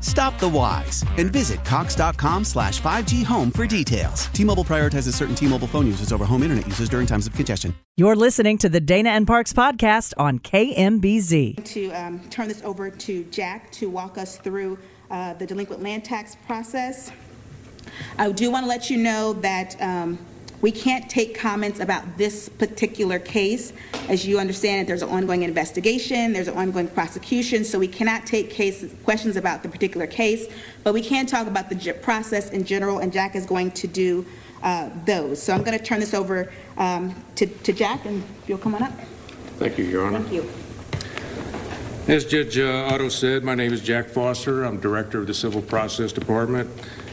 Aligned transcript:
Stop 0.00 0.38
the 0.38 0.48
whys 0.48 1.04
and 1.16 1.32
visit 1.32 1.64
cox.com 1.64 2.44
slash 2.44 2.80
5G 2.80 3.24
home 3.24 3.50
for 3.50 3.66
details. 3.66 4.26
T-Mobile 4.26 4.64
prioritizes 4.64 5.14
certain 5.14 5.34
T-Mobile 5.34 5.68
phone 5.68 5.86
users 5.86 6.12
over 6.12 6.24
home 6.24 6.42
internet 6.42 6.66
users 6.66 6.88
during 6.88 7.06
times 7.06 7.26
of 7.26 7.32
congestion. 7.32 7.74
You're 7.96 8.16
listening 8.16 8.58
to 8.58 8.68
the 8.68 8.80
Dana 8.80 9.10
and 9.10 9.26
Parks 9.26 9.52
podcast 9.52 10.12
on 10.18 10.38
KMBZ. 10.38 11.64
to 11.64 11.90
um, 11.92 12.20
turn 12.28 12.48
this 12.48 12.62
over 12.62 12.90
to 12.90 13.24
Jack 13.24 13.72
to 13.72 13.88
walk 13.88 14.18
us 14.18 14.36
through 14.38 14.78
uh, 15.10 15.34
the 15.34 15.46
delinquent 15.46 15.82
land 15.82 16.04
tax 16.04 16.36
process. 16.46 17.10
I 18.18 18.30
do 18.32 18.50
want 18.50 18.64
to 18.64 18.68
let 18.68 18.90
you 18.90 18.98
know 18.98 19.32
that 19.34 19.80
um, 19.80 20.18
we 20.60 20.72
can't 20.72 21.08
take 21.08 21.38
comments 21.38 21.80
about 21.80 22.18
this 22.18 22.48
particular 22.48 23.18
case. 23.18 23.72
As 24.08 24.26
you 24.26 24.38
understand 24.38 24.82
it, 24.82 24.86
there's 24.86 25.02
an 25.02 25.08
ongoing 25.08 25.42
investigation, 25.42 26.32
there's 26.32 26.48
an 26.48 26.56
ongoing 26.56 26.88
prosecution, 26.88 27.64
so 27.64 27.78
we 27.78 27.88
cannot 27.88 28.26
take 28.26 28.50
cases, 28.50 28.92
questions 29.04 29.36
about 29.36 29.62
the 29.62 29.68
particular 29.68 30.06
case, 30.06 30.46
but 30.82 30.92
we 30.94 31.02
can 31.02 31.26
talk 31.26 31.46
about 31.46 31.68
the 31.68 31.92
process 32.02 32.50
in 32.50 32.64
general, 32.64 32.98
and 32.98 33.12
Jack 33.12 33.36
is 33.36 33.46
going 33.46 33.70
to 33.72 33.86
do 33.86 34.26
uh, 34.62 34.90
those. 35.04 35.40
So 35.40 35.54
I'm 35.54 35.62
going 35.62 35.78
to 35.78 35.84
turn 35.84 36.00
this 36.00 36.14
over 36.14 36.50
um, 36.76 37.14
to 37.36 37.46
to 37.46 37.72
Jack, 37.72 38.04
and 38.04 38.24
if 38.42 38.48
you'll 38.48 38.58
come 38.58 38.74
on 38.74 38.82
up. 38.82 38.92
Thank 39.58 39.78
you, 39.78 39.84
Your 39.84 40.06
Honor. 40.06 40.20
Thank 40.20 40.32
you. 40.32 40.50
As 42.08 42.24
Judge 42.24 42.58
uh, 42.58 42.88
Otto 42.90 43.10
said, 43.10 43.44
my 43.44 43.54
name 43.54 43.72
is 43.72 43.82
Jack 43.82 44.06
Foster. 44.06 44.64
I'm 44.64 44.80
Director 44.80 45.18
of 45.18 45.26
the 45.26 45.34
Civil 45.34 45.60
Process 45.60 46.10
Department. 46.10 46.70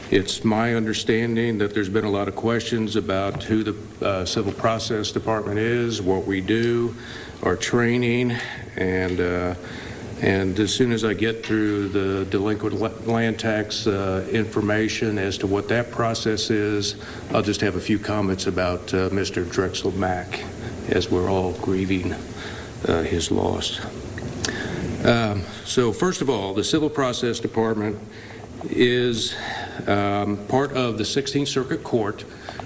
It's 0.08 0.44
my 0.44 0.76
understanding 0.76 1.58
that 1.58 1.74
there's 1.74 1.88
been 1.88 2.04
a 2.04 2.10
lot 2.10 2.28
of 2.28 2.36
questions 2.36 2.94
about 2.94 3.42
who 3.42 3.64
the 3.64 4.06
uh, 4.06 4.24
Civil 4.24 4.52
Process 4.52 5.10
Department 5.10 5.58
is, 5.58 6.00
what 6.00 6.24
we 6.26 6.40
do, 6.40 6.94
our 7.42 7.56
training, 7.56 8.36
and 8.76 9.20
uh, 9.20 9.54
and 10.22 10.58
as 10.60 10.72
soon 10.72 10.92
as 10.92 11.04
I 11.04 11.12
get 11.12 11.44
through 11.44 11.88
the 11.88 12.24
delinquent 12.26 13.06
land 13.08 13.38
tax 13.40 13.88
uh, 13.88 14.26
information 14.30 15.18
as 15.18 15.36
to 15.38 15.48
what 15.48 15.68
that 15.68 15.90
process 15.90 16.50
is, 16.50 16.94
I'll 17.32 17.42
just 17.42 17.60
have 17.60 17.74
a 17.74 17.80
few 17.80 17.98
comments 17.98 18.46
about 18.46 18.94
uh, 18.94 19.10
Mr. 19.10 19.50
Drexel 19.50 19.90
Mack 19.90 20.44
as 20.88 21.10
we're 21.10 21.28
all 21.28 21.52
grieving 21.54 22.14
uh, 22.86 23.02
his 23.02 23.30
loss. 23.32 23.84
Um, 25.04 25.42
So 25.64 25.92
first 25.92 26.22
of 26.22 26.30
all, 26.30 26.54
the 26.54 26.64
Civil 26.64 26.88
Process 26.88 27.40
Department 27.40 27.98
is 28.70 29.34
um, 29.86 30.36
part 30.48 30.72
of 30.72 30.98
the 30.98 31.04
16th 31.04 31.48
Circuit 31.48 31.82
Court. 31.82 32.24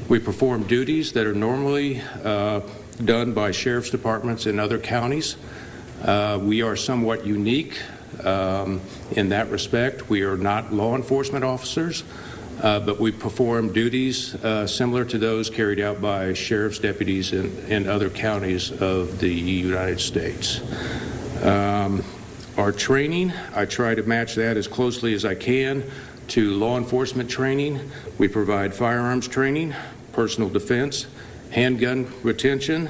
We 0.08 0.18
perform 0.18 0.64
duties 0.64 1.12
that 1.12 1.26
are 1.26 1.34
normally 1.34 2.00
uh, 2.24 2.60
done 3.04 3.32
by 3.32 3.52
sheriff's 3.52 3.90
departments 3.90 4.46
in 4.46 4.58
other 4.58 4.78
counties. 4.78 5.36
Uh, 6.02 6.38
We 6.42 6.62
are 6.62 6.76
somewhat 6.76 7.26
unique 7.26 7.80
um, 8.24 8.80
in 9.12 9.28
that 9.30 9.50
respect. 9.50 10.08
We 10.08 10.22
are 10.22 10.36
not 10.36 10.72
law 10.72 10.96
enforcement 10.96 11.44
officers, 11.44 12.04
uh, 12.62 12.80
but 12.80 12.98
we 12.98 13.12
perform 13.12 13.72
duties 13.72 14.34
uh, 14.36 14.66
similar 14.66 15.04
to 15.06 15.18
those 15.18 15.50
carried 15.50 15.80
out 15.80 16.00
by 16.00 16.34
sheriff's 16.34 16.78
deputies 16.78 17.32
in 17.32 17.56
in 17.68 17.88
other 17.88 18.10
counties 18.10 18.70
of 18.70 19.18
the 19.20 19.32
United 19.32 20.00
States. 20.00 20.60
Um, 21.42 22.04
Our 22.56 22.72
training, 22.72 23.32
I 23.54 23.64
try 23.64 23.94
to 23.94 24.02
match 24.02 24.34
that 24.34 24.56
as 24.56 24.68
closely 24.68 25.14
as 25.14 25.24
I 25.24 25.34
can 25.34 25.84
to 26.30 26.52
law 26.52 26.78
enforcement 26.78 27.28
training. 27.28 27.90
We 28.18 28.28
provide 28.28 28.72
firearms 28.72 29.26
training, 29.26 29.74
personal 30.12 30.48
defense, 30.48 31.06
handgun 31.50 32.12
retention, 32.22 32.88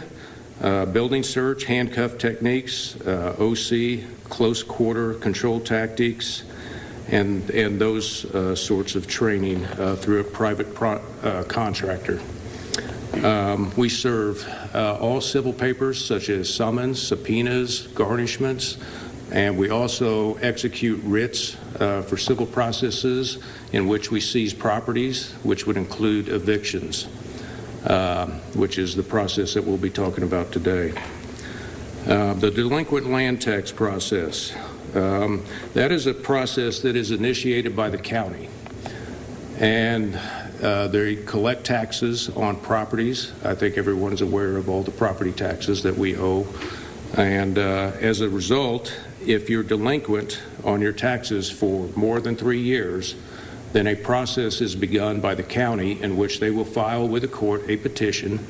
uh, 0.60 0.84
building 0.86 1.22
search, 1.22 1.64
handcuff 1.64 2.18
techniques, 2.18 3.00
uh, 3.00 3.34
OC, 3.38 4.04
close 4.28 4.62
quarter 4.62 5.14
control 5.14 5.58
tactics, 5.58 6.44
and, 7.08 7.48
and 7.50 7.80
those 7.80 8.26
uh, 8.26 8.54
sorts 8.54 8.94
of 8.94 9.06
training 9.06 9.64
uh, 9.64 9.96
through 9.96 10.20
a 10.20 10.24
private 10.24 10.68
uh, 10.82 11.42
contractor. 11.44 12.20
Um, 13.24 13.72
we 13.74 13.88
serve 13.88 14.46
uh, 14.74 14.98
all 15.00 15.20
civil 15.22 15.52
papers 15.52 16.04
such 16.04 16.28
as 16.28 16.52
summons, 16.52 17.02
subpoenas, 17.02 17.88
garnishments, 17.88 18.78
and 19.32 19.56
we 19.56 19.70
also 19.70 20.34
execute 20.36 21.00
writs 21.04 21.56
uh, 21.78 22.02
for 22.02 22.16
civil 22.16 22.46
processes 22.46 23.38
in 23.72 23.86
which 23.86 24.10
we 24.10 24.20
seize 24.20 24.52
properties, 24.52 25.32
which 25.44 25.66
would 25.66 25.76
include 25.76 26.28
evictions, 26.28 27.06
um, 27.86 28.32
which 28.54 28.76
is 28.76 28.96
the 28.96 29.02
process 29.02 29.54
that 29.54 29.64
we'll 29.64 29.76
be 29.76 29.90
talking 29.90 30.24
about 30.24 30.50
today. 30.50 30.92
Uh, 32.06 32.34
the 32.34 32.50
delinquent 32.50 33.08
land 33.08 33.40
tax 33.40 33.70
process. 33.70 34.52
Um, 34.94 35.44
that 35.74 35.92
is 35.92 36.06
a 36.06 36.14
process 36.14 36.80
that 36.80 36.96
is 36.96 37.12
initiated 37.12 37.76
by 37.76 37.90
the 37.90 37.98
county. 37.98 38.48
And 39.58 40.18
uh, 40.62 40.88
they 40.88 41.16
collect 41.16 41.64
taxes 41.64 42.28
on 42.30 42.56
properties. 42.56 43.32
I 43.44 43.54
think 43.54 43.78
everyone's 43.78 44.22
aware 44.22 44.56
of 44.56 44.68
all 44.68 44.82
the 44.82 44.90
property 44.90 45.32
taxes 45.32 45.82
that 45.84 45.96
we 45.96 46.16
owe. 46.16 46.46
And 47.16 47.58
uh, 47.58 47.92
as 48.00 48.20
a 48.20 48.28
result, 48.28 48.96
if 49.26 49.50
you're 49.50 49.62
delinquent 49.62 50.40
on 50.64 50.80
your 50.80 50.92
taxes 50.92 51.50
for 51.50 51.88
more 51.96 52.20
than 52.20 52.36
three 52.36 52.60
years, 52.60 53.14
then 53.72 53.86
a 53.86 53.94
process 53.94 54.60
is 54.60 54.74
begun 54.74 55.20
by 55.20 55.34
the 55.34 55.42
county 55.42 56.02
in 56.02 56.16
which 56.16 56.40
they 56.40 56.50
will 56.50 56.64
file 56.64 57.06
with 57.06 57.22
the 57.22 57.28
court 57.28 57.62
a 57.68 57.76
petition 57.76 58.44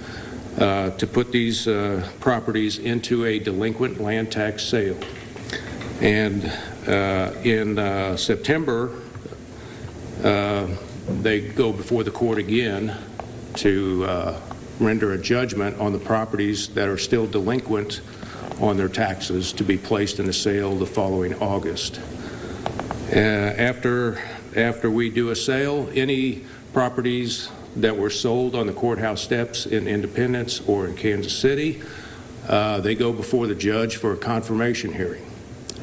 uh, 0.58 0.90
to 0.90 1.06
put 1.06 1.32
these 1.32 1.68
uh, 1.68 2.08
properties 2.20 2.78
into 2.78 3.24
a 3.24 3.38
delinquent 3.38 4.00
land 4.00 4.32
tax 4.32 4.64
sale. 4.64 4.98
And 6.00 6.44
uh, 6.86 7.32
in 7.44 7.78
uh, 7.78 8.16
September, 8.16 9.00
uh, 10.24 10.66
they 11.20 11.40
go 11.40 11.72
before 11.72 12.04
the 12.04 12.10
court 12.10 12.38
again 12.38 12.96
to 13.54 14.04
uh, 14.04 14.40
render 14.78 15.12
a 15.12 15.18
judgment 15.18 15.78
on 15.78 15.92
the 15.92 15.98
properties 15.98 16.68
that 16.68 16.88
are 16.88 16.98
still 16.98 17.26
delinquent 17.26 18.00
on 18.60 18.76
their 18.76 18.88
taxes 18.88 19.52
to 19.54 19.64
be 19.64 19.78
placed 19.78 20.18
in 20.18 20.28
a 20.28 20.32
sale 20.32 20.76
the 20.76 20.86
following 20.86 21.34
August. 21.40 22.00
Uh, 23.12 23.16
After, 23.16 24.22
after 24.54 24.90
we 24.90 25.10
do 25.10 25.30
a 25.30 25.36
sale, 25.36 25.88
any 25.94 26.44
properties 26.72 27.48
that 27.76 27.96
were 27.96 28.10
sold 28.10 28.54
on 28.54 28.66
the 28.66 28.72
courthouse 28.72 29.22
steps 29.22 29.66
in 29.66 29.88
Independence 29.88 30.60
or 30.66 30.86
in 30.86 30.94
Kansas 30.94 31.36
City, 31.36 31.82
uh, 32.48 32.80
they 32.80 32.94
go 32.94 33.12
before 33.12 33.46
the 33.46 33.54
judge 33.54 33.96
for 33.96 34.12
a 34.12 34.16
confirmation 34.16 34.92
hearing. 34.92 35.24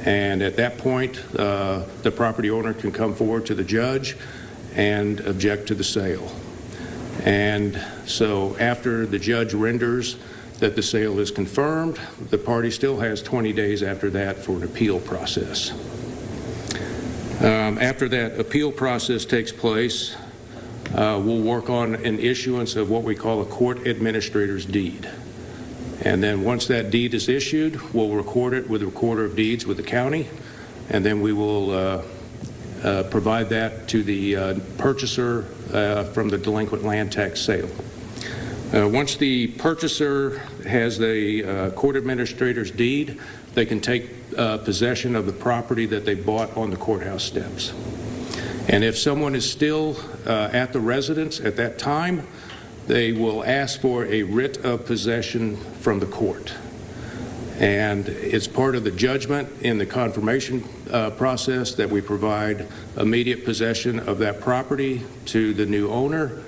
And 0.06 0.42
at 0.42 0.56
that 0.58 0.78
point, 0.78 1.22
uh, 1.38 1.84
the 2.04 2.12
property 2.12 2.50
owner 2.50 2.74
can 2.74 2.92
come 2.92 3.16
forward 3.16 3.46
to 3.48 3.56
the 3.56 3.64
judge 3.64 4.16
and 4.76 5.20
object 5.22 5.68
to 5.68 5.76
the 5.76 5.84
sale. 5.84 6.32
And 7.24 7.82
so 8.06 8.56
after 8.60 9.06
the 9.06 9.20
judge 9.20 9.54
renders 9.54 10.18
that 10.60 10.76
the 10.76 10.84
sale 10.84 11.20
is 11.20 11.32
confirmed, 11.32 12.00
the 12.30 12.38
party 12.38 12.72
still 12.72 13.00
has 13.00 13.22
20 13.22 13.54
days 13.54 13.84
after 13.84 14.10
that 14.10 14.38
for 14.38 14.54
an 14.54 14.64
appeal 14.64 15.00
process. 15.00 15.72
Um, 17.40 17.78
After 17.78 18.10
that 18.10 18.40
appeal 18.40 18.72
process 18.72 19.24
takes 19.24 19.52
place, 19.52 20.16
uh, 20.96 21.22
we'll 21.24 21.44
work 21.44 21.70
on 21.70 21.94
an 21.94 22.18
issuance 22.18 22.76
of 22.76 22.90
what 22.90 23.04
we 23.04 23.14
call 23.14 23.42
a 23.42 23.46
court 23.46 23.86
administrator's 23.86 24.66
deed. 24.66 25.08
And 26.02 26.24
then 26.24 26.44
once 26.44 26.66
that 26.68 26.90
deed 26.90 27.14
is 27.14 27.30
issued, 27.30 27.94
we'll 27.94 28.10
record 28.10 28.54
it 28.54 28.68
with 28.68 28.82
the 28.82 28.88
recorder 28.88 29.26
of 29.26 29.36
deeds 29.36 29.68
with 29.68 29.78
the 29.78 29.84
county, 29.84 30.28
and 30.90 31.06
then 31.06 31.22
we 31.22 31.32
will 31.32 31.70
uh, 31.70 32.02
uh, 32.84 33.04
provide 33.12 33.50
that 33.50 33.88
to 33.90 34.02
the 34.02 34.36
uh, 34.36 34.60
purchaser 34.80 35.46
uh, 35.74 36.06
from 36.06 36.30
the 36.30 36.40
delinquent 36.40 36.84
land 36.84 37.12
tax 37.12 37.40
sale. 37.40 37.70
Uh, 38.74 38.86
Once 38.86 39.16
the 39.16 39.48
purchaser 39.48 40.40
has 40.68 40.98
the 40.98 41.44
uh, 41.44 41.70
court 41.72 41.96
administrator's 41.96 42.70
deed, 42.70 43.18
they 43.54 43.66
can 43.66 43.80
take 43.80 44.10
uh, 44.38 44.58
possession 44.58 45.16
of 45.16 45.26
the 45.26 45.32
property 45.32 45.86
that 45.86 46.04
they 46.04 46.16
bought 46.16 46.56
on 46.58 46.70
the 46.70 46.76
courthouse 46.76 47.24
steps. 47.24 47.74
And 48.68 48.84
if 48.84 48.98
someone 48.98 49.36
is 49.36 49.50
still 49.50 49.96
uh, 50.26 50.50
at 50.52 50.74
the 50.74 50.82
residence 50.82 51.40
at 51.40 51.56
that 51.56 51.80
time, 51.80 52.28
they 52.88 53.14
will 53.14 53.42
ask 53.46 53.80
for 53.80 54.06
a 54.06 54.24
writ 54.24 54.58
of 54.66 54.86
possession 54.86 55.56
from 55.80 56.00
the 56.00 56.06
court. 56.06 56.54
And 57.60 58.10
it's 58.10 58.48
part 58.48 58.76
of 58.76 58.84
the 58.84 58.92
judgment 58.92 59.50
in 59.62 59.78
the 59.78 59.86
confirmation 59.86 60.66
uh, 60.92 61.12
process 61.12 61.74
that 61.76 61.90
we 61.90 62.02
provide 62.02 62.68
immediate 62.98 63.46
possession 63.46 64.00
of 64.00 64.20
that 64.20 64.42
property 64.42 65.04
to 65.28 65.54
the 65.54 65.66
new 65.66 65.90
owner, 65.90 66.44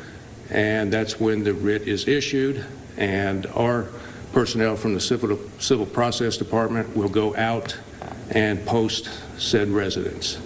and 0.50 0.92
that's 0.92 1.20
when 1.20 1.44
the 1.44 1.54
writ 1.54 1.84
is 1.88 2.08
issued, 2.08 2.66
and 2.98 3.46
our 3.48 3.88
personnel 4.34 4.76
from 4.76 4.94
the 4.94 5.00
civil, 5.00 5.40
civil 5.60 5.86
process 5.86 6.38
department 6.38 6.96
will 6.96 7.10
go 7.10 7.36
out 7.36 7.78
and 8.32 8.64
post 8.66 9.10
said 9.38 9.70
residence. 9.70 10.38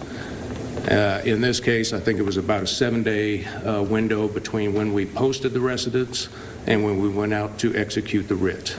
Uh, 0.90 1.22
In 1.26 1.42
this 1.42 1.60
case, 1.60 1.94
I 1.94 2.00
think 2.00 2.20
it 2.20 2.24
was 2.24 2.38
about 2.38 2.64
a 2.64 2.68
seven-day 2.68 3.46
uh, 3.46 3.84
window 3.84 4.28
between 4.28 4.74
when 4.74 4.94
we 4.94 5.06
posted 5.06 5.54
the 5.54 5.62
residence 5.62 6.28
and 6.68 6.84
when 6.84 7.02
we 7.02 7.10
went 7.10 7.34
out 7.34 7.58
to 7.60 7.76
execute 7.76 8.28
the 8.28 8.36
writ. 8.36 8.78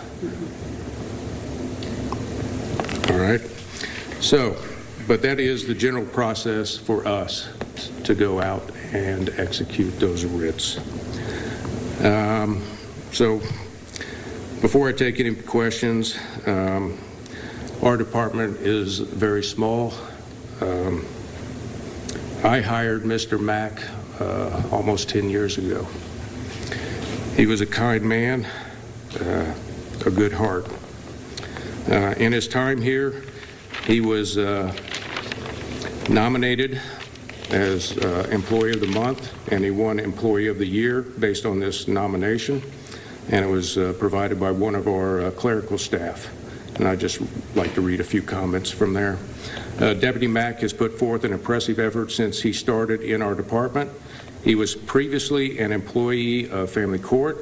All 3.11 3.19
right? 3.19 3.41
So, 4.21 4.57
but 5.07 5.23
that 5.23 5.39
is 5.39 5.67
the 5.67 5.75
general 5.75 6.07
process 6.07 6.77
for 6.77 7.07
us 7.07 7.49
to 8.05 8.15
go 8.15 8.41
out 8.41 8.71
and 8.93 9.31
execute 9.39 9.99
those 10.01 10.25
writs. 10.25 10.79
Um, 12.05 12.61
So, 13.13 13.39
before 14.61 14.89
I 14.89 14.93
take 14.93 15.21
any 15.21 15.35
questions, 15.35 16.19
um, 16.47 16.99
our 17.81 17.97
department 17.97 18.59
is 18.61 18.99
very 18.99 19.43
small. 19.45 19.95
Um, 20.61 21.07
I 22.43 22.61
hired 22.61 23.05
Mr. 23.05 23.41
Mack 23.41 23.81
uh, 24.21 24.63
almost 24.73 25.09
10 25.09 25.31
years 25.31 25.59
ago. 25.59 25.87
He 27.37 27.47
was 27.47 27.61
a 27.61 27.67
kind 27.67 28.03
man, 28.05 28.47
uh, 29.21 29.55
a 30.05 30.11
good 30.11 30.33
heart. 30.33 30.67
Uh, 31.89 32.15
In 32.19 32.33
his 32.33 32.49
time 32.49 32.83
here, 32.83 33.23
he 33.87 34.01
was 34.01 34.37
uh, 34.37 34.73
nominated 36.11 36.81
as 37.51 37.97
uh, 37.99 38.29
Employee 38.31 38.73
of 38.73 38.81
the 38.81 38.87
Month, 38.87 39.33
and 39.53 39.65
he 39.65 39.71
won 39.71 39.99
Employee 39.99 40.49
of 40.49 40.59
the 40.59 40.67
Year 40.67 41.03
based 41.03 41.47
on 41.47 41.61
this 41.61 41.89
nomination, 41.89 42.63
and 43.31 43.45
it 43.45 43.49
was 43.49 43.79
uh, 43.79 43.95
provided 43.99 44.41
by 44.41 44.51
one 44.51 44.75
of 44.75 44.89
our 44.89 45.23
uh, 45.23 45.31
clerical 45.31 45.79
staff. 45.79 46.29
And 46.77 46.89
I'd 46.89 47.01
just 47.01 47.21
like 47.55 47.75
to 47.75 47.81
read 47.81 48.01
a 48.01 48.05
few 48.05 48.23
comments 48.23 48.71
from 48.71 48.95
there. 48.95 49.19
Uh, 49.79 49.95
Deputy 49.95 50.27
Mack 50.27 50.61
has 50.61 50.73
put 50.73 50.99
forth 50.99 51.25
an 51.25 51.33
impressive 51.33 51.79
effort 51.79 52.11
since 52.11 52.41
he 52.41 52.53
started 52.53 53.01
in 53.01 53.23
our 53.23 53.35
department. 53.35 53.91
He 54.43 54.55
was 54.55 54.75
previously 54.75 55.59
an 55.59 55.73
employee 55.73 56.51
of 56.51 56.71
Family 56.71 56.99
Court, 56.99 57.39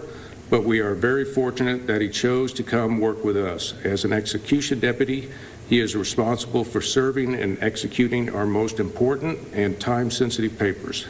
but 0.50 0.64
we 0.64 0.80
are 0.80 0.94
very 0.94 1.24
fortunate 1.24 1.86
that 1.86 2.00
he 2.00 2.08
chose 2.08 2.52
to 2.54 2.62
come 2.62 3.00
work 3.00 3.24
with 3.24 3.36
us. 3.36 3.74
As 3.84 4.04
an 4.04 4.12
execution 4.12 4.80
deputy, 4.80 5.30
he 5.72 5.80
is 5.80 5.96
responsible 5.96 6.64
for 6.64 6.82
serving 6.82 7.34
and 7.34 7.56
executing 7.62 8.28
our 8.28 8.44
most 8.44 8.78
important 8.78 9.38
and 9.54 9.80
time-sensitive 9.80 10.58
papers. 10.58 11.06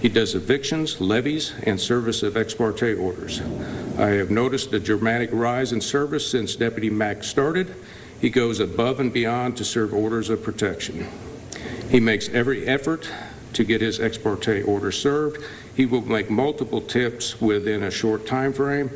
He 0.00 0.08
does 0.08 0.36
evictions, 0.36 1.00
levies, 1.00 1.52
and 1.64 1.80
service 1.80 2.22
of 2.22 2.36
ex 2.36 2.54
parte 2.54 2.94
orders. 2.94 3.40
I 3.98 4.10
have 4.10 4.30
noticed 4.30 4.72
a 4.72 4.78
dramatic 4.78 5.30
rise 5.32 5.72
in 5.72 5.80
service 5.80 6.24
since 6.24 6.54
Deputy 6.54 6.88
Mack 6.88 7.24
started. 7.24 7.74
He 8.20 8.30
goes 8.30 8.60
above 8.60 9.00
and 9.00 9.12
beyond 9.12 9.56
to 9.56 9.64
serve 9.64 9.92
orders 9.92 10.30
of 10.30 10.40
protection. 10.40 11.08
He 11.90 11.98
makes 11.98 12.28
every 12.28 12.64
effort 12.64 13.10
to 13.54 13.64
get 13.64 13.80
his 13.80 13.98
ex 13.98 14.16
parte 14.18 14.62
order 14.62 14.92
served. 14.92 15.42
He 15.74 15.84
will 15.84 16.02
make 16.02 16.30
multiple 16.30 16.80
tips 16.80 17.40
within 17.40 17.82
a 17.82 17.90
short 17.90 18.24
time 18.24 18.52
frame. 18.52 18.88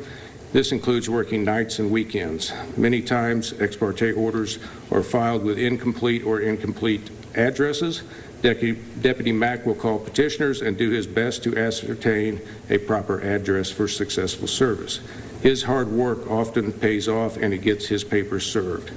This 0.53 0.73
includes 0.73 1.09
working 1.09 1.45
nights 1.45 1.79
and 1.79 1.89
weekends. 1.89 2.51
Many 2.75 3.01
times, 3.01 3.53
ex 3.59 3.77
parte 3.77 4.11
orders 4.11 4.59
are 4.91 5.03
filed 5.03 5.43
with 5.43 5.57
incomplete 5.57 6.23
or 6.23 6.41
incomplete 6.41 7.09
addresses. 7.35 8.03
Deputy, 8.41 9.31
Mack 9.31 9.65
will 9.65 9.75
call 9.75 9.99
petitioners 9.99 10.61
and 10.61 10.77
do 10.77 10.89
his 10.89 11.07
best 11.07 11.43
to 11.43 11.57
ascertain 11.57 12.41
a 12.69 12.79
proper 12.79 13.21
address 13.21 13.69
for 13.69 13.87
successful 13.87 14.47
service. 14.47 14.99
His 15.41 15.63
hard 15.63 15.89
work 15.89 16.29
often 16.29 16.73
pays 16.73 17.07
off 17.07 17.37
and 17.37 17.53
he 17.53 17.59
gets 17.59 17.87
his 17.87 18.03
papers 18.03 18.45
served. 18.45 18.91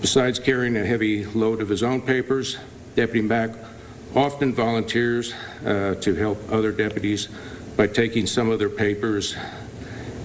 Besides 0.00 0.38
carrying 0.38 0.76
a 0.76 0.84
heavy 0.84 1.24
load 1.24 1.60
of 1.60 1.68
his 1.68 1.82
own 1.82 2.00
papers, 2.02 2.58
Deputy 2.96 3.26
Mack 3.26 3.50
often 4.14 4.54
volunteers 4.54 5.34
uh, 5.64 5.94
to 6.00 6.14
help 6.14 6.40
other 6.50 6.72
deputies 6.72 7.28
by 7.76 7.86
taking 7.86 8.26
some 8.26 8.50
of 8.50 8.58
their 8.58 8.70
papers. 8.70 9.36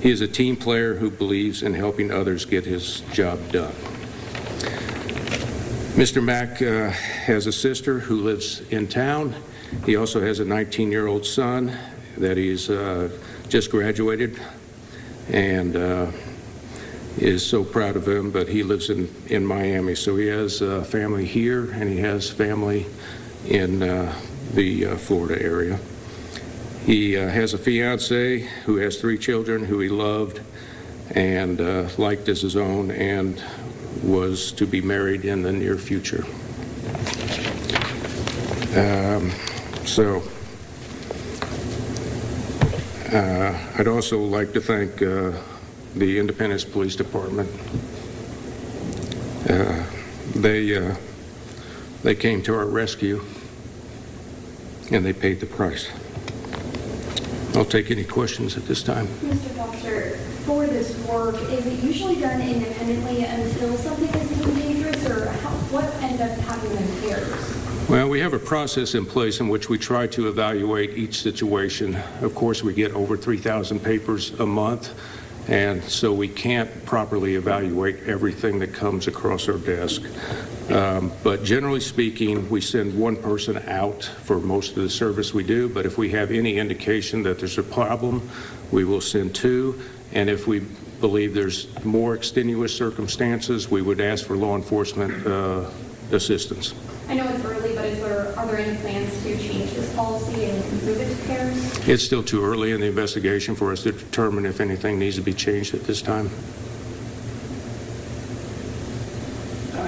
He 0.02 0.10
is 0.10 0.22
a 0.22 0.28
team 0.28 0.56
player 0.56 0.96
who 0.96 1.12
believes 1.12 1.62
in 1.62 1.76
helping 1.76 2.12
others 2.12 2.44
get 2.44 2.66
his 2.66 3.02
job 3.12 3.52
done. 3.52 3.74
Mr. 5.94 6.24
Mack 6.24 6.60
uh, 6.60 6.90
has 6.90 7.46
a 7.46 7.52
sister 7.52 8.00
who 8.00 8.22
lives 8.22 8.62
in 8.72 8.88
town. 8.88 9.36
He 9.86 9.96
also 9.96 10.20
has 10.20 10.40
a 10.40 10.46
19-year-old 10.46 11.24
son 11.24 11.78
that 12.18 12.36
he's 12.36 12.70
uh, 12.72 13.10
just 13.48 13.70
graduated 13.70 14.40
and 15.32 15.76
uh, 15.76 16.12
is 17.18 17.46
so 17.46 17.64
proud 17.64 17.96
of 17.96 18.08
him, 18.08 18.32
but 18.32 18.48
he 18.48 18.64
lives 18.64 18.90
in, 18.90 19.08
in 19.28 19.46
Miami. 19.46 19.94
So 19.94 20.16
he 20.16 20.26
has 20.28 20.64
uh, 20.64 20.84
family 20.84 21.26
here 21.26 21.72
and 21.74 21.88
he 21.88 22.00
has 22.00 22.28
family 22.28 22.88
in 23.48 23.84
uh, 23.84 24.12
the 24.54 24.88
uh, 24.88 24.96
Florida 24.98 25.40
area. 25.40 25.80
He 26.86 27.16
uh, 27.16 27.30
has 27.30 27.54
a 27.54 27.58
fiance 27.58 28.40
who 28.66 28.78
has 28.78 29.00
three 29.00 29.18
children 29.18 29.66
who 29.66 29.80
he 29.80 29.90
loved 29.90 30.42
and 31.12 31.62
uh, 31.62 31.90
liked 31.98 32.28
as 32.28 32.42
his 32.42 32.56
own 32.56 32.90
and 32.92 33.42
was 34.04 34.52
to 34.54 34.66
be 34.66 34.82
married 34.82 35.26
in 35.26 35.44
the 35.44 35.52
near 35.52 35.78
future. 35.78 36.26
Um, 38.76 39.32
so, 39.86 40.24
uh, 43.12 43.60
I'd 43.78 43.88
also 43.88 44.20
like 44.20 44.54
to 44.54 44.62
thank 44.62 45.02
uh, 45.02 45.34
the 45.96 46.18
Independence 46.18 46.64
Police 46.64 46.96
Department. 46.96 47.50
Uh, 49.50 49.84
they 50.36 50.78
uh, 50.78 50.96
they 52.04 52.16
came 52.16 52.42
to 52.44 52.56
our 52.56 52.66
rescue 52.66 53.24
and 54.92 55.06
they 55.06 55.14
paid 55.14 55.40
the 55.42 55.46
price. 55.46 55.90
I'll 57.54 57.66
take 57.66 57.92
any 57.92 58.06
questions 58.06 58.56
at 58.56 58.66
this 58.66 58.82
time. 58.82 59.08
Mr. 59.08 59.50
Foster, 59.58 60.18
for 60.46 60.66
this 60.68 60.98
work, 61.06 61.36
is 61.36 61.66
it 61.66 61.84
usually 61.84 62.16
done 62.16 62.42
independently 62.42 63.26
until 63.26 63.76
something 63.78 64.08
is 64.08 64.30
deemed 64.30 64.56
dangerous, 64.56 65.06
or 65.06 65.28
how, 65.30 65.50
what 65.70 65.84
end 66.02 66.22
up 66.22 66.32
happening 66.40 66.78
in 66.78 67.02
pairs? 67.02 67.90
Well, 67.90 68.08
we 68.08 68.22
have 68.22 68.34
a 68.34 68.40
process 68.40 68.96
in 68.96 69.06
place 69.06 69.42
in 69.42 69.50
which 69.50 69.68
we 69.68 69.78
try 69.78 70.08
to 70.08 70.30
evaluate 70.30 70.92
each 70.92 71.22
situation. 71.22 71.98
Of 72.22 72.34
course, 72.36 72.64
we 72.64 72.74
get 72.74 72.94
over 72.94 73.18
3,000 73.18 73.82
papers 73.82 74.32
a 74.40 74.46
month, 74.46 74.94
and 75.50 75.84
so 75.84 76.14
we 76.14 76.30
can't 76.30 76.86
properly 76.86 77.36
evaluate 77.36 78.04
everything 78.04 78.60
that 78.60 78.74
comes 78.74 79.08
across 79.08 79.50
our 79.50 79.58
desk. 79.58 80.04
Um, 80.72 81.12
But 81.24 81.44
generally 81.44 81.82
speaking, 81.82 82.50
we 82.50 82.62
send 82.62 82.98
one 82.98 83.16
person 83.16 83.58
out 83.68 84.04
for 84.24 84.40
most 84.40 84.78
of 84.78 84.84
the 84.84 84.90
service 84.90 85.34
we 85.34 85.44
do, 85.44 85.68
but 85.70 85.86
if 85.86 85.98
we 85.98 86.10
have 86.12 86.32
any 86.32 86.58
indication 86.58 87.24
that 87.24 87.40
there's 87.40 87.58
a 87.58 87.64
problem, 87.64 88.30
we 88.72 88.86
will 88.86 89.02
send 89.02 89.36
two, 89.36 89.80
and 90.14 90.30
if 90.30 90.48
we 90.48 90.62
believe 91.02 91.34
there's 91.34 91.68
more 91.84 92.16
extenuous 92.16 92.76
circumstances, 92.76 93.70
we 93.70 93.82
would 93.82 94.00
ask 94.00 94.26
for 94.26 94.38
law 94.38 94.56
enforcement 94.56 95.26
uh, 95.28 95.66
assistance. 96.12 96.74
I 97.10 97.16
know 97.16 97.28
it's 97.28 97.44
early, 97.44 97.76
but 97.76 97.86
is 97.86 98.00
there, 98.00 98.34
are 98.38 98.46
there 98.46 98.60
any 98.60 98.78
plans 98.78 99.22
to 99.24 99.38
change 99.38 99.72
this 99.74 99.94
policy 99.96 100.46
and 100.46 100.84
move 100.84 101.02
it 101.02 101.10
to 101.10 101.28
pairs? 101.28 101.88
It's 101.88 102.04
still 102.04 102.24
too 102.24 102.44
early 102.46 102.72
in 102.72 102.80
the 102.80 102.88
investigation 102.88 103.56
for 103.56 103.72
us 103.72 103.84
to 103.84 103.92
determine 103.92 104.46
if 104.46 104.62
anything 104.62 105.00
needs 105.00 105.18
to 105.18 105.22
be 105.22 105.34
changed 105.34 105.74
at 105.74 105.84
this 105.84 106.02
time. 106.02 106.30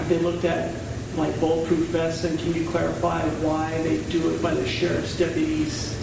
Have 0.03 0.09
they 0.09 0.19
looked 0.19 0.43
at 0.43 0.69
like 1.15 1.39
bulletproof 1.39 1.87
vests, 1.87 2.25
and 2.25 2.37
can 2.37 2.53
you 2.53 2.67
clarify 2.67 3.21
why 3.39 3.81
they 3.83 4.03
do 4.11 4.31
it 4.35 4.43
by 4.43 4.53
the 4.53 4.67
sheriff's 4.67 5.17
deputies? 5.17 5.93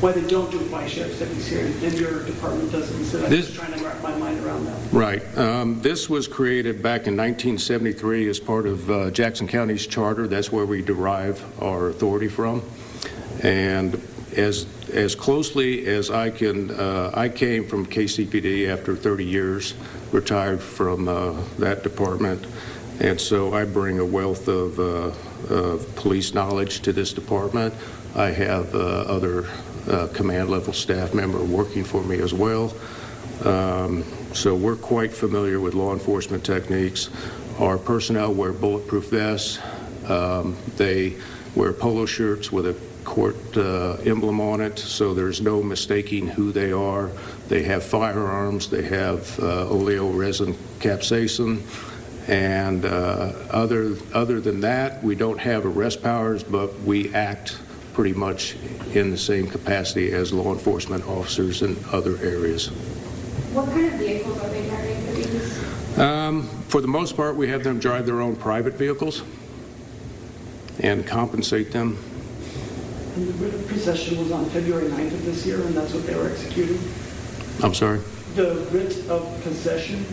Why 0.00 0.12
they 0.12 0.28
don't 0.28 0.50
do 0.50 0.60
it 0.60 0.70
by 0.70 0.86
sheriff's 0.86 1.20
deputies 1.20 1.46
here, 1.46 1.64
and 1.64 1.98
your 1.98 2.22
department 2.24 2.70
doesn't? 2.70 3.02
So 3.06 3.24
I'm 3.24 3.30
This- 3.30 3.46
just 3.46 3.58
trying 3.58 3.72
to 3.78 3.82
wrap 3.82 4.02
my 4.02 4.14
mind 4.18 4.44
around 4.44 4.66
that. 4.66 4.76
Right. 4.92 5.22
Um, 5.38 5.80
This 5.80 6.10
was 6.10 6.28
created 6.28 6.82
back 6.82 7.06
in 7.06 7.16
1973 7.16 8.28
as 8.28 8.38
part 8.38 8.66
of 8.66 8.90
uh, 8.90 9.10
Jackson 9.10 9.48
County's 9.48 9.86
charter. 9.86 10.28
That's 10.28 10.52
where 10.52 10.66
we 10.66 10.82
derive 10.82 11.42
our 11.62 11.88
authority 11.88 12.28
from. 12.28 12.60
And 13.42 13.98
as, 14.36 14.66
as 14.92 15.14
closely 15.14 15.86
as 15.86 16.10
I 16.10 16.28
can, 16.28 16.72
uh, 16.72 17.10
I 17.14 17.30
came 17.30 17.64
from 17.64 17.86
KCPD 17.86 18.68
after 18.68 18.94
30 18.94 19.24
years, 19.24 19.72
retired 20.12 20.60
from 20.60 21.08
uh, 21.08 21.32
that 21.58 21.82
department. 21.82 22.44
And 23.00 23.20
so 23.20 23.54
I 23.54 23.64
bring 23.64 23.98
a 23.98 24.04
wealth 24.04 24.48
of, 24.48 24.78
uh, 24.78 25.12
of 25.54 25.94
police 25.96 26.32
knowledge 26.34 26.80
to 26.82 26.92
this 26.92 27.12
department. 27.12 27.74
I 28.14 28.30
have 28.30 28.74
uh, 28.74 28.78
other 28.78 29.46
uh, 29.88 30.08
command 30.14 30.48
level 30.48 30.72
staff 30.72 31.12
member 31.12 31.42
working 31.42 31.84
for 31.84 32.02
me 32.02 32.20
as 32.20 32.32
well. 32.32 32.72
Um, 33.44 34.04
So 34.34 34.56
we're 34.56 34.76
quite 34.76 35.12
familiar 35.12 35.60
with 35.60 35.74
law 35.74 35.92
enforcement 35.92 36.44
techniques. 36.44 37.08
Our 37.60 37.78
personnel 37.78 38.34
wear 38.34 38.52
bulletproof 38.52 39.10
vests. 39.10 39.60
Um, 40.08 40.56
They 40.76 41.14
wear 41.54 41.72
polo 41.72 42.06
shirts 42.06 42.50
with 42.50 42.66
a 42.66 42.74
court 43.04 43.56
uh, 43.56 43.96
emblem 44.04 44.40
on 44.40 44.60
it, 44.60 44.78
so 44.78 45.14
there's 45.14 45.40
no 45.40 45.62
mistaking 45.62 46.26
who 46.26 46.52
they 46.52 46.72
are. 46.72 47.10
They 47.48 47.62
have 47.64 47.84
firearms. 47.84 48.68
They 48.68 48.82
have 48.82 49.38
uh, 49.38 49.68
oleo 49.68 50.08
resin 50.10 50.54
capsaicin. 50.80 51.62
And 52.26 52.84
uh, 52.84 53.32
other, 53.50 53.96
other 54.14 54.40
than 54.40 54.60
that, 54.60 55.02
we 55.02 55.14
don't 55.14 55.38
have 55.38 55.66
arrest 55.66 56.02
powers, 56.02 56.42
but 56.42 56.80
we 56.80 57.14
act 57.14 57.58
pretty 57.92 58.14
much 58.14 58.56
in 58.94 59.10
the 59.10 59.18
same 59.18 59.46
capacity 59.46 60.12
as 60.12 60.32
law 60.32 60.52
enforcement 60.52 61.06
officers 61.06 61.62
in 61.62 61.76
other 61.92 62.16
areas. 62.18 62.68
What 63.52 63.68
kind 63.68 63.86
of 63.86 63.92
vehicles 63.94 64.38
are 64.40 64.48
they 64.48 64.68
carrying 64.68 65.06
for 65.06 65.12
these? 65.12 65.98
Um, 65.98 66.48
For 66.68 66.80
the 66.80 66.88
most 66.88 67.16
part, 67.16 67.36
we 67.36 67.48
have 67.48 67.62
them 67.62 67.78
drive 67.78 68.04
their 68.06 68.20
own 68.20 68.34
private 68.34 68.74
vehicles 68.74 69.22
and 70.80 71.06
compensate 71.06 71.70
them. 71.70 71.98
And 73.14 73.28
the 73.28 73.32
writ 73.34 73.54
of 73.54 73.68
possession 73.68 74.18
was 74.18 74.32
on 74.32 74.46
February 74.46 74.88
9th 74.88 75.12
of 75.12 75.24
this 75.24 75.46
year, 75.46 75.60
and 75.60 75.74
that's 75.74 75.94
what 75.94 76.04
they 76.04 76.16
were 76.16 76.28
executing? 76.28 76.80
I'm 77.62 77.74
sorry? 77.74 78.00
The 78.34 78.66
writ 78.72 79.08
of 79.08 79.42
possession? 79.44 80.04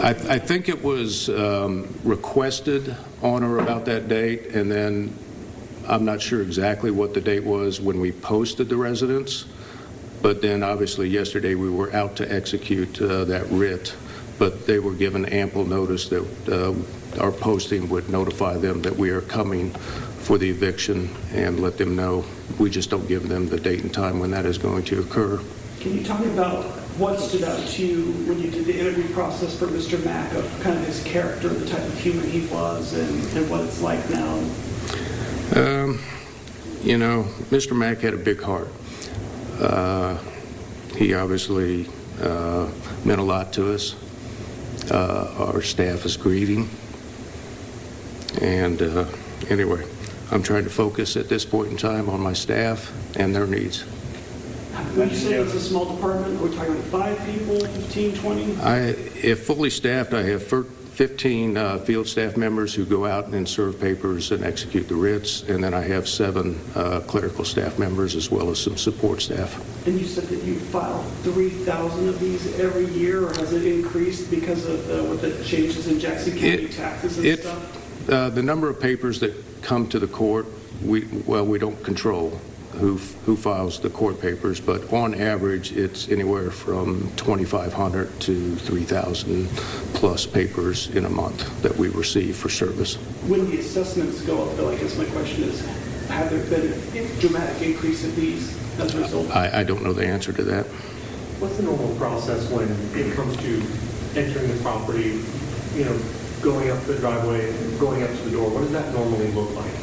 I 0.00 0.10
I 0.34 0.38
think 0.38 0.68
it 0.68 0.80
was 0.80 1.28
um, 1.28 1.92
requested 2.04 2.94
on 3.20 3.42
or 3.42 3.58
about 3.58 3.84
that 3.86 4.06
date, 4.06 4.54
and 4.54 4.70
then 4.70 5.12
I'm 5.88 6.04
not 6.04 6.20
sure 6.20 6.40
exactly 6.40 6.92
what 6.92 7.14
the 7.14 7.20
date 7.20 7.42
was 7.42 7.80
when 7.80 7.98
we 7.98 8.12
posted 8.12 8.68
the 8.68 8.76
residence, 8.76 9.46
but 10.22 10.40
then 10.40 10.62
obviously 10.62 11.08
yesterday 11.08 11.56
we 11.56 11.68
were 11.68 11.92
out 11.92 12.14
to 12.16 12.32
execute 12.32 13.00
uh, 13.02 13.24
that 13.24 13.50
writ, 13.50 13.92
but 14.38 14.66
they 14.66 14.78
were 14.78 14.94
given 14.94 15.26
ample 15.26 15.64
notice 15.64 16.08
that 16.10 16.24
uh, 16.48 17.20
our 17.20 17.32
posting 17.32 17.88
would 17.88 18.08
notify 18.08 18.56
them 18.56 18.82
that 18.82 18.94
we 18.96 19.10
are 19.10 19.22
coming 19.22 19.70
for 20.20 20.38
the 20.38 20.48
eviction 20.48 21.08
and 21.32 21.58
let 21.58 21.78
them 21.78 21.96
know. 21.96 22.24
We 22.58 22.70
just 22.70 22.90
don't 22.90 23.08
give 23.08 23.28
them 23.28 23.48
the 23.48 23.58
date 23.58 23.82
and 23.82 23.92
time 23.92 24.20
when 24.20 24.30
that 24.30 24.46
is 24.46 24.58
going 24.58 24.84
to 24.84 25.00
occur. 25.00 25.40
Can 25.80 25.98
you 25.98 26.04
talk 26.04 26.20
about 26.20 26.66
what 26.98 27.20
stood 27.20 27.44
out 27.44 27.64
to 27.68 27.86
you 27.86 28.12
when 28.26 28.40
you 28.40 28.50
did 28.50 28.64
the 28.64 28.76
interview 28.76 29.08
process 29.14 29.56
for 29.56 29.66
Mr. 29.66 30.04
Mack 30.04 30.32
of 30.32 30.44
kind 30.62 30.76
of 30.76 30.84
his 30.84 31.02
character, 31.04 31.48
the 31.48 31.68
type 31.68 31.84
of 31.84 31.98
human 31.98 32.28
he 32.28 32.46
was, 32.46 32.92
and, 32.92 33.36
and 33.36 33.48
what 33.48 33.60
it's 33.60 33.80
like 33.80 34.10
now? 34.10 34.34
Um, 35.54 36.00
you 36.82 36.98
know, 36.98 37.22
Mr. 37.50 37.76
Mack 37.76 37.98
had 37.98 38.14
a 38.14 38.18
big 38.18 38.42
heart. 38.42 38.68
Uh, 39.60 40.18
he 40.96 41.14
obviously 41.14 41.88
uh, 42.20 42.68
meant 43.04 43.20
a 43.20 43.24
lot 43.24 43.52
to 43.52 43.72
us. 43.72 43.94
Uh, 44.90 45.52
our 45.52 45.62
staff 45.62 46.04
is 46.04 46.16
grieving. 46.16 46.68
And 48.40 48.82
uh, 48.82 49.06
anyway, 49.48 49.86
I'm 50.32 50.42
trying 50.42 50.64
to 50.64 50.70
focus 50.70 51.16
at 51.16 51.28
this 51.28 51.44
point 51.44 51.70
in 51.70 51.76
time 51.76 52.08
on 52.08 52.20
my 52.20 52.32
staff 52.32 52.92
and 53.16 53.34
their 53.34 53.46
needs. 53.46 53.84
Would 54.96 55.10
you 55.10 55.16
say 55.16 55.34
it's 55.34 55.54
a 55.54 55.60
small 55.60 55.94
department? 55.94 56.40
Are 56.40 56.44
we 56.44 56.56
talking 56.56 56.80
five 56.82 57.18
people, 57.26 57.60
15, 57.60 58.16
20? 58.16 58.56
I, 58.60 58.78
if 59.22 59.46
fully 59.46 59.70
staffed, 59.70 60.12
I 60.14 60.22
have 60.24 60.42
15 60.42 61.56
uh, 61.56 61.78
field 61.78 62.06
staff 62.08 62.36
members 62.36 62.74
who 62.74 62.84
go 62.84 63.06
out 63.06 63.26
and 63.28 63.48
serve 63.48 63.80
papers 63.80 64.32
and 64.32 64.42
execute 64.44 64.88
the 64.88 64.94
writs, 64.96 65.42
and 65.42 65.62
then 65.62 65.74
I 65.74 65.82
have 65.82 66.08
seven 66.08 66.60
uh, 66.74 67.00
clerical 67.06 67.44
staff 67.44 67.78
members 67.78 68.16
as 68.16 68.30
well 68.30 68.50
as 68.50 68.58
some 68.58 68.76
support 68.76 69.22
staff. 69.22 69.86
And 69.86 69.98
you 70.00 70.06
said 70.06 70.24
that 70.24 70.42
you 70.42 70.58
file 70.58 71.02
3,000 71.22 72.08
of 72.08 72.18
these 72.18 72.58
every 72.58 72.86
year, 72.86 73.24
or 73.26 73.34
has 73.34 73.52
it 73.52 73.64
increased 73.64 74.30
because 74.30 74.66
of 74.66 74.90
uh, 74.90 75.08
what 75.08 75.20
the 75.20 75.42
changes 75.44 75.86
in 75.86 76.00
Jackson 76.00 76.32
County 76.32 76.48
It- 76.64 76.72
taxes 76.72 77.18
and 77.18 77.26
it- 77.26 77.40
stuff? 77.42 78.10
uh, 78.10 78.30
The 78.30 78.42
number 78.42 78.68
of 78.68 78.80
papers 78.80 79.20
that 79.20 79.34
come 79.62 79.88
to 79.88 79.98
the 79.98 80.08
court, 80.08 80.46
we, 80.82 81.04
well, 81.26 81.44
we 81.46 81.58
don't 81.58 81.80
control 81.84 82.40
who, 82.78 82.96
who 83.26 83.36
files 83.36 83.80
the 83.80 83.90
court 83.90 84.20
papers, 84.20 84.60
but 84.60 84.92
on 84.92 85.14
average, 85.14 85.72
it's 85.72 86.08
anywhere 86.08 86.50
from 86.50 87.10
2,500 87.16 88.20
to 88.20 88.56
3,000 88.56 89.48
plus 89.94 90.26
papers 90.26 90.88
in 90.90 91.04
a 91.04 91.08
month 91.08 91.62
that 91.62 91.76
we 91.76 91.88
receive 91.88 92.36
for 92.36 92.48
service. 92.48 92.94
When 93.26 93.50
the 93.50 93.58
assessments 93.58 94.22
go 94.22 94.48
up, 94.48 94.56
though, 94.56 94.70
I 94.70 94.76
guess 94.76 94.96
my 94.96 95.04
question 95.06 95.44
is, 95.44 95.64
have 96.08 96.30
there 96.30 96.44
been 96.46 96.72
a 96.72 97.20
dramatic 97.20 97.60
increase 97.62 98.04
in 98.04 98.14
these 98.14 98.56
as 98.80 98.94
a 98.94 99.00
result? 99.00 99.30
I, 99.30 99.60
I 99.60 99.64
don't 99.64 99.82
know 99.82 99.92
the 99.92 100.06
answer 100.06 100.32
to 100.32 100.42
that. 100.44 100.66
What's 101.40 101.56
the 101.56 101.64
normal 101.64 101.94
process 101.96 102.50
when 102.50 102.68
it 102.94 103.14
comes 103.14 103.36
to 103.38 103.62
entering 104.18 104.48
the 104.48 104.60
property, 104.62 105.22
you 105.74 105.84
know, 105.84 106.00
going 106.42 106.70
up 106.70 106.82
the 106.84 106.96
driveway, 106.96 107.52
going 107.78 108.02
up 108.02 108.10
to 108.10 108.16
the 108.16 108.30
door? 108.30 108.50
What 108.50 108.60
does 108.60 108.72
that 108.72 108.92
normally 108.94 109.30
look 109.32 109.54
like? 109.54 109.77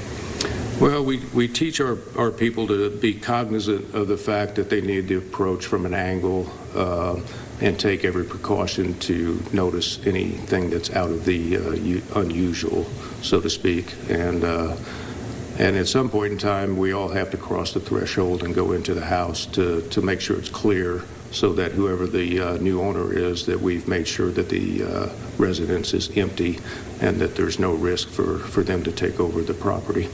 Well, 0.80 1.06
we, 1.06 1.20
we 1.34 1.48
teach 1.48 1.80
our, 1.80 1.98
our 2.18 2.32
people 2.32 2.68
to 2.68 2.90
be 2.90 3.14
cognizant 3.14 3.96
of 3.96 4.10
the 4.10 4.18
fact 4.18 4.56
that 4.56 4.70
they 4.70 4.82
need 4.82 5.08
to 5.08 5.20
approach 5.20 5.66
from 5.66 5.86
an 5.86 5.94
angle 5.94 6.52
uh, 6.76 7.18
and 7.62 7.80
take 7.80 8.04
every 8.04 8.26
precaution 8.26 9.00
to 9.00 9.42
notice 9.54 10.06
anything 10.06 10.70
that's 10.70 10.94
out 10.94 11.12
of 11.12 11.24
the 11.24 11.56
uh, 11.56 12.20
unusual, 12.20 12.84
so 13.22 13.40
to 13.40 13.50
speak. 13.50 13.94
And, 14.10 14.44
uh, 14.44 14.76
and 15.58 15.78
at 15.78 15.88
some 15.88 16.10
point 16.10 16.34
in 16.34 16.38
time, 16.38 16.76
we 16.76 16.92
all 16.92 17.08
have 17.08 17.32
to 17.32 17.38
cross 17.38 17.72
the 17.72 17.80
threshold 17.80 18.44
and 18.44 18.54
go 18.54 18.74
into 18.74 18.94
the 18.94 19.06
house 19.06 19.46
to, 19.48 19.82
to 19.92 20.02
make 20.02 20.20
sure 20.20 20.38
it's 20.38 20.50
clear 20.50 21.04
so 21.32 21.54
that 21.54 21.72
whoever 21.72 22.06
the 22.06 22.42
uh, 22.42 22.58
new 22.58 22.82
owner 22.82 23.14
is, 23.14 23.46
that 23.46 23.62
we've 23.62 23.88
made 23.88 24.10
sure 24.10 24.30
that 24.30 24.50
the 24.50 24.84
uh, 24.84 25.10
residence 25.38 25.94
is 25.94 26.18
empty 26.18 26.60
and 27.00 27.22
that 27.22 27.38
there's 27.38 27.60
no 27.60 27.74
risk 27.74 28.10
for, 28.10 28.40
for 28.40 28.62
them 28.62 28.84
to 28.84 28.92
take 28.92 29.22
over 29.22 29.42
the 29.42 29.54
property. 29.54 30.10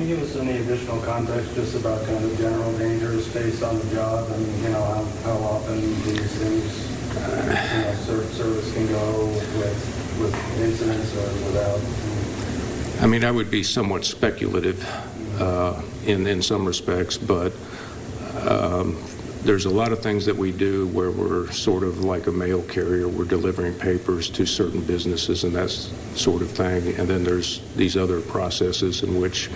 Can 0.00 0.08
you 0.08 0.16
give 0.16 0.24
us 0.24 0.36
any 0.36 0.56
additional 0.60 0.98
context 1.02 1.54
just 1.54 1.76
about 1.76 2.02
kind 2.06 2.24
of 2.24 2.38
general 2.38 2.72
dangers 2.78 3.28
faced 3.28 3.62
on 3.62 3.78
the 3.78 3.94
job 3.94 4.30
and, 4.30 4.62
you 4.62 4.70
know, 4.70 4.82
how, 4.82 5.04
how 5.24 5.36
often 5.44 5.78
these 6.04 6.32
things, 6.38 6.90
you 7.12 7.82
know, 7.82 7.92
service 8.32 8.72
can 8.72 8.86
go 8.86 9.26
with, 9.26 10.18
with 10.18 10.60
incidents 10.62 11.14
or 11.14 11.28
without? 11.44 13.02
I 13.04 13.08
mean, 13.08 13.26
I 13.26 13.30
would 13.30 13.50
be 13.50 13.62
somewhat 13.62 14.06
speculative 14.06 14.82
uh, 15.38 15.82
in, 16.06 16.26
in 16.26 16.40
some 16.40 16.64
respects, 16.64 17.18
but 17.18 17.52
um, 18.48 18.96
there's 19.42 19.64
a 19.64 19.70
lot 19.70 19.90
of 19.90 20.02
things 20.02 20.26
that 20.26 20.36
we 20.36 20.52
do 20.52 20.86
where 20.88 21.10
we're 21.10 21.50
sort 21.50 21.82
of 21.82 22.04
like 22.04 22.26
a 22.26 22.32
mail 22.32 22.62
carrier. 22.62 23.08
We're 23.08 23.24
delivering 23.24 23.74
papers 23.74 24.28
to 24.30 24.44
certain 24.44 24.82
businesses 24.82 25.44
and 25.44 25.54
that 25.54 25.70
sort 25.70 26.42
of 26.42 26.50
thing. 26.50 26.94
And 26.96 27.08
then 27.08 27.24
there's 27.24 27.60
these 27.74 27.96
other 27.96 28.20
processes 28.20 29.02
in 29.02 29.18
which 29.20 29.46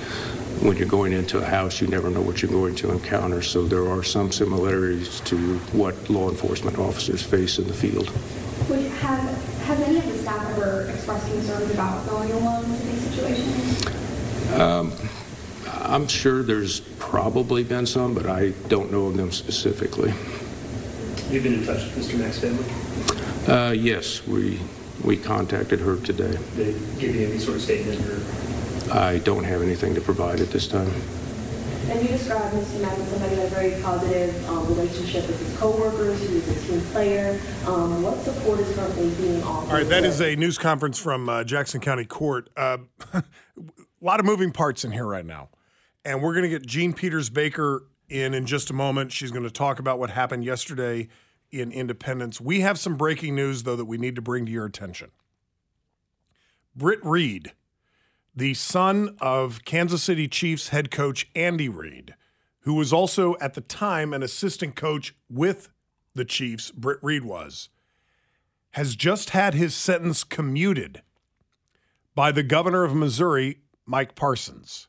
when 0.62 0.76
you're 0.78 0.88
going 0.88 1.12
into 1.12 1.38
a 1.38 1.44
house, 1.44 1.80
you 1.82 1.88
never 1.88 2.08
know 2.08 2.22
what 2.22 2.40
you're 2.40 2.50
going 2.50 2.74
to 2.76 2.92
encounter. 2.92 3.42
So 3.42 3.66
there 3.66 3.86
are 3.90 4.02
some 4.02 4.32
similarities 4.32 5.20
to 5.22 5.58
what 5.72 6.08
law 6.08 6.30
enforcement 6.30 6.78
officers 6.78 7.22
face 7.22 7.58
in 7.58 7.66
the 7.66 7.74
field. 7.74 8.10
Would 8.70 8.86
have, 8.86 9.20
has 9.64 9.80
any 9.80 9.98
of 9.98 10.06
the 10.06 10.18
staff 10.18 10.48
ever 10.56 10.90
expressed 10.90 11.26
concerns 11.26 11.70
about 11.72 12.08
going 12.08 12.30
alone 12.32 12.64
in 12.64 12.86
these 12.86 13.02
situations? 13.10 13.86
Um, 14.54 14.92
I'm 15.82 16.08
sure 16.08 16.42
there's 16.42 16.80
probably 17.14 17.62
been 17.62 17.86
some, 17.86 18.12
but 18.12 18.26
I 18.26 18.50
don't 18.66 18.90
know 18.90 19.06
of 19.06 19.16
them 19.16 19.30
specifically. 19.30 20.12
You've 21.30 21.44
been 21.44 21.54
in 21.54 21.64
touch 21.64 21.84
with 21.84 22.10
Mr. 22.10 22.18
Mack's 22.18 22.40
family? 22.40 22.64
Uh, 23.46 23.70
yes, 23.70 24.26
we, 24.26 24.58
we 25.04 25.16
contacted 25.16 25.78
her 25.78 25.94
today. 26.00 26.36
Did 26.56 26.74
they 26.74 27.00
give 27.00 27.14
you 27.14 27.28
any 27.28 27.38
sort 27.38 27.58
of 27.58 27.62
statement 27.62 28.00
or? 28.00 28.92
I 28.92 29.18
don't 29.18 29.44
have 29.44 29.62
anything 29.62 29.94
to 29.94 30.00
provide 30.00 30.40
at 30.40 30.48
this 30.48 30.66
time. 30.66 30.90
And 31.88 32.02
you 32.02 32.08
described 32.08 32.52
Mr. 32.52 32.82
Mack 32.82 32.98
as 32.98 33.08
somebody 33.08 33.36
had 33.36 33.46
a 33.46 33.50
very 33.50 33.80
positive 33.80 34.48
um, 34.48 34.66
relationship 34.66 35.28
with 35.28 35.38
his 35.38 35.56
coworkers, 35.56 36.20
He 36.20 36.34
was 36.34 36.48
a 36.48 36.66
team 36.66 36.80
player. 36.90 37.40
Um, 37.64 38.02
what 38.02 38.18
support 38.22 38.58
is 38.58 38.74
currently 38.74 39.10
being 39.10 39.40
offered? 39.44 39.70
All 39.70 39.76
right, 39.76 39.88
that 39.88 40.02
is 40.02 40.20
a 40.20 40.34
news 40.34 40.58
conference 40.58 40.98
from 40.98 41.28
uh, 41.28 41.44
Jackson 41.44 41.80
County 41.80 42.06
Court. 42.06 42.50
Uh, 42.56 42.78
a 43.14 43.22
lot 44.00 44.18
of 44.18 44.26
moving 44.26 44.50
parts 44.50 44.84
in 44.84 44.90
here 44.90 45.06
right 45.06 45.24
now. 45.24 45.50
And 46.04 46.22
we're 46.22 46.34
going 46.34 46.44
to 46.44 46.48
get 46.48 46.66
Jean 46.66 46.92
Peters 46.92 47.30
Baker 47.30 47.86
in 48.08 48.34
in 48.34 48.46
just 48.46 48.70
a 48.70 48.74
moment. 48.74 49.12
She's 49.12 49.30
going 49.30 49.44
to 49.44 49.50
talk 49.50 49.78
about 49.78 49.98
what 49.98 50.10
happened 50.10 50.44
yesterday 50.44 51.08
in 51.50 51.72
Independence. 51.72 52.40
We 52.40 52.60
have 52.60 52.78
some 52.78 52.96
breaking 52.96 53.34
news, 53.34 53.62
though, 53.62 53.76
that 53.76 53.84
we 53.84 53.96
need 53.96 54.16
to 54.16 54.22
bring 54.22 54.44
to 54.46 54.52
your 54.52 54.66
attention. 54.66 55.10
Britt 56.76 56.98
Reid, 57.04 57.52
the 58.34 58.54
son 58.54 59.16
of 59.20 59.64
Kansas 59.64 60.02
City 60.02 60.26
Chiefs 60.26 60.68
head 60.68 60.90
coach 60.90 61.28
Andy 61.34 61.68
Reid, 61.68 62.14
who 62.60 62.74
was 62.74 62.92
also 62.92 63.36
at 63.40 63.54
the 63.54 63.60
time 63.60 64.12
an 64.12 64.22
assistant 64.22 64.74
coach 64.74 65.14
with 65.30 65.68
the 66.14 66.24
Chiefs, 66.24 66.70
Britt 66.72 66.98
Reid 67.02 67.24
was, 67.24 67.68
has 68.72 68.96
just 68.96 69.30
had 69.30 69.54
his 69.54 69.74
sentence 69.74 70.24
commuted 70.24 71.02
by 72.14 72.32
the 72.32 72.42
governor 72.42 72.82
of 72.82 72.94
Missouri, 72.94 73.60
Mike 73.86 74.14
Parsons. 74.16 74.88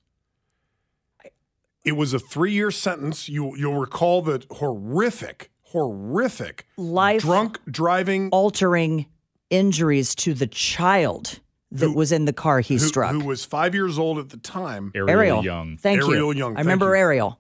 It 1.86 1.94
was 1.94 2.13
a 2.13 2.20
three-year 2.20 2.72
sentence. 2.72 3.30
You 3.30 3.56
you'll 3.56 3.80
recall 3.80 4.22
that 4.24 4.46
horrific, 4.51 5.51
horrific 5.62 6.68
Life 6.77 7.22
drunk 7.22 7.60
driving 7.70 8.30
altering 8.32 9.06
injuries 9.50 10.15
to 10.15 10.34
the 10.34 10.48
child 10.48 11.39
that 11.72 11.92
was 11.92 12.12
in 12.12 12.25
the 12.25 12.34
car 12.34 12.62
he 12.62 12.75
who, 12.75 12.80
struck. 12.80 13.12
who 13.12 13.25
was 13.25 13.44
five 13.46 13.75
years 13.75 14.00
old 14.00 14.18
at 14.18 14.30
the 14.30 14.38
time. 14.38 14.92
Ariel 14.96 15.44
Young. 15.44 15.77
Thank 15.77 16.01
you. 16.01 16.12
Ariel 16.13 16.36
Young. 16.36 16.54
I 16.54 16.56
thank 16.56 16.65
remember 16.65 16.88
you. 16.88 17.01
Ariel. 17.01 17.39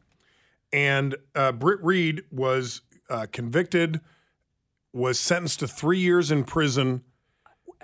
And 0.73 1.15
uh, 1.33 1.53
Britt 1.53 1.81
Reid 1.83 2.23
was 2.31 2.81
uh, 3.09 3.27
convicted, 3.31 4.01
was 4.91 5.19
sentenced 5.19 5.59
to 5.61 5.67
three 5.67 5.99
years 5.99 6.31
in 6.31 6.43
prison. 6.43 7.03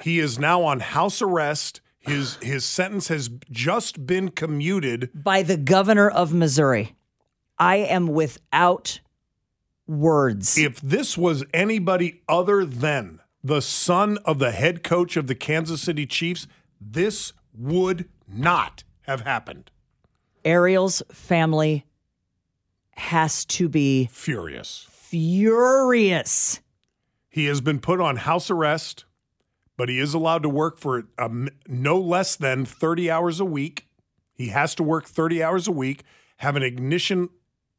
He 0.01 0.19
is 0.19 0.37
now 0.37 0.63
on 0.63 0.79
house 0.81 1.21
arrest. 1.21 1.79
His 2.01 2.35
his 2.41 2.65
sentence 2.65 3.07
has 3.09 3.29
just 3.51 4.05
been 4.05 4.29
commuted. 4.29 5.09
by 5.13 5.43
the 5.43 5.57
governor 5.57 6.09
of 6.09 6.33
Missouri. 6.33 6.95
I 7.59 7.77
am 7.77 8.07
without 8.07 8.99
words. 9.87 10.57
If 10.57 10.81
this 10.81 11.17
was 11.17 11.43
anybody 11.53 12.21
other 12.27 12.65
than 12.65 13.19
the 13.43 13.61
son 13.61 14.17
of 14.25 14.39
the 14.39 14.51
head 14.51 14.83
coach 14.83 15.15
of 15.15 15.27
the 15.27 15.35
Kansas 15.35 15.81
City 15.81 16.05
Chiefs, 16.07 16.47
this 16.79 17.33
would 17.53 18.09
not 18.27 18.83
have 19.01 19.21
happened. 19.21 19.69
Ariel's 20.43 21.03
family 21.11 21.85
has 22.95 23.45
to 23.45 23.69
be 23.69 24.09
Furious. 24.11 24.87
furious. 24.89 26.61
He 27.29 27.45
has 27.45 27.61
been 27.61 27.79
put 27.79 28.01
on 28.01 28.17
house 28.17 28.49
arrest, 28.49 29.05
but 29.81 29.89
he 29.89 29.97
is 29.97 30.13
allowed 30.13 30.43
to 30.43 30.47
work 30.47 30.77
for 30.77 31.07
um, 31.17 31.49
no 31.67 31.99
less 31.99 32.35
than 32.35 32.65
30 32.65 33.09
hours 33.09 33.39
a 33.39 33.45
week. 33.45 33.87
He 34.31 34.49
has 34.49 34.75
to 34.75 34.83
work 34.83 35.07
30 35.07 35.41
hours 35.41 35.67
a 35.67 35.71
week, 35.71 36.03
have 36.37 36.55
an 36.55 36.61
ignition 36.61 37.29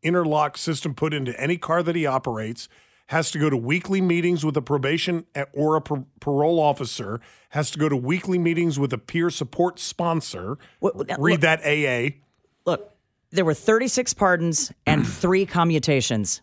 interlock 0.02 0.58
system 0.58 0.94
put 0.94 1.14
into 1.14 1.40
any 1.40 1.56
car 1.56 1.80
that 1.80 1.94
he 1.94 2.04
operates, 2.04 2.68
has 3.06 3.30
to 3.30 3.38
go 3.38 3.48
to 3.48 3.56
weekly 3.56 4.00
meetings 4.00 4.44
with 4.44 4.56
a 4.56 4.62
probation 4.62 5.26
or 5.52 5.76
a 5.76 5.80
par- 5.80 6.04
parole 6.18 6.58
officer, 6.58 7.20
has 7.50 7.70
to 7.70 7.78
go 7.78 7.88
to 7.88 7.96
weekly 7.96 8.36
meetings 8.36 8.80
with 8.80 8.92
a 8.92 8.98
peer 8.98 9.30
support 9.30 9.78
sponsor. 9.78 10.58
Read 11.20 11.42
that 11.42 11.60
AA. 11.60 12.16
Look, 12.66 12.96
there 13.30 13.44
were 13.44 13.54
36 13.54 14.12
pardons 14.14 14.72
and 14.86 15.06
three 15.06 15.46
commutations. 15.46 16.42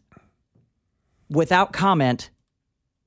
Without 1.29 1.73
comment, 1.73 2.29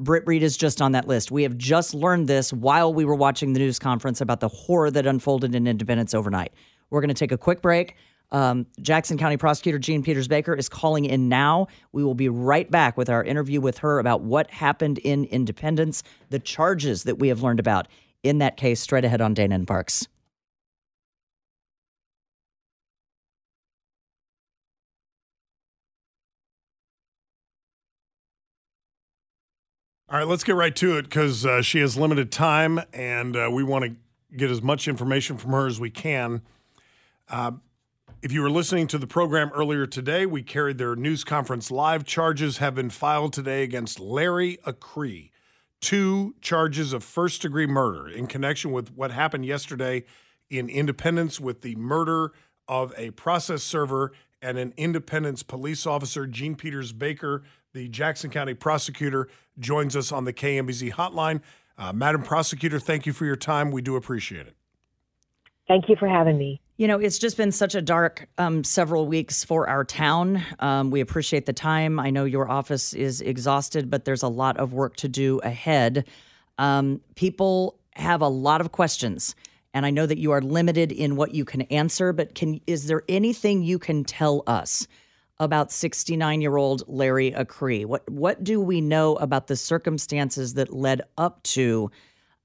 Britt 0.02 0.26
Reid 0.26 0.42
is 0.42 0.56
just 0.56 0.82
on 0.82 0.92
that 0.92 1.06
list. 1.06 1.30
We 1.30 1.44
have 1.44 1.56
just 1.56 1.94
learned 1.94 2.26
this 2.28 2.52
while 2.52 2.92
we 2.92 3.04
were 3.04 3.14
watching 3.14 3.52
the 3.52 3.60
news 3.60 3.78
conference 3.78 4.20
about 4.20 4.40
the 4.40 4.48
horror 4.48 4.90
that 4.90 5.06
unfolded 5.06 5.54
in 5.54 5.66
Independence 5.66 6.12
overnight. 6.12 6.52
We're 6.90 7.00
going 7.00 7.08
to 7.08 7.14
take 7.14 7.32
a 7.32 7.38
quick 7.38 7.62
break. 7.62 7.96
Um, 8.32 8.66
Jackson 8.80 9.18
County 9.18 9.36
Prosecutor 9.36 9.78
Jean 9.78 10.02
Peters 10.02 10.26
Baker 10.26 10.54
is 10.54 10.68
calling 10.68 11.04
in 11.04 11.28
now. 11.28 11.68
We 11.92 12.02
will 12.02 12.14
be 12.14 12.28
right 12.28 12.68
back 12.70 12.96
with 12.96 13.10
our 13.10 13.22
interview 13.22 13.60
with 13.60 13.78
her 13.78 13.98
about 13.98 14.22
what 14.22 14.50
happened 14.50 14.98
in 14.98 15.24
Independence, 15.26 16.02
the 16.30 16.38
charges 16.38 17.04
that 17.04 17.18
we 17.18 17.28
have 17.28 17.42
learned 17.42 17.60
about 17.60 17.88
in 18.22 18.38
that 18.38 18.56
case, 18.56 18.80
straight 18.80 19.04
ahead 19.04 19.20
on 19.20 19.34
Dana 19.34 19.54
and 19.54 19.66
Parks. 19.66 20.06
All 30.12 30.18
right, 30.18 30.28
let's 30.28 30.44
get 30.44 30.56
right 30.56 30.76
to 30.76 30.98
it 30.98 31.04
because 31.04 31.46
uh, 31.46 31.62
she 31.62 31.78
has 31.78 31.96
limited 31.96 32.30
time 32.30 32.78
and 32.92 33.34
uh, 33.34 33.48
we 33.50 33.64
want 33.64 33.86
to 33.86 33.96
get 34.36 34.50
as 34.50 34.60
much 34.60 34.86
information 34.86 35.38
from 35.38 35.52
her 35.52 35.66
as 35.66 35.80
we 35.80 35.88
can. 35.88 36.42
Uh, 37.30 37.52
if 38.20 38.30
you 38.30 38.42
were 38.42 38.50
listening 38.50 38.86
to 38.88 38.98
the 38.98 39.06
program 39.06 39.50
earlier 39.54 39.86
today, 39.86 40.26
we 40.26 40.42
carried 40.42 40.76
their 40.76 40.94
news 40.94 41.24
conference 41.24 41.70
live. 41.70 42.04
Charges 42.04 42.58
have 42.58 42.74
been 42.74 42.90
filed 42.90 43.32
today 43.32 43.62
against 43.62 43.98
Larry 43.98 44.58
Acree. 44.66 45.30
Two 45.80 46.34
charges 46.42 46.92
of 46.92 47.02
first 47.02 47.40
degree 47.40 47.66
murder 47.66 48.06
in 48.06 48.26
connection 48.26 48.70
with 48.70 48.92
what 48.92 49.12
happened 49.12 49.46
yesterday 49.46 50.04
in 50.50 50.68
Independence 50.68 51.40
with 51.40 51.62
the 51.62 51.74
murder 51.76 52.32
of 52.68 52.92
a 52.98 53.12
process 53.12 53.62
server 53.62 54.12
and 54.42 54.58
an 54.58 54.74
Independence 54.76 55.42
police 55.42 55.86
officer. 55.86 56.26
Jean 56.26 56.54
Peters 56.54 56.92
Baker, 56.92 57.44
the 57.72 57.88
Jackson 57.88 58.30
County 58.30 58.54
prosecutor, 58.54 59.28
joins 59.58 59.96
us 59.96 60.12
on 60.12 60.24
the 60.24 60.32
KMBZ 60.32 60.92
hotline. 60.92 61.40
Uh, 61.78 61.92
Madam 61.92 62.22
Prosecutor, 62.22 62.78
thank 62.78 63.06
you 63.06 63.12
for 63.12 63.24
your 63.24 63.36
time. 63.36 63.70
We 63.70 63.82
do 63.82 63.96
appreciate 63.96 64.46
it. 64.46 64.56
Thank 65.68 65.88
you 65.88 65.96
for 65.96 66.08
having 66.08 66.36
me. 66.36 66.60
You 66.76 66.88
know, 66.88 66.98
it's 66.98 67.18
just 67.18 67.36
been 67.36 67.52
such 67.52 67.74
a 67.74 67.80
dark 67.80 68.28
um, 68.38 68.64
several 68.64 69.06
weeks 69.06 69.44
for 69.44 69.68
our 69.68 69.84
town. 69.84 70.42
Um, 70.58 70.90
we 70.90 71.00
appreciate 71.00 71.46
the 71.46 71.52
time. 71.52 72.00
I 72.00 72.10
know 72.10 72.24
your 72.24 72.50
office 72.50 72.92
is 72.92 73.20
exhausted, 73.20 73.88
but 73.88 74.04
there's 74.04 74.22
a 74.22 74.28
lot 74.28 74.56
of 74.58 74.72
work 74.72 74.96
to 74.96 75.08
do 75.08 75.38
ahead. 75.38 76.06
Um, 76.58 77.00
people 77.14 77.78
have 77.94 78.20
a 78.20 78.28
lot 78.28 78.60
of 78.60 78.72
questions, 78.72 79.34
and 79.72 79.86
I 79.86 79.90
know 79.90 80.06
that 80.06 80.18
you 80.18 80.32
are 80.32 80.42
limited 80.42 80.92
in 80.92 81.16
what 81.16 81.34
you 81.34 81.44
can 81.44 81.62
answer. 81.62 82.12
But 82.12 82.34
can 82.34 82.60
is 82.66 82.86
there 82.86 83.02
anything 83.08 83.62
you 83.62 83.78
can 83.78 84.04
tell 84.04 84.42
us 84.46 84.86
about 85.42 85.70
69 85.70 86.40
year 86.40 86.56
old 86.56 86.84
Larry 86.86 87.32
Acree? 87.32 87.84
What 87.84 88.08
what 88.10 88.42
do 88.42 88.60
we 88.60 88.80
know 88.80 89.16
about 89.16 89.46
the 89.48 89.56
circumstances 89.56 90.54
that 90.54 90.72
led 90.72 91.02
up 91.18 91.42
to? 91.42 91.90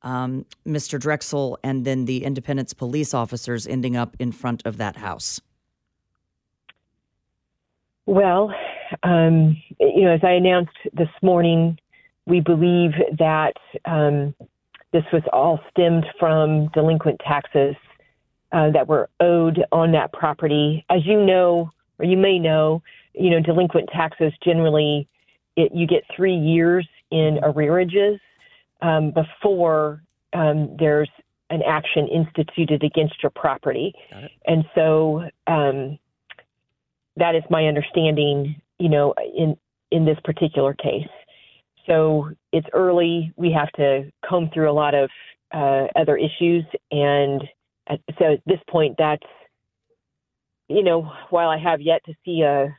um, 0.04 0.46
Mr. 0.66 1.00
Drexel 1.00 1.60
and 1.64 1.86
then 1.86 2.06
the 2.06 2.24
Independence 2.24 2.74
police 2.74 3.14
officers 3.14 3.68
ending 3.68 3.96
up 3.96 4.16
in 4.20 4.32
front 4.32 4.66
of 4.66 4.78
that 4.78 4.96
house? 4.96 5.42
Well, 8.06 8.54
um, 9.04 9.58
you 9.80 10.04
know, 10.04 10.12
as 10.12 10.22
I 10.24 10.32
announced 10.32 10.78
this 10.94 11.10
morning, 11.22 11.78
we 12.26 12.40
believe 12.40 12.92
that 13.20 13.54
um, 13.86 14.34
this 14.94 15.04
was 15.12 15.24
all 15.34 15.60
stemmed 15.70 16.06
from 16.18 16.70
delinquent 16.70 17.20
taxes 17.20 17.76
uh, 18.54 18.72
that 18.72 18.88
were 18.88 19.10
owed 19.20 19.66
on 19.74 19.92
that 19.92 20.14
property. 20.14 20.86
As 20.90 21.06
you 21.06 21.22
know, 21.26 21.70
or 22.00 22.06
you 22.06 22.18
may 22.18 22.40
know, 22.40 22.82
you 23.14 23.30
know, 23.30 23.40
delinquent 23.40 23.90
taxes 23.90 24.34
generally, 24.44 25.08
it, 25.56 25.72
you 25.74 25.88
get 25.88 26.04
three 26.16 26.36
years 26.36 26.88
in 27.12 27.40
arrearages 27.44 28.20
um, 28.82 29.12
before 29.12 30.04
um, 30.34 30.76
there's 30.78 31.10
an 31.50 31.62
action 31.66 32.08
instituted 32.08 32.84
against 32.84 33.24
your 33.24 33.30
property. 33.32 33.94
And 34.46 34.66
so 34.76 35.24
um, 35.48 35.98
that 37.16 37.36
is 37.36 37.44
my 37.50 37.66
understanding, 37.66 38.62
you 38.78 38.90
know, 38.90 39.14
in, 39.36 39.58
in 39.92 40.06
this 40.06 40.18
particular 40.24 40.74
case. 40.74 41.08
So 41.88 42.30
it's 42.52 42.68
early. 42.74 43.32
We 43.38 43.52
have 43.54 43.72
to 43.74 44.12
comb 44.28 44.50
through 44.54 44.70
a 44.70 44.74
lot 44.74 44.94
of 44.94 45.10
uh, 45.54 45.88
other 45.96 46.18
issues. 46.18 46.66
And 46.92 47.42
at, 47.88 48.02
so 48.20 48.34
at 48.34 48.42
this 48.46 48.60
point, 48.70 48.96
that's, 48.98 49.24
you 50.68 50.84
know, 50.84 51.12
while 51.30 51.50
I 51.50 51.58
have 51.58 51.82
yet 51.82 52.04
to 52.06 52.14
see 52.26 52.42
a 52.42 52.76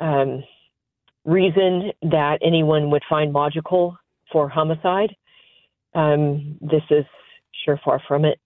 um, 0.00 0.42
reason 1.24 1.92
that 2.02 2.38
anyone 2.42 2.90
would 2.90 3.02
find 3.08 3.32
logical 3.32 3.96
for 4.32 4.48
homicide, 4.48 5.14
um, 5.94 6.56
this 6.60 6.82
is 6.90 7.04
sure 7.64 7.80
far 7.84 8.00
from 8.06 8.24
it. 8.24 8.38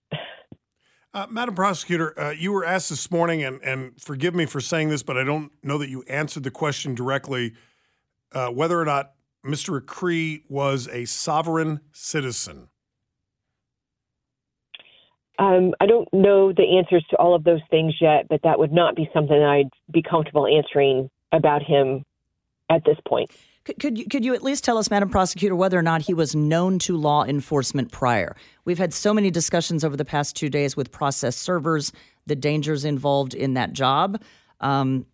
Uh, 1.14 1.26
Madam 1.28 1.54
Prosecutor, 1.54 2.18
uh, 2.18 2.30
you 2.30 2.52
were 2.52 2.64
asked 2.64 2.88
this 2.88 3.10
morning, 3.10 3.44
and, 3.44 3.62
and 3.62 4.00
forgive 4.00 4.34
me 4.34 4.46
for 4.46 4.60
saying 4.60 4.88
this, 4.88 5.02
but 5.02 5.18
I 5.18 5.24
don't 5.24 5.52
know 5.62 5.76
that 5.76 5.90
you 5.90 6.02
answered 6.08 6.42
the 6.42 6.50
question 6.50 6.94
directly 6.94 7.52
uh, 8.32 8.48
whether 8.48 8.80
or 8.80 8.86
not 8.86 9.12
Mr. 9.44 9.78
Acree 9.78 10.42
was 10.48 10.88
a 10.88 11.04
sovereign 11.04 11.80
citizen. 11.92 12.68
Um, 15.38 15.74
I 15.80 15.86
don't 15.86 16.08
know 16.12 16.52
the 16.52 16.76
answers 16.78 17.04
to 17.10 17.16
all 17.16 17.34
of 17.34 17.44
those 17.44 17.60
things 17.70 17.94
yet, 18.00 18.26
but 18.28 18.42
that 18.42 18.58
would 18.58 18.72
not 18.72 18.94
be 18.94 19.08
something 19.14 19.42
I'd 19.42 19.70
be 19.90 20.02
comfortable 20.02 20.46
answering 20.46 21.10
about 21.32 21.62
him 21.62 22.04
at 22.68 22.84
this 22.84 22.98
point. 23.06 23.30
Could, 23.64 23.78
could 23.78 23.98
you, 23.98 24.06
could 24.06 24.24
you 24.24 24.34
at 24.34 24.42
least 24.42 24.64
tell 24.64 24.76
us, 24.76 24.90
Madam 24.90 25.08
Prosecutor, 25.08 25.54
whether 25.54 25.78
or 25.78 25.82
not 25.82 26.02
he 26.02 26.14
was 26.14 26.34
known 26.34 26.78
to 26.80 26.96
law 26.96 27.24
enforcement 27.24 27.92
prior? 27.92 28.36
We've 28.64 28.78
had 28.78 28.92
so 28.92 29.14
many 29.14 29.30
discussions 29.30 29.84
over 29.84 29.96
the 29.96 30.04
past 30.04 30.34
two 30.34 30.48
days 30.48 30.76
with 30.76 30.90
process 30.90 31.36
servers, 31.36 31.92
the 32.26 32.34
dangers 32.34 32.84
involved 32.84 33.34
in 33.34 33.54
that 33.54 33.72
job. 33.72 34.20
Um, 34.60 35.06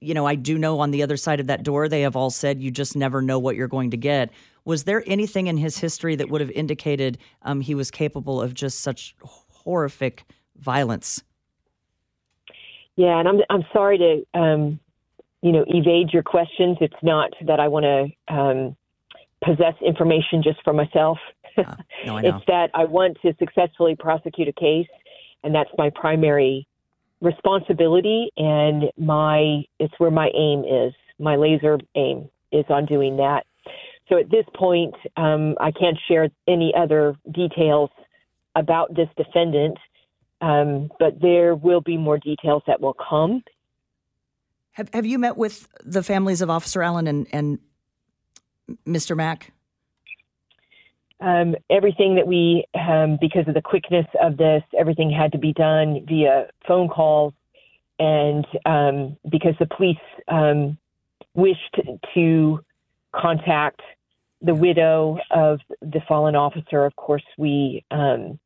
you 0.00 0.12
know, 0.12 0.26
I 0.26 0.34
do 0.34 0.58
know 0.58 0.80
on 0.80 0.90
the 0.90 1.02
other 1.02 1.16
side 1.16 1.40
of 1.40 1.46
that 1.46 1.62
door, 1.62 1.88
they 1.88 2.02
have 2.02 2.14
all 2.14 2.30
said 2.30 2.60
you 2.60 2.70
just 2.70 2.94
never 2.94 3.22
know 3.22 3.38
what 3.38 3.56
you're 3.56 3.68
going 3.68 3.90
to 3.92 3.96
get. 3.96 4.30
Was 4.66 4.84
there 4.84 5.02
anything 5.06 5.46
in 5.46 5.56
his 5.56 5.78
history 5.78 6.14
that 6.16 6.28
would 6.28 6.42
have 6.42 6.50
indicated 6.50 7.16
um, 7.40 7.62
he 7.62 7.74
was 7.74 7.90
capable 7.90 8.42
of 8.42 8.52
just 8.52 8.80
such 8.80 9.16
horrific 9.68 10.24
violence? 10.56 11.22
Yeah, 12.96 13.18
and 13.18 13.28
I'm 13.28 13.40
I'm 13.50 13.64
sorry 13.72 13.98
to 13.98 14.38
um, 14.40 14.80
you 15.42 15.52
know 15.52 15.64
evade 15.68 16.10
your 16.12 16.22
questions. 16.22 16.78
It's 16.80 17.02
not 17.02 17.30
that 17.46 17.60
I 17.60 17.68
want 17.68 17.84
to 17.84 18.34
um, 18.34 18.76
possess 19.44 19.74
information 19.86 20.42
just 20.42 20.58
for 20.64 20.72
myself. 20.72 21.18
Uh, 21.56 21.76
no, 22.06 22.16
I 22.16 22.22
know. 22.22 22.36
it's 22.36 22.46
that 22.46 22.70
I 22.74 22.84
want 22.86 23.18
to 23.22 23.34
successfully 23.38 23.94
prosecute 23.94 24.48
a 24.48 24.52
case, 24.52 24.88
and 25.44 25.54
that's 25.54 25.70
my 25.76 25.90
primary 25.94 26.66
responsibility 27.20 28.30
and 28.36 28.84
my 28.96 29.62
it's 29.78 29.94
where 29.98 30.10
my 30.10 30.30
aim 30.34 30.64
is. 30.64 30.94
My 31.20 31.36
laser 31.36 31.78
aim 31.94 32.30
is 32.52 32.64
on 32.68 32.86
doing 32.86 33.16
that. 33.18 33.44
So 34.08 34.18
at 34.18 34.30
this 34.30 34.46
point, 34.54 34.94
um, 35.16 35.56
I 35.60 35.70
can't 35.72 35.98
share 36.08 36.28
any 36.46 36.72
other 36.74 37.14
details 37.32 37.90
about 38.58 38.94
this 38.94 39.08
defendant, 39.16 39.78
um, 40.40 40.90
but 40.98 41.20
there 41.20 41.54
will 41.54 41.80
be 41.80 41.96
more 41.96 42.18
details 42.18 42.62
that 42.66 42.80
will 42.80 42.94
come. 42.94 43.42
Have 44.72 44.90
Have 44.92 45.06
you 45.06 45.18
met 45.18 45.36
with 45.36 45.68
the 45.84 46.02
families 46.02 46.42
of 46.42 46.50
Officer 46.50 46.82
Allen 46.82 47.06
and 47.06 47.26
and 47.32 47.58
Mr. 48.86 49.16
Mack? 49.16 49.52
Um, 51.20 51.56
everything 51.68 52.14
that 52.14 52.28
we, 52.28 52.64
um, 52.74 53.18
because 53.20 53.48
of 53.48 53.54
the 53.54 53.62
quickness 53.62 54.06
of 54.22 54.36
this, 54.36 54.62
everything 54.78 55.10
had 55.10 55.32
to 55.32 55.38
be 55.38 55.52
done 55.52 56.04
via 56.06 56.46
phone 56.66 56.88
calls, 56.88 57.34
and 57.98 58.46
um, 58.64 59.16
because 59.28 59.54
the 59.58 59.66
police 59.66 59.96
um, 60.28 60.78
wished 61.34 61.80
to 62.14 62.60
contact 63.12 63.80
the 64.42 64.54
widow 64.54 65.18
of 65.30 65.60
the 65.80 66.00
fallen 66.06 66.36
officer, 66.36 66.84
of 66.84 66.94
course, 66.94 67.24
we 67.36 67.84
um, 67.90 68.38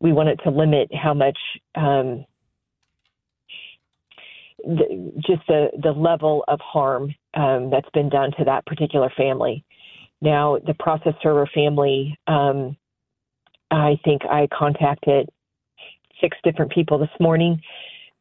we 0.00 0.12
wanted 0.12 0.40
to 0.44 0.50
limit 0.50 0.90
how 0.94 1.14
much 1.14 1.38
um, 1.74 2.24
the, 4.64 5.12
just 5.26 5.46
the 5.48 5.68
the 5.82 5.92
level 5.92 6.44
of 6.48 6.60
harm 6.60 7.14
um, 7.34 7.70
that's 7.70 7.88
been 7.94 8.08
done 8.08 8.30
to 8.38 8.44
that 8.44 8.66
particular 8.66 9.10
family. 9.16 9.64
Now, 10.20 10.58
the 10.64 10.74
process 10.74 11.14
server 11.22 11.48
family, 11.54 12.18
um, 12.26 12.76
I 13.70 13.98
think 14.04 14.22
I 14.24 14.48
contacted 14.56 15.28
six 16.20 16.36
different 16.42 16.72
people 16.72 16.98
this 16.98 17.10
morning, 17.20 17.60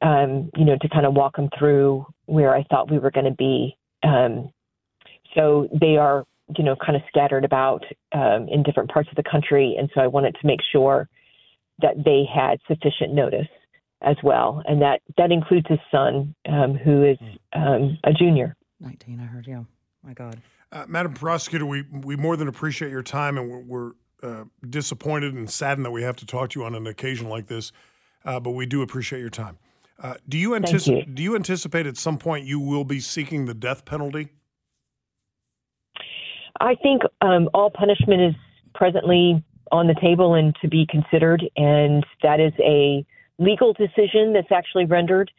um, 0.01 0.49
you 0.55 0.65
know, 0.65 0.77
to 0.81 0.89
kind 0.89 1.05
of 1.05 1.13
walk 1.13 1.37
them 1.37 1.49
through 1.57 2.05
where 2.25 2.53
I 2.53 2.63
thought 2.63 2.91
we 2.91 2.99
were 2.99 3.11
going 3.11 3.25
to 3.25 3.31
be. 3.31 3.77
Um, 4.03 4.51
so 5.33 5.69
they 5.79 5.97
are 5.97 6.25
you 6.57 6.63
know, 6.63 6.75
kind 6.75 6.95
of 6.95 7.01
scattered 7.07 7.43
about 7.43 7.83
um, 8.11 8.47
in 8.49 8.63
different 8.63 8.91
parts 8.91 9.09
of 9.09 9.15
the 9.15 9.29
country. 9.29 9.75
And 9.79 9.89
so 9.93 10.01
I 10.01 10.07
wanted 10.07 10.35
to 10.39 10.47
make 10.47 10.59
sure 10.71 11.09
that 11.81 11.95
they 12.03 12.23
had 12.33 12.59
sufficient 12.67 13.13
notice 13.13 13.47
as 14.01 14.15
well. 14.23 14.61
And 14.65 14.81
that, 14.81 15.01
that 15.17 15.31
includes 15.31 15.67
his 15.67 15.79
son, 15.91 16.35
um, 16.47 16.75
who 16.75 17.03
is 17.03 17.17
um, 17.53 17.97
a 18.03 18.13
junior. 18.13 18.55
19, 18.79 19.19
I 19.19 19.25
heard, 19.25 19.47
yeah. 19.47 19.63
My 20.03 20.13
God. 20.13 20.41
Uh, 20.71 20.85
Madam 20.87 21.13
Prosecutor, 21.13 21.65
we, 21.65 21.83
we 21.91 22.15
more 22.15 22.37
than 22.37 22.47
appreciate 22.47 22.91
your 22.91 23.03
time 23.03 23.37
and 23.37 23.49
we're, 23.49 23.59
we're 23.59 23.91
uh, 24.23 24.43
disappointed 24.67 25.33
and 25.33 25.49
saddened 25.49 25.85
that 25.85 25.91
we 25.91 26.03
have 26.03 26.15
to 26.17 26.25
talk 26.25 26.49
to 26.51 26.59
you 26.59 26.65
on 26.65 26.75
an 26.75 26.87
occasion 26.87 27.29
like 27.29 27.47
this, 27.47 27.71
uh, 28.25 28.39
but 28.39 28.51
we 28.51 28.65
do 28.65 28.81
appreciate 28.81 29.19
your 29.19 29.29
time. 29.29 29.57
Uh, 30.01 30.15
do 30.27 30.37
you 30.37 30.55
anticipate? 30.55 31.15
Do 31.15 31.23
you 31.23 31.35
anticipate 31.35 31.85
at 31.85 31.97
some 31.97 32.17
point 32.17 32.45
you 32.45 32.59
will 32.59 32.83
be 32.83 32.99
seeking 32.99 33.45
the 33.45 33.53
death 33.53 33.85
penalty? 33.85 34.29
I 36.59 36.75
think 36.75 37.03
um, 37.21 37.49
all 37.53 37.69
punishment 37.69 38.21
is 38.21 38.35
presently 38.73 39.43
on 39.71 39.87
the 39.87 39.95
table 40.01 40.33
and 40.33 40.55
to 40.61 40.67
be 40.67 40.85
considered, 40.89 41.43
and 41.55 42.05
that 42.23 42.39
is 42.39 42.53
a 42.59 43.05
legal 43.37 43.73
decision 43.73 44.33
that's 44.33 44.51
actually 44.51 44.85
rendered 44.85 45.31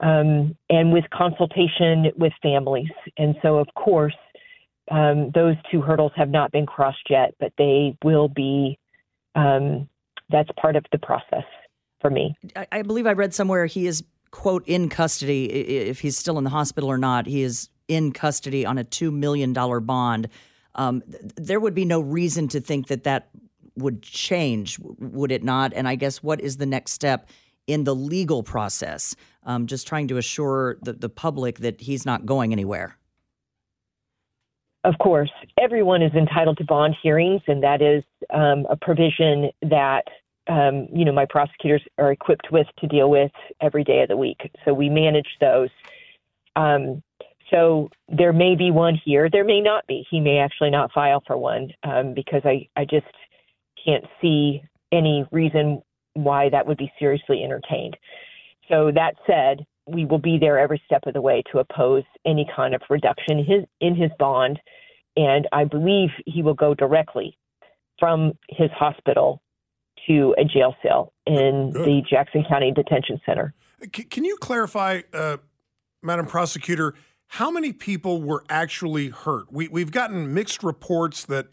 um, 0.00 0.56
and 0.68 0.92
with 0.92 1.04
consultation 1.10 2.06
with 2.16 2.32
families. 2.42 2.90
And 3.16 3.36
so, 3.42 3.56
of 3.56 3.68
course, 3.74 4.16
um, 4.90 5.30
those 5.34 5.56
two 5.70 5.80
hurdles 5.80 6.12
have 6.16 6.28
not 6.28 6.52
been 6.52 6.66
crossed 6.66 7.08
yet, 7.08 7.34
but 7.38 7.52
they 7.58 7.96
will 8.02 8.28
be. 8.28 8.78
Um, 9.34 9.88
that's 10.30 10.48
part 10.60 10.74
of 10.74 10.84
the 10.90 10.98
process 10.98 11.44
for 12.00 12.08
me. 12.10 12.36
I, 12.56 12.66
I 12.72 12.82
believe 12.82 13.06
I 13.06 13.12
read 13.12 13.34
somewhere 13.34 13.66
he 13.66 13.86
is 13.86 14.02
quote 14.30 14.66
in 14.66 14.88
custody. 14.88 15.46
If 15.46 16.00
he's 16.00 16.16
still 16.16 16.38
in 16.38 16.44
the 16.44 16.50
hospital 16.50 16.90
or 16.90 16.98
not, 16.98 17.26
he 17.26 17.42
is 17.42 17.68
in 17.88 18.12
custody 18.12 18.64
on 18.66 18.78
a 18.78 18.84
two 18.84 19.10
million 19.10 19.52
dollar 19.52 19.80
bond. 19.80 20.28
Um, 20.74 21.02
th- 21.02 21.22
there 21.36 21.60
would 21.60 21.74
be 21.74 21.84
no 21.84 22.00
reason 22.00 22.48
to 22.48 22.60
think 22.60 22.88
that 22.88 23.04
that 23.04 23.28
would 23.76 24.02
change, 24.02 24.78
would 24.78 25.32
it 25.32 25.42
not? 25.42 25.72
And 25.74 25.88
I 25.88 25.94
guess 25.94 26.22
what 26.22 26.40
is 26.40 26.56
the 26.56 26.66
next 26.66 26.92
step 26.92 27.28
in 27.66 27.84
the 27.84 27.94
legal 27.94 28.42
process? 28.42 29.14
Um, 29.44 29.66
just 29.66 29.86
trying 29.86 30.08
to 30.08 30.16
assure 30.16 30.78
the, 30.82 30.92
the 30.92 31.08
public 31.08 31.58
that 31.58 31.80
he's 31.80 32.06
not 32.06 32.26
going 32.26 32.52
anywhere. 32.52 32.96
Of 34.84 34.98
course, 34.98 35.30
everyone 35.58 36.02
is 36.02 36.12
entitled 36.12 36.58
to 36.58 36.64
bond 36.64 36.94
hearings, 37.02 37.40
and 37.46 37.62
that 37.62 37.80
is 37.80 38.04
um, 38.32 38.66
a 38.68 38.76
provision 38.76 39.50
that 39.62 40.04
um, 40.46 40.88
you 40.92 41.06
know 41.06 41.12
my 41.12 41.24
prosecutors 41.24 41.82
are 41.96 42.12
equipped 42.12 42.48
with 42.52 42.66
to 42.80 42.86
deal 42.86 43.08
with 43.08 43.32
every 43.62 43.82
day 43.82 44.02
of 44.02 44.08
the 44.08 44.16
week. 44.16 44.50
So 44.64 44.74
we 44.74 44.90
manage 44.90 45.28
those. 45.40 45.70
Um, 46.54 47.02
so 47.50 47.88
there 48.08 48.34
may 48.34 48.56
be 48.56 48.70
one 48.70 49.00
here, 49.02 49.30
there 49.30 49.44
may 49.44 49.62
not 49.62 49.86
be. 49.86 50.06
He 50.10 50.20
may 50.20 50.38
actually 50.38 50.70
not 50.70 50.92
file 50.92 51.22
for 51.26 51.38
one 51.38 51.70
um, 51.82 52.12
because 52.12 52.42
I 52.44 52.68
I 52.76 52.84
just 52.84 53.06
can't 53.84 54.04
see 54.20 54.62
any 54.92 55.24
reason 55.32 55.82
why 56.14 56.48
that 56.48 56.66
would 56.66 56.78
be 56.78 56.90
seriously 56.98 57.42
entertained. 57.42 57.96
So 58.68 58.90
that 58.94 59.16
said, 59.26 59.66
we 59.86 60.04
will 60.04 60.18
be 60.18 60.38
there 60.38 60.58
every 60.58 60.80
step 60.86 61.02
of 61.06 61.12
the 61.12 61.20
way 61.20 61.42
to 61.52 61.58
oppose 61.58 62.04
any 62.24 62.48
kind 62.54 62.74
of 62.74 62.80
reduction 62.88 63.38
in 63.38 63.44
his, 63.44 63.64
in 63.80 63.94
his 63.94 64.10
bond. 64.18 64.58
And 65.16 65.46
I 65.52 65.64
believe 65.64 66.10
he 66.26 66.42
will 66.42 66.54
go 66.54 66.74
directly 66.74 67.36
from 67.98 68.32
his 68.48 68.70
hospital 68.70 69.42
to 70.06 70.34
a 70.38 70.44
jail 70.44 70.74
cell 70.82 71.12
in 71.26 71.72
the 71.72 72.02
Jackson 72.08 72.44
County 72.48 72.72
Detention 72.72 73.20
Center. 73.24 73.54
C- 73.94 74.04
can 74.04 74.24
you 74.24 74.36
clarify, 74.36 75.02
uh, 75.12 75.38
Madam 76.02 76.26
Prosecutor, 76.26 76.94
how 77.28 77.50
many 77.50 77.72
people 77.72 78.22
were 78.22 78.44
actually 78.48 79.08
hurt? 79.08 79.52
We, 79.52 79.68
we've 79.68 79.90
gotten 79.90 80.34
mixed 80.34 80.62
reports 80.62 81.24
that 81.26 81.48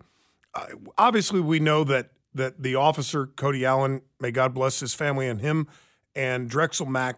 uh, 0.54 0.68
obviously 0.98 1.40
we 1.40 1.60
know 1.60 1.84
that 1.86 2.10
that 2.34 2.62
the 2.64 2.76
officer 2.76 3.28
Cody 3.28 3.66
Allen, 3.66 4.02
may 4.20 4.32
God 4.32 4.54
bless 4.54 4.80
his 4.80 4.94
family 4.94 5.28
and 5.28 5.42
him, 5.42 5.68
and 6.16 6.50
Drexel 6.50 6.86
Mack 6.86 7.18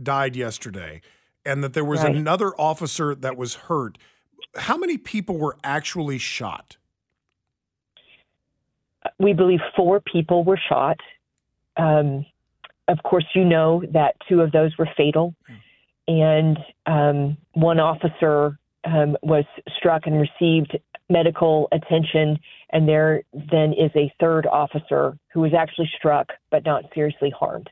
died 0.00 0.36
yesterday, 0.36 1.00
and 1.44 1.62
that 1.64 1.72
there 1.74 1.84
was 1.84 2.02
Right. 2.02 2.14
another 2.14 2.52
officer 2.60 3.14
that 3.14 3.36
was 3.36 3.54
hurt. 3.54 3.98
How 4.56 4.76
many 4.76 4.98
people 4.98 5.38
were 5.38 5.56
actually 5.64 6.18
shot? 6.18 6.76
We 9.18 9.32
believe 9.32 9.60
four 9.76 10.00
people 10.00 10.44
were 10.44 10.58
shot. 10.68 10.98
Um, 11.76 12.26
of 12.88 13.02
course, 13.04 13.24
you 13.34 13.44
know 13.44 13.82
that 13.92 14.16
two 14.28 14.40
of 14.40 14.50
those 14.52 14.76
were 14.76 14.88
fatal, 14.96 15.34
and 16.06 16.58
um, 16.86 17.36
one 17.52 17.78
officer 17.80 18.58
um, 18.84 19.16
was 19.22 19.44
struck 19.76 20.06
and 20.06 20.20
received 20.20 20.78
medical 21.08 21.68
attention. 21.72 22.38
And 22.70 22.88
there 22.88 23.22
then 23.32 23.72
is 23.72 23.90
a 23.96 24.12
third 24.20 24.46
officer 24.46 25.16
who 25.32 25.40
was 25.40 25.54
actually 25.54 25.90
struck 25.96 26.32
but 26.50 26.64
not 26.64 26.84
seriously 26.94 27.30
harmed. 27.30 27.70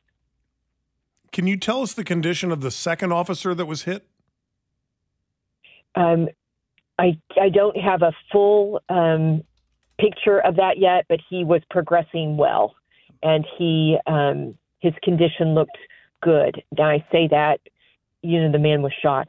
Can 1.32 1.46
you 1.46 1.56
tell 1.56 1.82
us 1.82 1.92
the 1.92 2.04
condition 2.04 2.50
of 2.50 2.60
the 2.60 2.70
second 2.70 3.12
officer 3.12 3.54
that 3.54 3.66
was 3.66 3.82
hit? 3.82 4.06
Um, 5.94 6.28
I 6.98 7.18
I 7.40 7.48
don't 7.50 7.76
have 7.76 8.02
a 8.02 8.12
full 8.32 8.80
um, 8.88 9.42
picture 9.98 10.38
of 10.40 10.56
that 10.56 10.78
yet, 10.78 11.04
but 11.08 11.20
he 11.28 11.44
was 11.44 11.62
progressing 11.70 12.36
well, 12.36 12.74
and 13.22 13.46
he 13.58 13.98
um, 14.06 14.56
his 14.80 14.94
condition 15.02 15.54
looked 15.54 15.78
good. 16.22 16.62
Now 16.76 16.88
I 16.88 17.04
say 17.12 17.28
that, 17.30 17.60
you 18.22 18.40
know, 18.40 18.52
the 18.52 18.58
man 18.58 18.82
was 18.82 18.92
shot, 19.02 19.28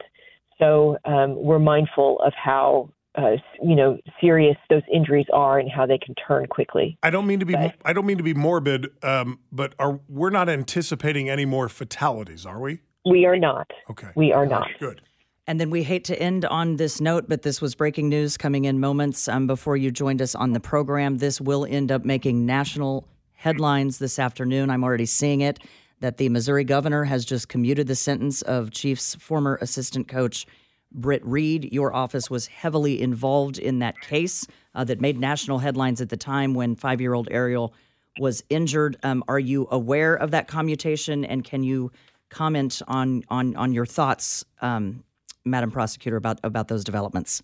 so 0.58 0.98
um, 1.04 1.34
we're 1.36 1.58
mindful 1.58 2.20
of 2.20 2.32
how 2.34 2.90
uh, 3.18 3.36
you 3.62 3.74
know 3.74 3.98
serious 4.20 4.56
those 4.70 4.82
injuries 4.92 5.26
are 5.32 5.58
and 5.58 5.70
how 5.70 5.86
they 5.86 5.98
can 5.98 6.14
turn 6.14 6.46
quickly. 6.46 6.98
I 7.02 7.10
don't 7.10 7.26
mean 7.26 7.40
to 7.40 7.46
be 7.46 7.56
I 7.56 7.92
don't 7.92 8.06
mean 8.06 8.18
to 8.18 8.24
be 8.24 8.34
morbid, 8.34 8.88
um, 9.02 9.40
but 9.52 9.74
are 9.78 10.00
we're 10.08 10.30
not 10.30 10.48
anticipating 10.48 11.28
any 11.28 11.44
more 11.44 11.68
fatalities, 11.68 12.46
are 12.46 12.60
we? 12.60 12.80
We 13.04 13.26
are 13.26 13.38
not. 13.38 13.70
Okay. 13.90 14.08
We 14.14 14.32
are 14.32 14.46
not. 14.46 14.68
Good. 14.78 15.02
And 15.46 15.58
then 15.58 15.70
we 15.70 15.82
hate 15.82 16.04
to 16.04 16.20
end 16.20 16.44
on 16.44 16.76
this 16.76 17.00
note, 17.00 17.24
but 17.26 17.40
this 17.40 17.62
was 17.62 17.74
breaking 17.74 18.10
news 18.10 18.36
coming 18.36 18.66
in 18.66 18.80
moments 18.80 19.28
um, 19.28 19.46
before 19.46 19.78
you 19.78 19.90
joined 19.90 20.20
us 20.20 20.34
on 20.34 20.52
the 20.52 20.60
program. 20.60 21.18
This 21.18 21.40
will 21.40 21.64
end 21.64 21.90
up 21.90 22.04
making 22.04 22.44
national 22.44 23.08
headlines 23.32 23.98
this 23.98 24.18
afternoon. 24.18 24.68
I'm 24.68 24.84
already 24.84 25.06
seeing 25.06 25.40
it 25.40 25.58
that 26.00 26.18
the 26.18 26.28
Missouri 26.28 26.64
governor 26.64 27.04
has 27.04 27.24
just 27.24 27.48
commuted 27.48 27.86
the 27.86 27.94
sentence 27.94 28.42
of 28.42 28.70
Chiefs 28.70 29.14
former 29.14 29.58
assistant 29.62 30.06
coach 30.06 30.46
Britt 30.92 31.24
Reid. 31.24 31.72
Your 31.72 31.94
office 31.94 32.30
was 32.30 32.46
heavily 32.46 33.00
involved 33.00 33.58
in 33.58 33.78
that 33.80 34.00
case 34.00 34.46
uh, 34.74 34.84
that 34.84 35.00
made 35.00 35.18
national 35.18 35.58
headlines 35.58 36.00
at 36.00 36.08
the 36.08 36.16
time 36.16 36.54
when 36.54 36.74
five 36.74 37.00
year 37.00 37.14
old 37.14 37.28
Ariel 37.30 37.74
was 38.18 38.42
injured. 38.50 38.96
Um, 39.02 39.22
are 39.28 39.38
you 39.38 39.68
aware 39.70 40.14
of 40.14 40.30
that 40.32 40.48
commutation 40.48 41.24
and 41.24 41.44
can 41.44 41.62
you 41.62 41.92
comment 42.30 42.82
on, 42.88 43.22
on, 43.28 43.54
on 43.56 43.72
your 43.72 43.86
thoughts? 43.86 44.44
Um, 44.60 45.04
Madam 45.44 45.70
Prosecutor, 45.70 46.16
about 46.16 46.38
about 46.44 46.68
those 46.68 46.84
developments? 46.84 47.42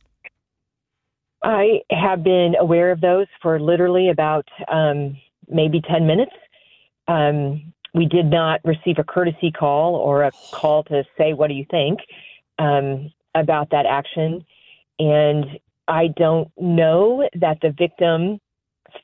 I 1.42 1.80
have 1.90 2.22
been 2.22 2.54
aware 2.58 2.90
of 2.90 3.00
those 3.00 3.26
for 3.42 3.60
literally 3.60 4.08
about 4.08 4.48
um, 4.72 5.16
maybe 5.48 5.80
10 5.80 6.06
minutes. 6.06 6.32
Um, 7.06 7.72
we 7.92 8.06
did 8.06 8.26
not 8.26 8.60
receive 8.64 8.98
a 8.98 9.04
courtesy 9.04 9.50
call 9.50 9.94
or 9.94 10.24
a 10.24 10.32
call 10.52 10.84
to 10.84 11.04
say, 11.18 11.32
What 11.32 11.48
do 11.48 11.54
you 11.54 11.66
think 11.70 12.00
um, 12.58 13.12
about 13.34 13.70
that 13.70 13.86
action? 13.86 14.44
And 14.98 15.44
I 15.88 16.08
don't 16.16 16.50
know 16.58 17.28
that 17.40 17.58
the 17.60 17.74
victim's 17.76 18.40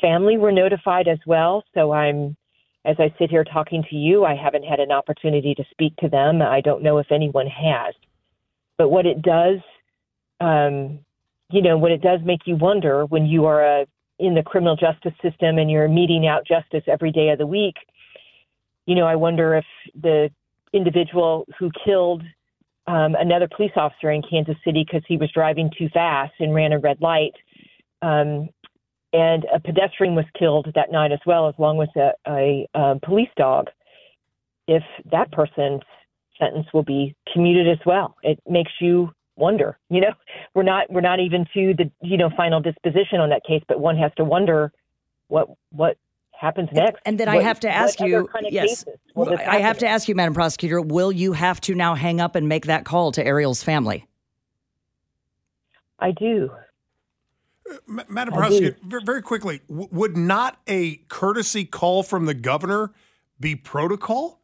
family 0.01 0.37
were 0.37 0.53
notified 0.53 1.09
as 1.09 1.19
well. 1.27 1.65
So 1.75 1.93
I'm, 1.93 2.37
as 2.85 2.97
I 2.99 3.15
sit 3.19 3.31
here 3.31 3.45
talking 3.45 3.85
to 3.91 3.97
you, 3.97 4.25
I 4.25 4.35
haven't 4.35 4.65
had 4.65 4.81
an 4.81 4.93
opportunity 4.93 5.55
to 5.55 5.65
speak 5.71 5.95
to 5.97 6.09
them. 6.09 6.41
I 6.43 6.61
don't 6.61 6.83
know 6.83 6.99
if 6.99 7.11
anyone 7.11 7.47
has. 7.47 7.95
But 8.79 8.89
what 8.89 9.05
it 9.05 9.21
does, 9.21 9.59
um, 10.41 11.01
you 11.51 11.61
know, 11.61 11.77
what 11.77 11.91
it 11.91 12.01
does 12.01 12.21
make 12.25 12.47
you 12.47 12.57
wonder 12.57 13.05
when 13.07 13.27
you 13.27 13.45
are 13.47 13.63
a, 13.63 13.87
in 14.19 14.35
the 14.35 14.43
criminal 14.43 14.77
justice 14.77 15.13
system 15.23 15.59
and 15.59 15.71
you're 15.71 15.89
meeting 15.89 16.27
out 16.27 16.47
justice 16.47 16.85
every 16.87 17.11
day 17.11 17.31
of 17.31 17.39
the 17.39 17.47
week, 17.47 17.75
you 18.87 18.95
know, 18.95 19.07
I 19.07 19.17
wonder 19.17 19.55
if 19.55 19.65
the 20.01 20.31
individual 20.73 21.47
who 21.59 21.71
killed 21.85 22.23
um, 22.91 23.15
another 23.15 23.49
police 23.55 23.73
officer 23.77 24.11
in 24.11 24.23
Kansas 24.29 24.57
City 24.65 24.85
because 24.85 25.05
he 25.07 25.17
was 25.17 25.31
driving 25.33 25.71
too 25.77 25.89
fast 25.93 26.33
and 26.41 26.55
ran 26.55 26.73
a 26.73 26.79
red 26.79 27.01
light, 27.01 27.35
um, 28.03 28.49
and 29.13 29.45
a 29.53 29.61
pedestrian 29.61 30.15
was 30.15 30.25
killed 30.39 30.71
that 30.75 30.91
night 30.91 31.13
as 31.13 31.21
well, 31.27 31.49
as 31.49 31.55
long 31.59 31.81
as 31.83 31.89
a, 31.97 32.11
a, 32.29 32.69
a 32.75 33.01
police 33.01 33.31
dog. 33.37 33.69
If 34.67 34.83
that 35.11 35.33
person's 35.33 35.83
sentence 36.41 36.67
will 36.73 36.83
be 36.83 37.15
commuted 37.33 37.69
as 37.69 37.79
well. 37.87 38.17
It 38.23 38.41
makes 38.49 38.73
you 38.81 39.11
wonder. 39.37 39.79
You 39.91 40.01
know, 40.01 40.13
we're 40.55 40.65
not 40.65 40.91
we're 40.91 41.01
not 41.01 41.21
even 41.21 41.45
to 41.55 41.75
the 41.75 41.91
you 42.03 42.17
know 42.17 42.31
final 42.37 42.61
disposition 42.61 43.21
on 43.21 43.31
that 43.31 43.45
case, 43.47 43.63
but 43.69 43.79
one 43.79 43.97
has 43.99 44.11
to 44.17 44.25
wonder 44.25 44.73
what 45.29 45.49
what 45.71 45.97
happens 46.41 46.71
next. 46.73 47.03
And 47.05 47.21
then 47.21 47.29
what, 47.29 47.37
I 47.37 47.43
have 47.43 47.61
to 47.61 47.71
ask 47.71 48.01
you, 48.01 48.27
kind 48.33 48.47
of 48.47 48.53
yes, 48.53 48.85
I 49.47 49.59
have 49.59 49.79
to 49.79 49.87
ask 49.87 50.09
you, 50.09 50.15
Madam 50.15 50.33
Prosecutor, 50.33 50.81
will 50.81 51.13
you 51.13 51.35
have 51.35 51.61
to 51.63 51.75
now 51.75 51.95
hang 51.95 52.19
up 52.19 52.35
and 52.35 52.49
make 52.49 52.67
that 52.67 52.85
call 52.87 53.13
to 53.13 53.25
Ariel's 53.25 53.63
family? 53.63 54.07
I 55.99 56.13
do. 56.13 56.51
Uh, 57.71 58.03
Madam 58.09 58.33
Prosecutor, 58.33 58.79
very 59.05 59.21
quickly, 59.21 59.61
w- 59.69 59.89
would 59.93 60.17
not 60.17 60.59
a 60.67 60.97
courtesy 61.09 61.67
call 61.67 62.03
from 62.03 62.25
the 62.25 62.35
governor 62.35 62.93
be 63.39 63.55
protocol? 63.55 64.41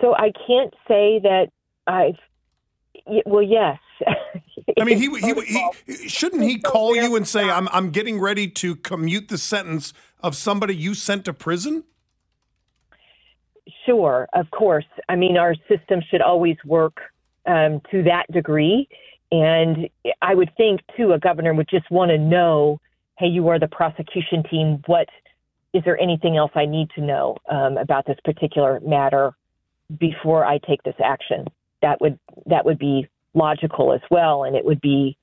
So 0.00 0.14
I 0.14 0.32
can't 0.46 0.74
say 0.88 1.20
that 1.22 1.50
I've. 1.86 2.18
Well, 3.26 3.42
yes. 3.42 3.78
I 4.80 4.84
mean, 4.84 4.98
he, 4.98 5.08
he, 5.20 5.70
he 5.86 6.08
shouldn't 6.08 6.42
he 6.42 6.58
call 6.58 6.96
you 6.96 7.16
and 7.16 7.26
say, 7.26 7.48
"I'm 7.48 7.68
I'm 7.68 7.90
getting 7.90 8.20
ready 8.20 8.48
to 8.48 8.76
commute 8.76 9.28
the 9.28 9.38
sentence 9.38 9.92
of 10.22 10.34
somebody 10.36 10.74
you 10.74 10.94
sent 10.94 11.24
to 11.26 11.32
prison." 11.32 11.84
Sure, 13.86 14.28
of 14.34 14.50
course. 14.50 14.86
I 15.08 15.16
mean, 15.16 15.36
our 15.36 15.54
system 15.68 16.00
should 16.10 16.20
always 16.20 16.56
work 16.64 16.98
um, 17.46 17.80
to 17.90 18.02
that 18.04 18.24
degree, 18.30 18.88
and 19.32 19.88
I 20.20 20.34
would 20.34 20.50
think 20.56 20.80
too, 20.96 21.12
a 21.12 21.18
governor 21.18 21.54
would 21.54 21.68
just 21.68 21.90
want 21.90 22.10
to 22.10 22.18
know, 22.18 22.80
"Hey, 23.18 23.28
you 23.28 23.48
are 23.48 23.58
the 23.58 23.68
prosecution 23.68 24.42
team. 24.50 24.82
What 24.86 25.08
is 25.72 25.82
there 25.84 25.98
anything 26.00 26.36
else 26.36 26.52
I 26.54 26.66
need 26.66 26.88
to 26.96 27.00
know 27.00 27.36
um, 27.50 27.76
about 27.76 28.06
this 28.06 28.18
particular 28.24 28.80
matter?" 28.80 29.34
before 29.96 30.44
I 30.44 30.58
take 30.58 30.82
this 30.82 30.94
action. 31.02 31.46
That 31.82 32.00
would 32.00 32.18
that 32.46 32.64
would 32.64 32.78
be 32.78 33.08
logical 33.38 33.92
as 33.92 34.00
well, 34.10 34.44
and 34.44 34.54
it 34.56 34.64
would 34.64 34.80
be 34.80 35.16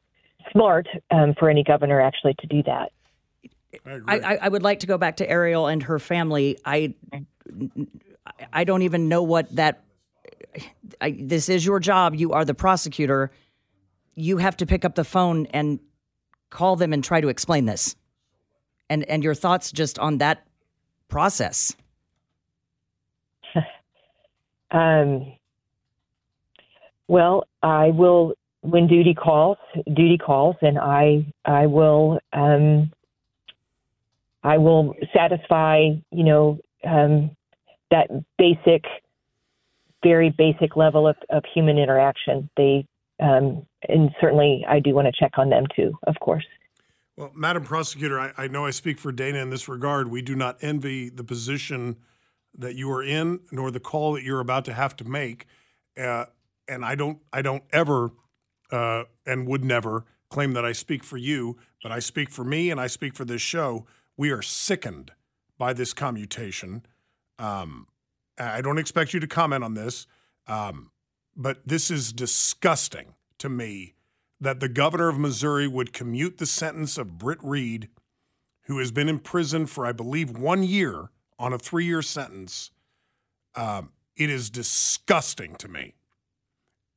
smart 0.51 0.87
um, 1.11 1.33
for 1.37 1.49
any 1.49 1.63
governor 1.63 2.01
actually 2.01 2.35
to 2.39 2.47
do 2.47 2.63
that. 2.63 2.91
I, 4.07 4.19
I, 4.19 4.35
I, 4.43 4.47
would 4.47 4.63
like 4.63 4.79
to 4.81 4.87
go 4.87 4.97
back 4.97 5.17
to 5.17 5.29
Ariel 5.29 5.67
and 5.67 5.83
her 5.83 5.99
family. 5.99 6.57
I 6.65 6.93
I 8.53 8.63
don't 8.63 8.83
even 8.83 9.09
know 9.09 9.23
what 9.23 9.53
that. 9.55 9.83
I, 11.01 11.17
this 11.19 11.49
is 11.49 11.65
your 11.65 11.79
job. 11.79 12.15
You 12.15 12.31
are 12.31 12.45
the 12.45 12.53
prosecutor. 12.53 13.31
You 14.15 14.37
have 14.37 14.55
to 14.57 14.65
pick 14.65 14.85
up 14.85 14.95
the 14.95 15.03
phone 15.03 15.47
and 15.47 15.79
call 16.49 16.77
them 16.77 16.93
and 16.93 17.03
try 17.03 17.19
to 17.19 17.27
explain 17.27 17.65
this. 17.65 17.95
And 18.89 19.03
and 19.05 19.23
your 19.23 19.35
thoughts 19.35 19.71
just 19.71 19.99
on 19.99 20.19
that 20.19 20.47
process. 21.07 21.75
Um, 24.71 25.31
well, 27.07 27.47
I 27.61 27.89
will 27.89 28.33
when 28.61 28.87
duty 28.87 29.13
calls, 29.13 29.57
duty 29.93 30.17
calls, 30.17 30.55
and 30.61 30.77
I 30.79 31.25
I 31.45 31.67
will 31.67 32.19
um, 32.33 32.91
I 34.43 34.57
will 34.57 34.95
satisfy 35.13 35.89
you 36.11 36.23
know 36.23 36.59
um, 36.85 37.31
that 37.91 38.09
basic, 38.37 38.85
very 40.03 40.29
basic 40.29 40.75
level 40.75 41.07
of, 41.07 41.15
of 41.29 41.43
human 41.53 41.77
interaction. 41.77 42.49
They 42.57 42.85
um, 43.19 43.65
and 43.87 44.09
certainly 44.19 44.65
I 44.67 44.79
do 44.79 44.93
want 44.93 45.07
to 45.07 45.13
check 45.17 45.37
on 45.37 45.49
them 45.49 45.65
too, 45.75 45.97
of 46.07 46.15
course. 46.19 46.45
Well, 47.17 47.31
Madam 47.33 47.63
Prosecutor, 47.63 48.19
I, 48.19 48.33
I 48.37 48.47
know 48.47 48.65
I 48.65 48.71
speak 48.71 48.99
for 48.99 49.11
Dana 49.13 49.39
in 49.39 49.49
this 49.49 49.69
regard. 49.69 50.09
We 50.09 50.21
do 50.21 50.35
not 50.35 50.57
envy 50.61 51.09
the 51.09 51.23
position 51.23 51.95
that 52.57 52.75
you 52.75 52.91
are 52.91 53.03
in, 53.03 53.39
nor 53.51 53.71
the 53.71 53.79
call 53.79 54.13
that 54.13 54.23
you're 54.23 54.41
about 54.41 54.65
to 54.65 54.73
have 54.73 54.97
to 54.97 55.05
make. 55.05 55.47
Uh, 55.97 56.25
and 56.67 56.83
I 56.83 56.95
don't, 56.95 57.19
I 57.31 57.41
don't 57.41 57.63
ever, 57.71 58.11
uh, 58.71 59.03
and 59.25 59.47
would 59.47 59.63
never 59.63 60.05
claim 60.29 60.53
that 60.53 60.65
I 60.65 60.71
speak 60.71 61.03
for 61.03 61.17
you, 61.17 61.57
but 61.81 61.91
I 61.91 61.99
speak 61.99 62.29
for 62.29 62.43
me 62.43 62.69
and 62.69 62.79
I 62.79 62.87
speak 62.87 63.15
for 63.15 63.25
this 63.25 63.41
show. 63.41 63.85
We 64.17 64.31
are 64.31 64.41
sickened 64.41 65.11
by 65.57 65.73
this 65.73 65.93
commutation. 65.93 66.85
Um, 67.39 67.87
I 68.37 68.61
don't 68.61 68.77
expect 68.77 69.13
you 69.13 69.19
to 69.19 69.27
comment 69.27 69.63
on 69.63 69.75
this, 69.75 70.07
um, 70.47 70.91
but 71.35 71.65
this 71.65 71.89
is 71.89 72.11
disgusting 72.11 73.15
to 73.37 73.49
me 73.49 73.93
that 74.39 74.59
the 74.59 74.69
governor 74.69 75.07
of 75.07 75.17
Missouri 75.17 75.67
would 75.67 75.93
commute 75.93 76.37
the 76.37 76.45
sentence 76.45 76.97
of 76.97 77.17
Britt 77.17 77.39
Reid, 77.41 77.89
who 78.63 78.79
has 78.79 78.91
been 78.91 79.07
in 79.07 79.19
prison 79.19 79.65
for, 79.65 79.85
I 79.85 79.91
believe, 79.91 80.37
one 80.37 80.63
year 80.63 81.09
on 81.39 81.53
a 81.53 81.57
three 81.57 81.85
year 81.85 82.01
sentence, 82.01 82.71
um, 83.55 83.91
it 84.17 84.29
is 84.29 84.49
disgusting 84.49 85.55
to 85.55 85.67
me. 85.67 85.93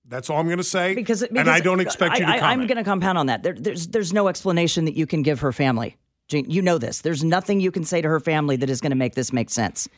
That's 0.09 0.31
all 0.31 0.38
I'm 0.38 0.47
going 0.47 0.59
to 0.59 0.64
say. 0.64 0.94
Because, 0.94 1.21
because, 1.21 1.38
and 1.38 1.51
I 1.51 1.61
don't 1.61 1.81
expect 1.81 2.14
I, 2.14 2.18
you 2.18 2.21
to 2.21 2.27
comment. 2.27 2.42
I, 2.44 2.53
am 2.55 2.66
going 2.66 2.79
to 2.79 2.85
compound 2.85 3.18
on 3.18 3.27
that. 3.27 3.42
There, 3.42 3.53
there's 3.53 3.88
there's 3.88 4.12
no 4.12 4.29
explanation 4.29 4.87
that 4.87 4.97
you 4.97 5.07
can 5.07 5.23
give 5.23 5.40
her 5.40 5.53
family. 5.53 5.97
Jean, 6.29 6.49
you 6.51 6.62
know 6.62 6.79
this. 6.79 7.03
There's 7.03 7.23
nothing 7.23 7.61
you 7.61 7.71
can 7.71 7.85
say 7.85 8.01
to 8.01 8.09
her 8.09 8.21
family 8.21 8.57
that 8.57 8.71
is 8.71 8.81
going 8.81 8.90
to 8.90 8.97
make 8.97 9.14
this 9.14 9.33
make 9.33 9.51
sense. 9.51 9.88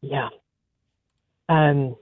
Yeah. 0.00 0.28
Um. 1.48 1.96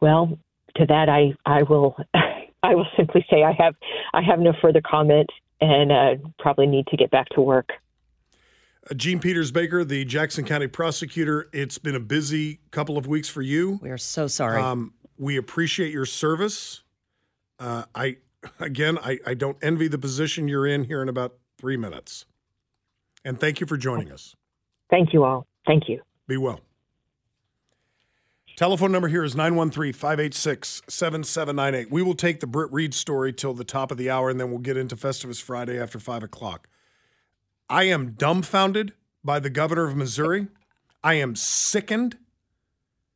Well, 0.00 0.38
to 0.76 0.86
that, 0.86 1.08
I 1.08 1.34
I 1.46 1.62
will 1.62 1.96
I 2.62 2.74
will 2.74 2.86
simply 2.96 3.24
say 3.30 3.42
I 3.42 3.52
have 3.52 3.74
I 4.12 4.20
have 4.22 4.38
no 4.38 4.52
further 4.60 4.82
comment 4.82 5.30
and 5.60 5.92
uh, 5.92 6.14
probably 6.38 6.66
need 6.66 6.86
to 6.88 6.96
get 6.96 7.10
back 7.10 7.28
to 7.30 7.40
work. 7.40 7.70
Jean 8.96 9.18
Peters 9.18 9.50
Baker, 9.50 9.84
the 9.84 10.04
Jackson 10.04 10.44
County 10.44 10.66
prosecutor. 10.66 11.48
It's 11.52 11.78
been 11.78 11.94
a 11.94 12.00
busy 12.00 12.60
couple 12.70 12.98
of 12.98 13.06
weeks 13.06 13.28
for 13.28 13.42
you. 13.42 13.78
We 13.82 13.90
are 13.90 13.98
so 13.98 14.26
sorry. 14.26 14.60
Um, 14.60 14.92
we 15.18 15.36
appreciate 15.36 15.92
your 15.92 16.06
service. 16.06 16.82
Uh, 17.58 17.84
I 17.94 18.18
again, 18.60 18.98
I, 18.98 19.18
I 19.26 19.34
don't 19.34 19.56
envy 19.62 19.88
the 19.88 19.98
position 19.98 20.48
you're 20.48 20.66
in 20.66 20.84
here 20.84 21.00
in 21.02 21.08
about 21.08 21.34
three 21.58 21.76
minutes. 21.76 22.26
And 23.24 23.40
thank 23.40 23.60
you 23.60 23.66
for 23.66 23.76
joining 23.76 24.12
us. 24.12 24.36
Thank 24.90 25.12
you 25.12 25.24
all. 25.24 25.46
Thank 25.66 25.88
you. 25.88 26.02
Be 26.26 26.36
well. 26.36 26.60
Telephone 28.56 28.92
number 28.92 29.08
here 29.08 29.24
is 29.24 29.34
913 29.34 29.92
586 29.92 30.82
7798. 30.88 31.90
We 31.90 32.02
will 32.02 32.14
take 32.14 32.40
the 32.40 32.46
Britt 32.46 32.72
Reid 32.72 32.94
story 32.94 33.32
till 33.32 33.54
the 33.54 33.64
top 33.64 33.90
of 33.90 33.98
the 33.98 34.10
hour, 34.10 34.30
and 34.30 34.38
then 34.38 34.50
we'll 34.50 34.60
get 34.60 34.76
into 34.76 34.94
Festivus 34.94 35.42
Friday 35.42 35.80
after 35.80 35.98
5 35.98 36.22
o'clock. 36.22 36.68
I 37.68 37.84
am 37.84 38.12
dumbfounded 38.12 38.92
by 39.22 39.40
the 39.40 39.50
governor 39.50 39.86
of 39.86 39.96
Missouri. 39.96 40.48
I 41.02 41.14
am 41.14 41.36
sickened 41.36 42.16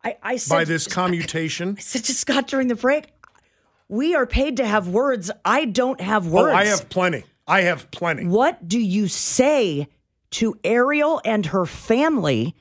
I, 0.05 0.17
I 0.23 0.37
said, 0.37 0.55
by 0.55 0.65
this 0.65 0.87
commutation. 0.93 1.77
I 1.79 1.81
said 1.81 2.05
to 2.05 2.15
Scott 2.15 2.49
during 2.49 2.69
the 2.69 2.75
break, 2.75 3.07
we 3.89 4.15
are 4.15 4.27
paid 4.27 4.59
to 4.59 4.67
have 4.67 4.89
words. 4.89 5.31
I 5.45 5.65
don't 5.65 6.01
have 6.01 6.27
words. 6.27 6.53
Oh, 6.53 6.57
I 6.57 6.67
have 6.67 6.89
plenty. 6.89 7.25
I 7.47 7.63
have 7.63 7.91
plenty. 7.91 8.27
What 8.27 8.69
do 8.69 8.79
you 8.79 9.09
say 9.09 9.89
to 10.33 10.59
Ariel 10.63 11.21
and 11.25 11.47
her 11.47 11.65
family? 11.65 12.55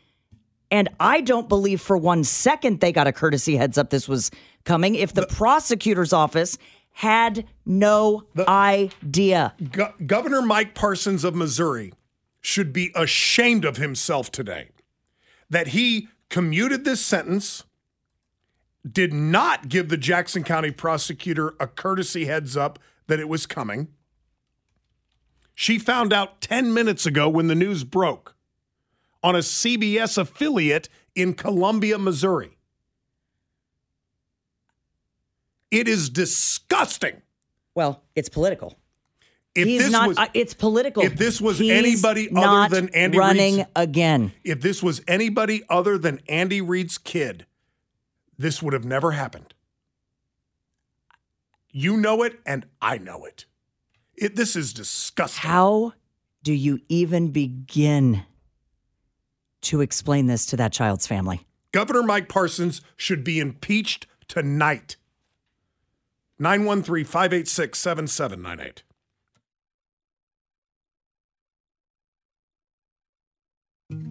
And 0.72 0.90
I 1.00 1.22
don't 1.22 1.50
believe 1.50 1.82
for 1.82 1.98
one 1.98 2.24
second 2.24 2.80
they 2.80 2.92
got 2.92 3.08
a 3.08 3.12
courtesy 3.12 3.58
heads 3.58 3.78
up 3.78 3.90
this 3.90 4.08
was 4.08 4.32
coming. 4.64 4.96
If 4.96 5.14
the, 5.14 5.28
prosecutor's 5.28 6.14
office 6.14 6.58
had 6.98 7.46
no 7.64 8.24
idea. 8.48 9.54
Go- 9.72 9.94
Governor 10.04 10.42
Mike 10.42 10.74
Parsons 10.74 11.24
of 11.24 11.36
Missouri 11.36 11.94
should 12.42 12.74
be 12.74 12.92
ashamed 12.96 13.66
of 13.66 13.78
himself 13.78 14.32
today 14.32 14.70
that 15.48 15.68
he 15.68 16.08
commuted 16.30 16.86
this 16.86 17.06
sentence, 17.06 17.66
did 18.90 19.14
not 19.14 19.70
give 19.70 19.90
the 19.90 19.98
Jackson 19.98 20.44
County 20.44 20.72
prosecutor 20.72 21.54
a 21.60 21.68
courtesy 21.68 22.26
heads 22.26 22.58
up 22.58 22.80
that 23.06 23.20
it 23.20 23.30
was 23.30 23.46
coming. 23.46 23.90
She 25.54 25.78
found 25.78 26.12
out 26.12 26.42
10 26.42 26.74
minutes 26.74 27.06
ago 27.06 27.30
when 27.30 27.46
the 27.46 27.54
news 27.54 27.84
broke 27.84 28.36
on 29.22 29.36
a 29.36 29.40
CBS 29.40 30.18
affiliate 30.18 30.90
in 31.14 31.36
Columbia, 31.36 32.00
Missouri. 32.00 32.57
It 35.72 35.88
is 35.88 36.10
disgusting. 36.10 37.22
Well, 37.76 38.04
it's 38.16 38.30
political. 38.30 38.78
If 39.54 39.68
He's 39.68 39.84
this 39.84 39.92
not. 39.92 40.08
was- 40.08 40.18
uh, 40.18 40.28
it's 40.34 40.54
political. 40.54 41.04
If 41.04 41.16
this 41.18 41.42
was 41.42 41.58
He's 41.58 41.72
anybody 41.72 42.30
other 42.36 42.70
than 42.74 42.90
Andy 42.90 43.18
running 43.18 43.58
Reid's, 43.58 43.70
again, 43.76 44.32
if 44.44 44.62
this 44.62 44.84
was 44.84 45.02
anybody 45.08 45.64
other 45.70 45.98
than 45.98 46.22
Andy 46.30 46.62
Reid's 46.62 46.98
kid, 46.98 47.46
this 48.38 48.62
would 48.62 48.74
have 48.74 48.86
never 48.86 49.12
happened. 49.12 49.54
You 51.72 51.98
know 51.98 52.24
it, 52.24 52.40
and 52.46 52.66
I 52.82 52.98
know 52.98 53.26
it. 53.26 53.46
It 54.16 54.36
this 54.36 54.56
is 54.56 54.74
disgusting. 54.74 55.50
how 55.50 55.94
do 56.44 56.54
you 56.54 56.80
even 56.88 57.32
begin 57.32 58.24
to 59.62 59.82
explain 59.82 60.28
this 60.28 60.46
to 60.48 60.58
that 60.58 60.72
child's 60.72 61.06
family? 61.08 61.42
Governor 61.72 62.04
Mike 62.04 62.30
Parsons 62.30 62.82
should 62.96 63.24
be 63.24 63.40
impeached 63.40 64.08
tonight. 64.28 64.96
913 66.40 67.06
586 67.06 67.80
7798. 67.80 68.84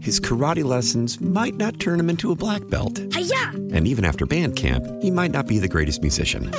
His 0.01 0.21
karate 0.21 0.65
lessons 0.65 1.21
might 1.21 1.55
not 1.55 1.79
turn 1.79 2.01
him 2.01 2.09
into 2.09 2.33
a 2.33 2.37
black 2.37 2.67
belt. 2.69 2.99
And 2.99 3.87
even 3.87 4.05
after 4.05 4.25
band 4.25 4.57
camp, 4.57 4.85
he 5.03 5.11
might 5.11 5.33
not 5.33 5.47
be 5.47 5.59
the 5.59 5.69
greatest 5.69 6.01
musician. 6.01 6.51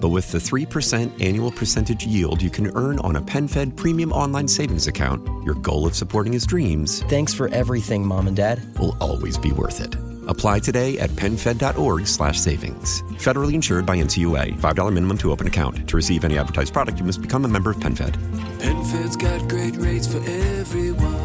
But 0.00 0.08
with 0.08 0.32
the 0.32 0.38
3% 0.38 1.22
annual 1.22 1.52
percentage 1.52 2.04
yield 2.04 2.42
you 2.42 2.50
can 2.50 2.76
earn 2.76 2.98
on 3.00 3.14
a 3.14 3.22
PenFed 3.22 3.76
premium 3.76 4.12
online 4.12 4.48
savings 4.48 4.88
account, 4.88 5.24
your 5.44 5.54
goal 5.54 5.86
of 5.86 5.94
supporting 5.94 6.32
his 6.32 6.44
dreams 6.44 7.02
Thanks 7.04 7.32
for 7.32 7.48
everything, 7.48 8.04
Mom 8.04 8.26
and 8.26 8.36
Dad. 8.36 8.60
will 8.80 8.96
always 9.00 9.38
be 9.38 9.52
worth 9.52 9.80
it. 9.80 9.94
Apply 10.28 10.58
today 10.60 10.98
at 10.98 11.10
penfed.org 11.10 12.06
slash 12.06 12.38
savings. 12.38 13.02
Federally 13.18 13.54
insured 13.54 13.86
by 13.86 13.96
NCUA. 13.96 14.58
$5 14.58 14.92
minimum 14.92 15.18
to 15.18 15.30
open 15.30 15.46
account. 15.46 15.88
To 15.88 15.96
receive 15.96 16.24
any 16.24 16.38
advertised 16.38 16.72
product, 16.72 16.98
you 16.98 17.04
must 17.04 17.22
become 17.22 17.44
a 17.44 17.48
member 17.48 17.70
of 17.70 17.76
PenFed. 17.76 18.16
PenFed's 18.58 19.16
got 19.16 19.48
great 19.48 19.76
rates 19.76 20.06
for 20.06 20.18
everyone. 20.18 21.22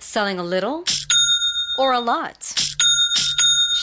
Selling 0.00 0.38
a 0.38 0.44
little 0.44 0.84
or 1.78 1.92
a 1.92 2.00
lot? 2.00 2.54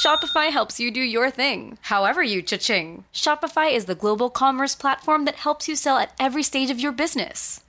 Shopify 0.01 0.49
helps 0.49 0.79
you 0.79 0.89
do 0.89 1.01
your 1.01 1.29
thing, 1.29 1.77
however 1.81 2.23
you 2.23 2.41
cha-ching. 2.41 3.05
Shopify 3.13 3.71
is 3.71 3.85
the 3.85 3.93
global 3.93 4.31
commerce 4.31 4.73
platform 4.73 5.25
that 5.25 5.35
helps 5.35 5.67
you 5.67 5.75
sell 5.75 5.97
at 5.97 6.11
every 6.19 6.41
stage 6.41 6.71
of 6.71 6.79
your 6.79 6.91
business. 6.91 7.60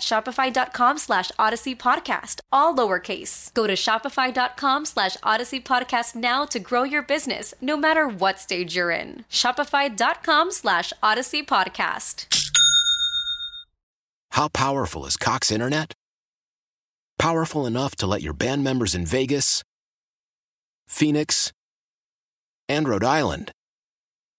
shopify.com 0.00 0.98
slash 0.98 1.30
odyssey 1.38 1.74
podcast, 1.74 2.40
all 2.52 2.74
lowercase. 2.74 3.52
Go 3.54 3.66
to 3.66 3.74
shopify.com 3.74 4.84
slash 4.84 5.16
odyssey 5.22 5.60
podcast 5.60 6.14
now 6.14 6.44
to 6.46 6.58
grow 6.58 6.82
your 6.82 7.02
business, 7.02 7.54
no 7.60 7.76
matter 7.76 8.06
what 8.08 8.38
stage 8.38 8.76
you're 8.76 8.90
in. 8.90 9.24
Shopify.com 9.30 10.50
slash 10.52 10.92
odyssey 11.02 11.42
podcast. 11.42 12.26
How 14.30 14.48
powerful 14.48 15.06
is 15.06 15.16
Cox 15.16 15.52
Internet? 15.52 15.92
Powerful 17.18 17.66
enough 17.66 17.94
to 17.96 18.06
let 18.06 18.22
your 18.22 18.32
band 18.32 18.64
members 18.64 18.94
in 18.94 19.06
Vegas, 19.06 19.62
Phoenix, 20.88 21.52
and 22.68 22.88
Rhode 22.88 23.04
Island 23.04 23.52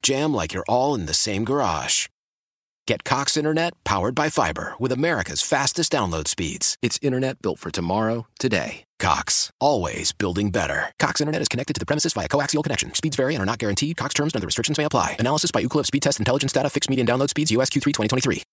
jam 0.05 0.33
like 0.33 0.53
you're 0.53 0.65
all 0.67 0.93
in 0.93 1.07
the 1.07 1.13
same 1.15 1.43
garage. 1.43 2.07
Get 2.87 3.03
Cox 3.03 3.35
Internet 3.35 3.73
powered 3.83 4.13
by 4.13 4.29
fiber 4.29 4.75
with 4.77 4.91
America's 4.91 5.41
fastest 5.41 5.91
download 5.91 6.27
speeds. 6.27 6.77
It's 6.83 6.99
internet 7.01 7.41
built 7.41 7.57
for 7.57 7.71
tomorrow, 7.71 8.27
today. 8.39 8.83
Cox, 8.99 9.49
always 9.59 10.11
building 10.11 10.51
better. 10.51 10.91
Cox 10.99 11.19
Internet 11.19 11.41
is 11.41 11.47
connected 11.47 11.73
to 11.73 11.79
the 11.79 11.85
premises 11.87 12.13
via 12.13 12.27
coaxial 12.27 12.63
connection. 12.63 12.93
Speeds 12.93 13.15
vary 13.15 13.33
and 13.33 13.41
are 13.41 13.47
not 13.47 13.57
guaranteed. 13.57 13.97
Cox 13.97 14.13
terms 14.13 14.33
and 14.33 14.39
other 14.39 14.45
restrictions 14.45 14.77
may 14.77 14.83
apply. 14.83 15.15
Analysis 15.19 15.51
by 15.51 15.63
Ookla 15.63 15.83
Speed 15.83 16.03
Test 16.03 16.19
Intelligence 16.19 16.53
Data. 16.53 16.69
Fixed 16.69 16.89
median 16.89 17.07
download 17.07 17.29
speeds. 17.29 17.49
USQ3 17.49 17.81
2023. 17.85 18.43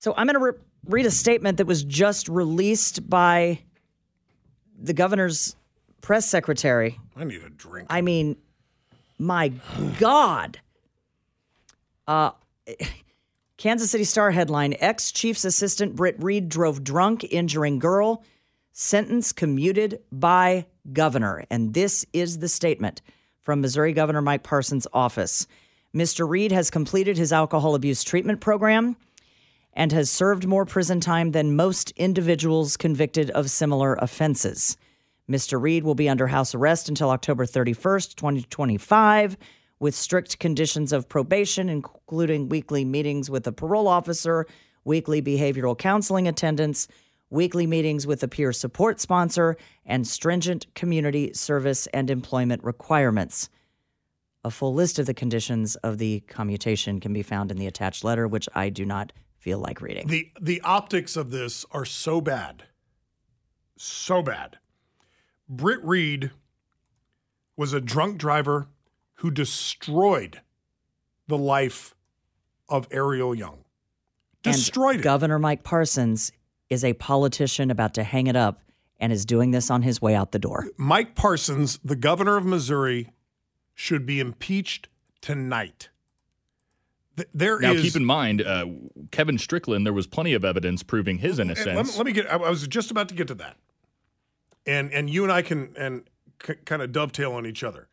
So 0.00 0.14
I'm 0.16 0.26
going 0.26 0.34
to 0.34 0.40
re- 0.40 0.58
read 0.86 1.04
a 1.04 1.10
statement 1.10 1.58
that 1.58 1.66
was 1.66 1.84
just 1.84 2.28
released 2.28 3.10
by 3.10 3.58
the 4.78 4.94
governor's 4.94 5.56
press 6.06 6.24
secretary. 6.24 7.00
I 7.16 7.24
need 7.24 7.42
a 7.42 7.50
drink. 7.50 7.88
I 7.90 8.00
mean, 8.00 8.36
my 9.18 9.48
God. 9.98 10.60
Uh, 12.06 12.30
Kansas 13.56 13.90
City 13.90 14.04
Star 14.04 14.30
headline 14.30 14.76
Ex 14.78 15.10
Chief's 15.10 15.44
assistant 15.44 15.96
Britt 15.96 16.14
Reid 16.22 16.48
drove 16.48 16.84
drunk, 16.84 17.24
injuring 17.24 17.80
girl. 17.80 18.22
Sentence 18.72 19.32
commuted 19.32 19.98
by 20.12 20.66
governor. 20.92 21.44
And 21.50 21.74
this 21.74 22.06
is 22.12 22.38
the 22.38 22.48
statement 22.48 23.02
from 23.40 23.60
Missouri 23.60 23.92
Governor 23.92 24.22
Mike 24.22 24.44
Parsons' 24.44 24.86
office. 24.92 25.48
Mr. 25.92 26.28
Reid 26.28 26.52
has 26.52 26.70
completed 26.70 27.18
his 27.18 27.32
alcohol 27.32 27.74
abuse 27.74 28.04
treatment 28.04 28.40
program 28.40 28.94
and 29.72 29.90
has 29.90 30.08
served 30.08 30.46
more 30.46 30.66
prison 30.66 31.00
time 31.00 31.32
than 31.32 31.56
most 31.56 31.90
individuals 31.96 32.76
convicted 32.76 33.28
of 33.30 33.50
similar 33.50 33.94
offenses. 33.94 34.76
Mr. 35.30 35.60
Reid 35.60 35.84
will 35.84 35.94
be 35.94 36.08
under 36.08 36.28
house 36.28 36.54
arrest 36.54 36.88
until 36.88 37.10
October 37.10 37.44
31st, 37.44 38.14
2025, 38.14 39.36
with 39.80 39.94
strict 39.94 40.38
conditions 40.38 40.92
of 40.92 41.08
probation, 41.08 41.68
including 41.68 42.48
weekly 42.48 42.84
meetings 42.84 43.28
with 43.28 43.46
a 43.46 43.52
parole 43.52 43.88
officer, 43.88 44.46
weekly 44.84 45.20
behavioral 45.20 45.76
counseling 45.76 46.28
attendance, 46.28 46.86
weekly 47.28 47.66
meetings 47.66 48.06
with 48.06 48.22
a 48.22 48.28
peer 48.28 48.52
support 48.52 49.00
sponsor, 49.00 49.56
and 49.84 50.06
stringent 50.06 50.72
community 50.74 51.32
service 51.32 51.86
and 51.88 52.08
employment 52.08 52.62
requirements. 52.62 53.50
A 54.44 54.50
full 54.50 54.74
list 54.74 55.00
of 55.00 55.06
the 55.06 55.14
conditions 55.14 55.74
of 55.76 55.98
the 55.98 56.20
commutation 56.28 57.00
can 57.00 57.12
be 57.12 57.22
found 57.22 57.50
in 57.50 57.56
the 57.56 57.66
attached 57.66 58.04
letter, 58.04 58.28
which 58.28 58.48
I 58.54 58.68
do 58.68 58.84
not 58.84 59.12
feel 59.38 59.58
like 59.58 59.80
reading. 59.80 60.06
The 60.06 60.30
the 60.40 60.60
optics 60.60 61.16
of 61.16 61.32
this 61.32 61.66
are 61.72 61.84
so 61.84 62.20
bad. 62.20 62.62
So 63.76 64.22
bad. 64.22 64.58
Britt 65.48 65.82
Reid 65.84 66.30
was 67.56 67.72
a 67.72 67.80
drunk 67.80 68.18
driver 68.18 68.66
who 69.16 69.30
destroyed 69.30 70.40
the 71.28 71.38
life 71.38 71.94
of 72.68 72.86
Ariel 72.90 73.34
Young. 73.34 73.64
Destroyed 74.42 74.96
and 74.96 75.00
it. 75.00 75.04
Governor 75.04 75.38
Mike 75.38 75.62
Parsons 75.64 76.32
is 76.68 76.84
a 76.84 76.92
politician 76.94 77.70
about 77.70 77.94
to 77.94 78.04
hang 78.04 78.26
it 78.26 78.36
up 78.36 78.60
and 78.98 79.12
is 79.12 79.24
doing 79.24 79.50
this 79.50 79.70
on 79.70 79.82
his 79.82 80.00
way 80.02 80.14
out 80.14 80.32
the 80.32 80.38
door. 80.38 80.66
Mike 80.76 81.14
Parsons, 81.14 81.78
the 81.84 81.96
governor 81.96 82.36
of 82.36 82.44
Missouri, 82.44 83.10
should 83.74 84.06
be 84.06 84.20
impeached 84.20 84.88
tonight. 85.20 85.90
Th- 87.16 87.28
There 87.34 87.58
now, 87.60 87.72
is- 87.72 87.82
keep 87.82 87.96
in 87.96 88.04
mind, 88.04 88.42
uh, 88.42 88.66
Kevin 89.10 89.38
Strickland, 89.38 89.86
there 89.86 89.92
was 89.92 90.06
plenty 90.06 90.34
of 90.34 90.44
evidence 90.44 90.82
proving 90.82 91.18
his 91.18 91.38
innocence. 91.38 91.66
Let, 91.76 91.86
me- 91.86 91.92
let 91.96 92.06
me 92.06 92.12
get. 92.12 92.30
I 92.32 92.36
I 92.36 92.50
was 92.50 92.66
just 92.66 92.90
about 92.90 93.08
to 93.10 93.14
get 93.14 93.28
to 93.28 93.34
that, 93.36 93.56
and 94.66 94.92
and 94.92 95.08
you 95.08 95.22
and 95.22 95.32
I 95.32 95.42
can 95.42 95.72
and 95.76 96.02
c- 96.44 96.54
kind 96.64 96.82
of 96.82 96.92
dovetail 96.92 97.32
on 97.32 97.46
each 97.46 97.62
other. 97.62 97.88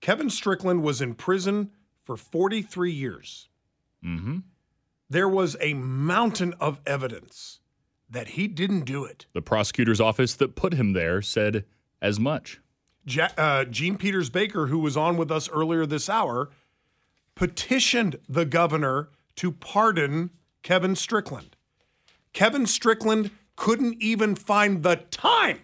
Kevin 0.00 0.30
Strickland 0.30 0.82
was 0.82 1.00
in 1.00 1.14
prison 1.14 1.70
for 2.04 2.16
43 2.16 2.92
years. 2.92 3.48
mm-hmm. 4.04 4.38
There 5.10 5.28
was 5.28 5.56
a 5.60 5.72
mountain 5.74 6.54
of 6.60 6.80
evidence 6.86 7.60
that 8.10 8.28
he 8.28 8.46
didn't 8.46 8.82
do 8.82 9.04
it. 9.04 9.26
The 9.32 9.40
prosecutor's 9.42 10.00
office 10.00 10.34
that 10.34 10.54
put 10.54 10.74
him 10.74 10.92
there 10.92 11.22
said 11.22 11.64
as 12.00 12.20
much. 12.20 12.60
Ja- 13.06 13.30
uh, 13.38 13.64
Jean 13.64 13.96
Peters 13.96 14.28
Baker, 14.28 14.66
who 14.66 14.78
was 14.78 14.96
on 14.96 15.16
with 15.16 15.30
us 15.30 15.48
earlier 15.48 15.86
this 15.86 16.10
hour, 16.10 16.50
petitioned 17.34 18.18
the 18.28 18.44
governor 18.44 19.08
to 19.36 19.50
pardon 19.52 20.30
Kevin 20.62 20.94
Strickland. 20.94 21.56
Kevin 22.32 22.66
Strickland 22.66 23.30
couldn't 23.56 24.00
even 24.00 24.34
find 24.34 24.82
the 24.82 24.96
time 24.96 25.60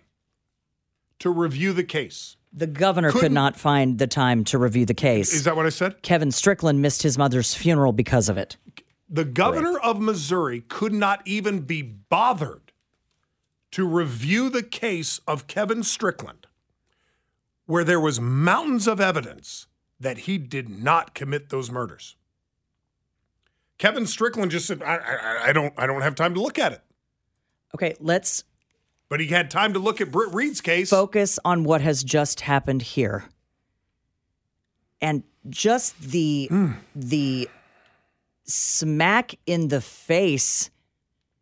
to 1.24 1.30
review 1.30 1.72
the 1.72 1.82
case. 1.82 2.36
The 2.52 2.66
governor 2.66 3.10
could 3.10 3.22
Couldn't- 3.22 3.56
find 3.56 3.98
the 3.98 4.06
time 4.06 4.44
to 4.44 4.58
review 4.58 4.84
the 4.84 4.92
case. 4.92 5.32
Is 5.32 5.44
that 5.44 5.56
what 5.56 5.64
I 5.64 5.70
said? 5.70 6.02
Kevin 6.02 6.30
Strickland 6.30 6.82
missed 6.82 7.02
his 7.02 7.16
mother's 7.16 7.54
funeral 7.54 7.92
because 7.92 8.28
of 8.28 8.36
it. 8.36 8.58
The 9.08 9.24
governor 9.24 9.78
of 9.78 9.98
Missouri 10.02 10.60
could 10.68 10.92
not 10.92 11.22
even 11.24 11.60
be 11.60 11.80
bothered 11.80 12.72
to 13.70 13.86
review 13.88 14.50
the 14.50 14.62
case 14.62 15.18
of 15.26 15.46
Kevin 15.46 15.82
Strickland, 15.82 16.46
where 17.64 17.84
there 17.84 17.98
was 18.00 18.20
mountains 18.20 18.86
of 18.86 19.00
evidence 19.00 19.66
that 19.98 20.18
he 20.18 20.36
did 20.36 20.68
not 20.68 21.14
commit 21.14 21.48
those 21.48 21.70
murders. 21.70 22.16
Kevin 23.78 24.04
Strickland 24.06 24.50
just 24.50 24.66
said, 24.66 24.82
I, 24.82 24.96
I, 24.96 25.48
I 25.48 25.52
don't 25.54 25.72
I 25.78 25.86
don't 25.86 26.02
have 26.02 26.16
time 26.16 26.34
to 26.34 26.40
look 26.42 26.58
at 26.58 26.72
it. 26.72 26.82
Okay, 27.74 27.94
let's 27.98 28.44
But 29.14 29.20
he 29.20 29.28
had 29.28 29.48
time 29.48 29.74
to 29.74 29.78
look 29.78 30.00
at 30.00 30.10
Britt 30.10 30.34
Reid's 30.34 30.60
case. 30.60 30.90
focus 30.90 31.38
on 31.44 31.62
what 31.62 31.80
has 31.82 32.02
just 32.02 32.40
happened 32.40 32.82
here. 32.82 33.22
And 35.00 35.22
just 35.48 35.96
the 36.00 36.50
the 36.96 37.48
smack 38.42 39.36
in 39.46 39.68
the 39.68 39.80
face 39.80 40.68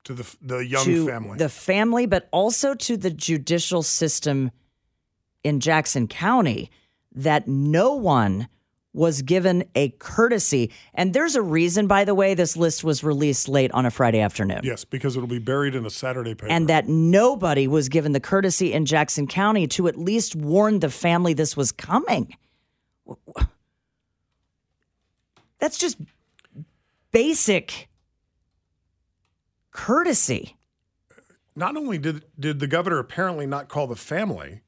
to 0.05 0.13
the 0.13 0.37
the 0.43 0.59
young 0.59 0.85
to 0.85 1.07
family. 1.07 1.39
the 1.39 1.49
family, 1.49 2.05
but 2.05 2.29
also 2.31 2.75
to 2.75 2.99
the 2.99 3.09
judicial 3.09 3.83
system 3.83 4.51
in 5.43 5.59
Jackson 5.59 6.09
County 6.09 6.71
that 7.15 7.49
no 7.49 7.95
one 7.95 8.49
was 8.93 9.23
given 9.23 9.65
a 9.75 9.89
courtesy. 9.99 10.71
And 10.95 11.15
there's 11.15 11.35
a 11.35 11.43
reason, 11.43 11.87
by 11.87 12.05
the 12.05 12.15
way, 12.15 12.35
this 12.35 12.57
list 12.57 12.85
was 12.85 13.03
released 13.03 13.49
late 13.49 13.71
on 13.73 13.87
a 13.87 13.91
Friday 13.91 14.21
afternoon. 14.21 14.61
yes, 14.63 14.85
because 14.85 15.17
it'll 15.17 15.29
be 15.29 15.39
buried 15.39 15.75
in 15.75 15.87
a 15.87 15.91
Saturday 15.91 16.35
paper. 16.35 16.49
And 16.49 16.69
that 16.69 16.89
nobody 16.89 17.67
was 17.67 17.89
given 17.89 18.13
the 18.13 18.21
courtesy 18.21 18.73
in 18.73 18.85
Jackson 18.85 19.27
County 19.27 19.67
to 19.69 19.89
at 19.89 19.97
least 19.97 20.37
warn 20.37 20.81
the 20.81 20.91
family 20.91 21.33
this 21.33 21.57
was 21.57 21.73
coming. 21.73 22.37
That's 25.59 25.79
just 25.79 25.99
basic 27.13 27.89
courtesy. 29.71 30.57
not 31.55 31.77
only 31.77 31.99
did 31.99 32.25
did 32.39 32.59
the 32.59 32.67
governor 32.67 32.99
apparently 32.99 33.47
not 33.47 33.69
call 33.69 33.87
the 33.87 33.97
family, 33.97 34.63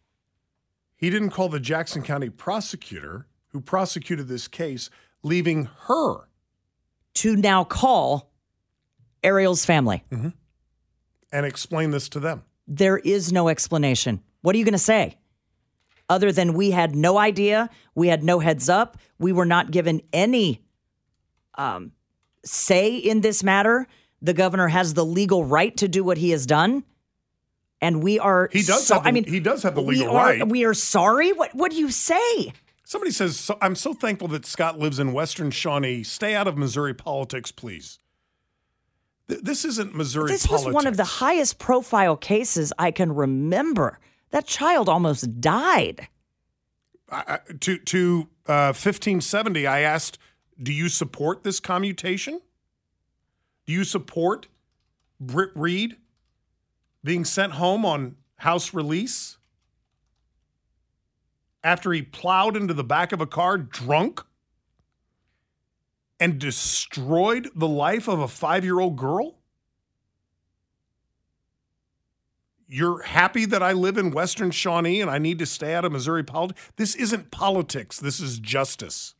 he 0.97 1.11
didn't 1.11 1.31
call 1.31 1.49
the 1.49 1.61
Jackson 1.61 2.03
County 2.03 2.31
prosecutor 2.31 3.27
who 3.55 3.61
prosecuted 3.61 4.26
this 4.28 4.48
case, 4.48 4.90
leaving 5.22 5.68
her 5.86 6.28
to 7.14 7.36
now 7.36 7.62
call 7.64 8.30
Ariel's 9.22 9.64
family. 9.64 10.02
and 11.32 11.46
explain 11.46 11.90
this 11.92 12.09
to 12.11 12.20
them. 12.20 12.42
There 12.66 12.98
is 12.98 13.32
no 13.32 13.48
explanation. 13.48 14.20
What 14.42 14.55
are 14.55 14.59
you 14.59 14.64
going 14.64 14.72
to 14.72 14.78
say? 14.78 15.16
Other 16.09 16.32
than 16.32 16.52
we 16.55 16.72
had 16.72 16.94
no 16.96 17.16
idea, 17.16 17.70
we 17.94 18.09
had 18.09 18.22
no 18.24 18.40
heads 18.40 18.68
up, 18.68 18.98
we 19.18 19.32
were 19.32 19.46
not 19.46 19.70
given 19.70 20.02
any 20.12 20.61
um, 21.57 21.92
say 22.44 22.96
in 22.96 23.20
this 23.20 23.42
matter. 23.44 23.86
The 24.20 24.34
governor 24.34 24.68
has 24.68 24.94
the 24.94 25.05
legal 25.05 25.44
right 25.44 25.74
to 25.76 25.86
do 25.86 26.02
what 26.02 26.18
he 26.18 26.30
has 26.30 26.44
done, 26.46 26.82
and 27.80 28.02
we 28.02 28.18
are. 28.18 28.48
He 28.52 28.62
does 28.62 28.86
So, 28.86 28.94
have 28.94 29.05
the- 29.05 29.09
I 29.09 29.12
mean, 29.12 29.24
he 29.24 29.38
does 29.40 29.62
have 29.62 29.74
the 29.76 29.82
we 29.82 29.96
legal 30.00 30.16
are- 30.16 30.26
right. 30.26 30.48
We 30.48 30.64
are 30.64 30.74
sorry. 30.74 31.32
What 31.32 31.55
What 31.55 31.70
do 31.70 31.76
you 31.78 31.90
say? 31.90 32.52
Somebody 32.85 33.12
says, 33.12 33.39
so, 33.39 33.57
I'm 33.62 33.74
so 33.74 33.95
thankful 33.95 34.28
that 34.28 34.45
Scott 34.45 34.78
lives 34.78 34.99
in 34.99 35.12
Western 35.14 35.51
Shawnee. 35.51 36.03
Stay 36.03 36.35
out 36.35 36.47
of 36.47 36.59
Missouri 36.59 36.93
politics, 36.95 37.51
please. 37.51 37.99
Th- 39.28 39.41
this 39.41 39.64
isn't 39.64 39.95
Missouri 39.95 40.28
This 40.30 40.47
politics. 40.47 40.66
was 40.66 40.74
one 40.74 40.87
of 40.87 40.99
the 40.99 41.05
highest 41.05 41.59
profile 41.59 42.16
cases 42.16 42.72
I 42.78 42.91
can 42.91 43.14
remember. 43.14 43.99
That 44.32 44.47
child 44.47 44.89
almost 44.89 45.41
died. 45.41 46.09
I, 47.11 47.24
I- 47.49 47.53
to 47.61 47.78
to 47.78 48.28
uh, 48.47 48.72
1570, 48.76 49.66
I 49.66 49.80
asked, 49.80 50.18
"Do 50.62 50.72
you 50.72 50.91
support 50.91 51.43
this 51.43 51.61
commutation? 51.61 52.41
Do 53.66 53.72
you 53.72 53.85
support 53.85 54.49
Britt 55.18 55.53
Reid 55.55 55.97
being 57.03 57.24
sent 57.24 57.53
home 57.55 57.87
on 57.87 58.16
house 58.37 58.74
release 58.74 59.39
after 61.64 61.92
he 61.92 62.02
plowed 62.02 62.56
into 62.56 62.74
the 62.74 62.84
back 62.84 63.10
of 63.10 63.20
a 63.20 63.26
car 63.26 63.58
drunk 63.58 64.22
and 66.20 66.38
destroyed 66.38 67.50
the 67.56 67.66
life 67.66 68.06
of 68.06 68.20
a 68.20 68.28
five-year-old 68.28 68.96
girl?" 68.96 69.38
You're 72.66 73.02
happy 73.02 73.44
that 73.46 73.62
I 73.62 73.72
live 73.72 73.98
in 73.98 74.10
Western 74.10 74.50
Shawnee 74.50 75.00
and 75.00 75.10
I 75.10 75.18
need 75.18 75.38
to 75.38 75.46
stay 75.46 75.74
out 75.74 75.84
of 75.84 75.92
Missouri 75.92 76.24
politics? 76.24 76.72
This 76.76 76.94
isn't 76.94 77.30
politics. 77.30 78.00
This 78.00 78.20
is 78.20 78.38
justice. 78.38 79.14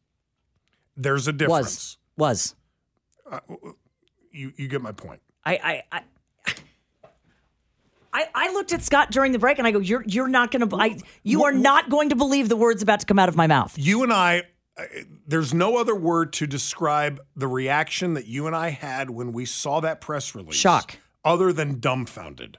There's 0.97 1.29
a 1.29 1.33
difference. 1.33 1.99
Was. 2.17 2.55
Uh, 3.31 3.41
you 4.33 4.53
you 4.57 4.67
get 4.67 4.81
my 4.83 4.93
point. 4.93 5.21
I 5.45 5.57
I. 5.57 5.83
I 5.93 6.03
I, 8.15 8.29
I 8.33 8.53
looked 8.53 8.73
at 8.73 8.83
Scott 8.83 9.11
during 9.11 9.33
the 9.33 9.41
break 9.41 9.59
and 9.59 9.67
I 9.67 9.73
go, 9.73 9.81
"You're 9.81 10.05
you're 10.07 10.29
not 10.29 10.53
going 10.53 10.69
to 10.69 10.77
I 10.77 10.99
you 11.25 11.43
are 11.45 11.53
not 11.53 11.91
going 11.91 12.11
to 12.11 12.17
believe 12.17 12.49
the 12.49 12.57
words 12.57 12.81
about 12.81 13.01
to 13.01 13.07
come 13.07 13.19
out 13.19 13.29
of 13.29 13.35
my 13.35 13.49
mouth." 13.49 13.75
You 13.77 14.05
and 14.05 14.13
I, 14.13 14.45
uh, 14.79 14.85
there's 15.27 15.53
no 15.53 15.77
other 15.77 15.97
word 15.97 16.33
to 16.35 16.47
describe 16.47 17.21
the 17.35 17.49
reaction 17.49 18.15
that 18.15 18.27
you 18.27 18.47
and 18.47 18.55
I 18.55 18.71
had 18.71 19.11
when 19.11 19.33
we 19.33 19.45
saw 19.45 19.81
that 19.81 20.01
press 20.01 20.33
release. 20.35 20.55
Shock. 20.55 20.99
Other 21.25 21.53
than 21.53 21.81
dumbfounded. 21.81 22.59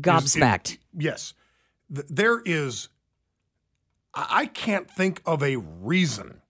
Gobsmacked. 0.00 0.74
It- 0.74 0.78
yes. 0.96 1.34
There 1.90 2.40
is, 2.44 2.88
I 4.14 4.26
I 4.30 4.46
can't 4.46 4.90
think 4.90 5.20
of 5.26 5.42
a 5.42 5.56
reason 5.56 6.40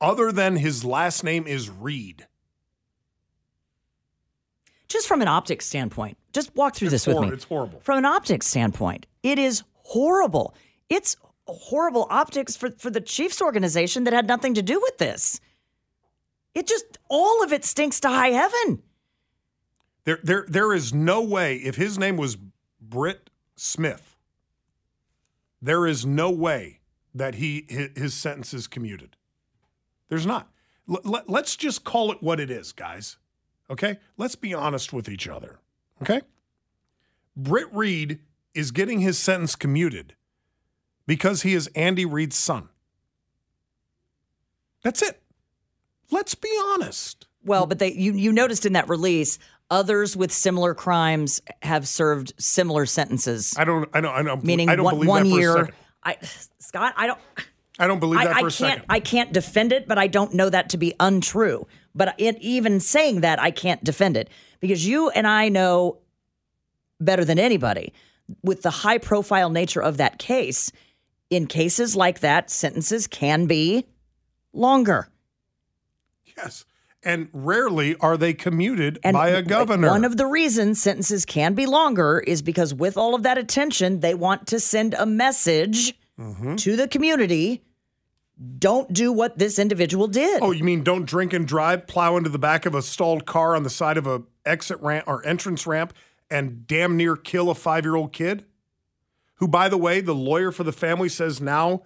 other 0.00 0.32
than 0.32 0.56
his 0.56 0.84
last 0.84 1.22
name 1.22 1.46
is 1.46 1.70
Reid. 1.70 2.26
Just 4.88 5.06
from 5.06 5.22
an 5.22 5.28
optics 5.28 5.64
standpoint, 5.66 6.17
just 6.32 6.54
walk 6.56 6.74
through 6.74 6.86
It's 6.88 7.04
this 7.04 7.06
with 7.06 7.18
me. 7.20 7.28
it's 7.30 7.44
horrible. 7.44 7.80
From 7.80 7.98
an 7.98 8.04
optics 8.04 8.46
standpoint, 8.46 9.06
it 9.22 9.38
is 9.38 9.62
horrible. 9.82 10.54
It's 10.88 11.16
horrible 11.46 12.06
optics 12.10 12.56
for, 12.56 12.70
for 12.70 12.90
the 12.90 13.00
Chiefs 13.00 13.40
organization 13.40 14.04
that 14.04 14.12
had 14.12 14.26
nothing 14.26 14.54
to 14.54 14.62
do 14.62 14.80
with 14.80 14.98
this. 14.98 15.40
It 16.54 16.66
just 16.66 16.98
all 17.08 17.42
of 17.42 17.52
it 17.52 17.64
stinks 17.64 18.00
to 18.00 18.08
high 18.08 18.28
heaven. 18.30 18.82
There, 20.04 20.18
there, 20.22 20.44
there 20.48 20.72
is 20.72 20.92
no 20.94 21.22
way 21.22 21.56
if 21.56 21.76
his 21.76 21.98
name 21.98 22.16
was 22.16 22.36
Britt 22.80 23.30
Smith. 23.56 24.16
There 25.60 25.86
is 25.86 26.06
no 26.06 26.30
way 26.30 26.80
that 27.14 27.36
he 27.36 27.66
his, 27.68 27.90
his 27.96 28.14
sentence 28.14 28.54
is 28.54 28.66
commuted. 28.66 29.16
There's 30.08 30.26
not. 30.26 30.48
L- 30.88 31.24
let's 31.26 31.56
just 31.56 31.84
call 31.84 32.10
it 32.12 32.22
what 32.22 32.40
it 32.40 32.50
is, 32.50 32.72
guys. 32.72 33.18
Okay, 33.70 33.98
let's 34.16 34.34
be 34.36 34.54
honest 34.54 34.92
with 34.92 35.08
each 35.08 35.28
other. 35.28 35.58
Okay, 36.02 36.20
Britt 37.36 37.68
Reid 37.72 38.20
is 38.54 38.70
getting 38.70 39.00
his 39.00 39.18
sentence 39.18 39.56
commuted 39.56 40.14
because 41.06 41.42
he 41.42 41.54
is 41.54 41.68
Andy 41.74 42.04
Reid's 42.04 42.36
son. 42.36 42.68
That's 44.82 45.02
it. 45.02 45.20
Let's 46.10 46.34
be 46.34 46.50
honest. 46.72 47.26
Well, 47.44 47.66
but 47.66 47.78
they 47.78 47.92
you 47.92 48.12
you 48.12 48.32
noticed 48.32 48.66
in 48.66 48.74
that 48.74 48.88
release, 48.88 49.38
others 49.70 50.16
with 50.16 50.32
similar 50.32 50.74
crimes 50.74 51.40
have 51.62 51.86
served 51.86 52.32
similar 52.38 52.86
sentences. 52.86 53.54
I 53.58 53.64
don't. 53.64 53.88
I 53.92 54.00
don't. 54.00 54.14
I 54.14 54.22
don't. 54.22 54.44
Meaning 54.44 54.68
I 54.68 54.76
don't 54.76 54.84
one, 54.84 54.94
believe 54.94 55.08
one 55.08 55.28
that 55.30 55.36
year. 55.36 55.68
I 56.02 56.16
Scott, 56.58 56.94
I 56.96 57.06
don't. 57.06 57.20
I 57.78 57.86
don't 57.86 58.00
believe 58.00 58.20
I, 58.20 58.24
that 58.24 58.36
I 58.36 58.40
for 58.40 58.48
a 58.48 58.50
can't. 58.50 58.56
second. 58.56 58.84
I 58.88 59.00
can't 59.00 59.32
defend 59.32 59.72
it, 59.72 59.86
but 59.86 59.98
I 59.98 60.08
don't 60.08 60.34
know 60.34 60.50
that 60.50 60.70
to 60.70 60.76
be 60.78 60.94
untrue. 60.98 61.66
But 61.94 62.14
it, 62.18 62.36
even 62.40 62.80
saying 62.80 63.20
that, 63.20 63.40
I 63.40 63.50
can't 63.50 63.82
defend 63.84 64.16
it 64.16 64.28
because 64.60 64.86
you 64.86 65.10
and 65.10 65.26
I 65.26 65.48
know 65.48 65.98
better 67.00 67.24
than 67.24 67.38
anybody 67.38 67.92
with 68.42 68.62
the 68.62 68.70
high 68.70 68.98
profile 68.98 69.50
nature 69.50 69.82
of 69.82 69.96
that 69.98 70.18
case. 70.18 70.72
In 71.30 71.46
cases 71.46 71.94
like 71.94 72.20
that, 72.20 72.50
sentences 72.50 73.06
can 73.06 73.46
be 73.46 73.86
longer. 74.52 75.08
Yes. 76.36 76.64
And 77.02 77.28
rarely 77.32 77.94
are 78.00 78.16
they 78.16 78.34
commuted 78.34 78.98
And 79.04 79.14
by 79.14 79.28
a 79.28 79.42
governor. 79.42 79.88
One 79.88 80.04
of 80.04 80.16
the 80.16 80.26
reasons 80.26 80.80
sentences 80.82 81.24
can 81.24 81.54
be 81.54 81.64
longer 81.66 82.20
is 82.26 82.42
because 82.42 82.74
with 82.74 82.96
all 82.96 83.14
of 83.14 83.22
that 83.22 83.38
attention, 83.38 84.00
they 84.00 84.14
want 84.14 84.46
to 84.48 84.60
send 84.60 84.94
a 84.94 85.06
message 85.06 85.94
Mm-hmm. 86.18 86.56
to 86.56 86.74
the 86.74 86.88
community. 86.88 87.62
Don't 88.58 88.92
do 88.92 89.12
what 89.12 89.38
this 89.38 89.56
individual 89.56 90.08
did. 90.08 90.42
oh, 90.42 90.50
you 90.50 90.64
mean 90.64 90.82
don't 90.82 91.04
drink 91.04 91.32
and 91.32 91.46
drive, 91.46 91.86
plow 91.86 92.16
into 92.16 92.28
the 92.28 92.40
back 92.40 92.66
of 92.66 92.74
a 92.74 92.82
stalled 92.82 93.24
car 93.24 93.54
on 93.54 93.62
the 93.62 93.70
side 93.70 93.96
of 93.96 94.04
a 94.08 94.22
exit 94.48 94.80
ramp 94.80 95.04
or 95.06 95.24
entrance 95.26 95.66
ramp, 95.66 95.92
and 96.30 96.66
damn 96.66 96.96
near 96.96 97.16
kill 97.16 97.50
a 97.50 97.54
five 97.54 97.84
year 97.84 97.96
old 97.96 98.12
kid? 98.12 98.44
Who, 99.36 99.46
by 99.46 99.68
the 99.68 99.78
way, 99.78 100.00
the 100.00 100.14
lawyer 100.14 100.50
for 100.50 100.64
the 100.64 100.72
family 100.72 101.08
says 101.08 101.40
now 101.40 101.82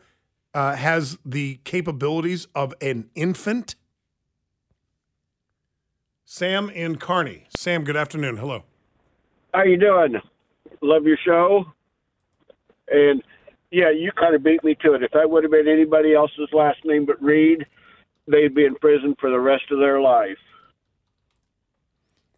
uh, 0.54 0.74
has 0.76 1.18
the 1.24 1.60
capabilities 1.64 2.46
of 2.54 2.74
an 2.80 3.10
infant. 3.14 3.74
Sam 6.24 6.70
in 6.70 6.96
Carney. 6.96 7.46
Sam, 7.56 7.84
good 7.84 7.96
afternoon. 7.96 8.38
Hello. 8.38 8.64
How 9.52 9.64
you 9.64 9.78
doing? 9.78 10.14
Love 10.80 11.04
your 11.04 11.18
show. 11.22 11.66
And 12.88 13.22
yeah, 13.70 13.90
you 13.90 14.12
kind 14.12 14.34
of 14.34 14.42
beat 14.42 14.64
me 14.64 14.74
to 14.82 14.94
it. 14.94 15.02
If 15.02 15.12
that 15.12 15.28
would 15.28 15.44
have 15.44 15.50
been 15.50 15.68
anybody 15.68 16.14
else's 16.14 16.48
last 16.52 16.78
name 16.84 17.04
but 17.04 17.22
Reid, 17.22 17.66
they'd 18.26 18.54
be 18.54 18.64
in 18.64 18.74
prison 18.76 19.14
for 19.20 19.30
the 19.30 19.40
rest 19.40 19.64
of 19.70 19.78
their 19.78 20.00
life. 20.00 20.38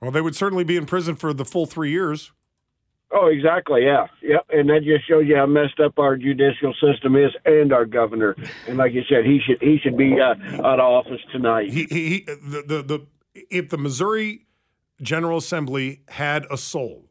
Well, 0.04 0.12
they 0.12 0.20
would 0.20 0.36
certainly 0.36 0.64
be 0.64 0.76
in 0.76 0.84
prison 0.84 1.16
for 1.16 1.32
the 1.32 1.46
full 1.46 1.64
three 1.64 1.90
years. 1.90 2.30
Oh, 3.10 3.28
exactly. 3.28 3.84
Yeah, 3.84 4.06
Yeah. 4.20 4.40
And 4.50 4.68
that 4.68 4.82
just 4.82 5.08
shows 5.08 5.24
you 5.26 5.34
how 5.34 5.46
messed 5.46 5.80
up 5.80 5.98
our 5.98 6.16
judicial 6.16 6.74
system 6.74 7.16
is, 7.16 7.30
and 7.46 7.72
our 7.72 7.86
governor. 7.86 8.36
And 8.68 8.76
like 8.76 8.92
you 8.92 9.02
said, 9.08 9.24
he 9.24 9.40
should 9.40 9.62
he 9.62 9.78
should 9.82 9.96
be 9.96 10.20
uh, 10.20 10.34
out 10.62 10.78
of 10.78 10.80
office 10.80 11.22
tonight. 11.32 11.72
He, 11.72 11.84
he, 11.84 12.08
he 12.08 12.20
the, 12.26 12.64
the, 12.66 12.82
the, 12.82 13.06
if 13.50 13.70
the 13.70 13.78
Missouri 13.78 14.46
General 15.00 15.38
Assembly 15.38 16.02
had 16.08 16.46
a 16.50 16.58
soul, 16.58 17.08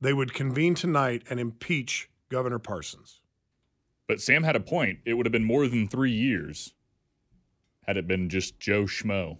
they 0.00 0.14
would 0.14 0.32
convene 0.32 0.74
tonight 0.74 1.24
and 1.28 1.38
impeach 1.38 2.08
Governor 2.30 2.58
Parsons. 2.58 3.20
But 4.06 4.22
Sam 4.22 4.44
had 4.44 4.56
a 4.56 4.60
point. 4.60 5.00
It 5.04 5.12
would 5.14 5.26
have 5.26 5.32
been 5.32 5.44
more 5.44 5.66
than 5.68 5.88
three 5.88 6.12
years 6.12 6.72
had 7.86 7.98
it 7.98 8.06
been 8.06 8.30
just 8.30 8.58
Joe 8.58 8.84
Schmo. 8.84 9.38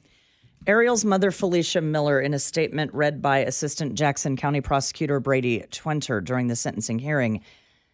Ariel's 0.67 1.05
mother, 1.05 1.31
Felicia 1.31 1.81
Miller, 1.81 2.21
in 2.21 2.35
a 2.35 2.39
statement 2.39 2.93
read 2.93 3.23
by 3.23 3.39
Assistant 3.39 3.95
Jackson 3.95 4.37
County 4.37 4.61
Prosecutor 4.61 5.21
Brady 5.21 5.65
Twenter 5.71 6.23
during 6.23 6.49
the 6.49 6.57
sentencing 6.57 6.99
hearing, 6.99 7.41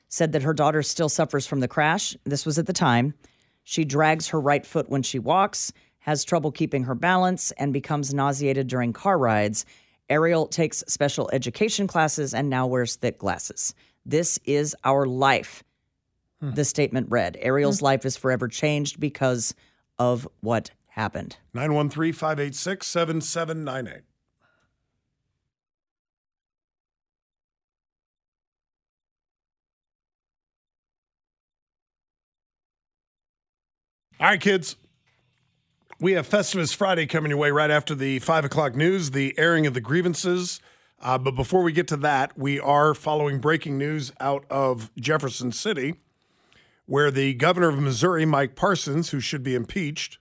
said 0.09 0.33
that 0.33 0.43
her 0.43 0.55
daughter 0.55 0.83
still 0.83 1.09
suffers 1.09 1.47
from 1.47 1.61
the 1.61 1.69
crash. 1.69 2.17
This 2.25 2.47
was 2.47 2.59
at 2.59 2.67
the 2.67 2.73
time. 2.73 3.15
She 3.63 3.85
drags 3.85 4.29
her 4.29 4.41
right 4.41 4.65
foot 4.65 4.89
when 4.89 5.03
she 5.03 5.19
walks, 5.19 5.73
has 6.01 6.25
trouble 6.25 6.53
keeping 6.53 6.85
her 6.85 6.95
balance, 6.95 7.51
and 7.53 7.73
becomes 7.73 8.13
nauseated 8.13 8.67
during 8.67 8.93
car 8.93 9.19
rides. 9.19 9.65
Ariel 10.11 10.47
takes 10.47 10.85
special 10.87 11.31
education 11.33 11.87
classes 11.87 12.35
and 12.35 12.51
now 12.51 12.67
wears 12.67 12.97
thick 12.97 13.19
glasses. 13.19 13.75
This 14.05 14.39
is 14.45 14.77
our 14.85 15.07
life. 15.07 15.65
Hmm. 16.41 16.53
The 16.53 16.65
statement 16.65 17.11
read 17.11 17.39
Ariel's 17.41 17.79
hmm. 17.79 17.87
life 17.87 18.05
is 18.05 18.17
forever 18.17 18.49
changed 18.49 19.01
because 19.01 19.55
of 19.99 20.29
what 20.41 20.71
happened. 20.95 21.37
913 21.53 22.13
586 22.13 22.87
7798. 22.87 24.03
All 34.21 34.29
right, 34.29 34.41
kids. 34.41 34.77
We 36.01 36.13
have 36.13 36.29
Festivus 36.29 36.75
Friday 36.75 37.07
coming 37.07 37.31
your 37.31 37.39
way 37.39 37.51
right 37.51 37.71
after 37.71 37.95
the 37.95 38.21
five 38.21 38.45
o'clock 38.45 38.77
news, 38.77 39.11
the 39.11 39.35
airing 39.37 39.67
of 39.67 39.75
the 39.75 39.81
grievances. 39.81 40.61
Uh, 41.03 41.19
but 41.19 41.33
before 41.33 41.63
we 41.63 41.73
get 41.73 41.89
to 41.89 41.97
that, 41.99 42.39
we 42.39 42.61
are 42.61 42.95
following 42.95 43.41
breaking 43.41 43.77
news 43.79 44.13
out 44.21 44.45
of 44.49 44.95
Jefferson 44.97 45.51
City, 45.51 45.97
where 46.87 47.11
the 47.11 47.35
governor 47.35 47.69
of 47.69 47.79
Missouri, 47.81 48.25
Mike 48.25 48.55
Parsons, 48.55 49.11
who 49.11 49.19
should 49.19 49.43
be 49.43 49.57
impeached, 49.57 50.19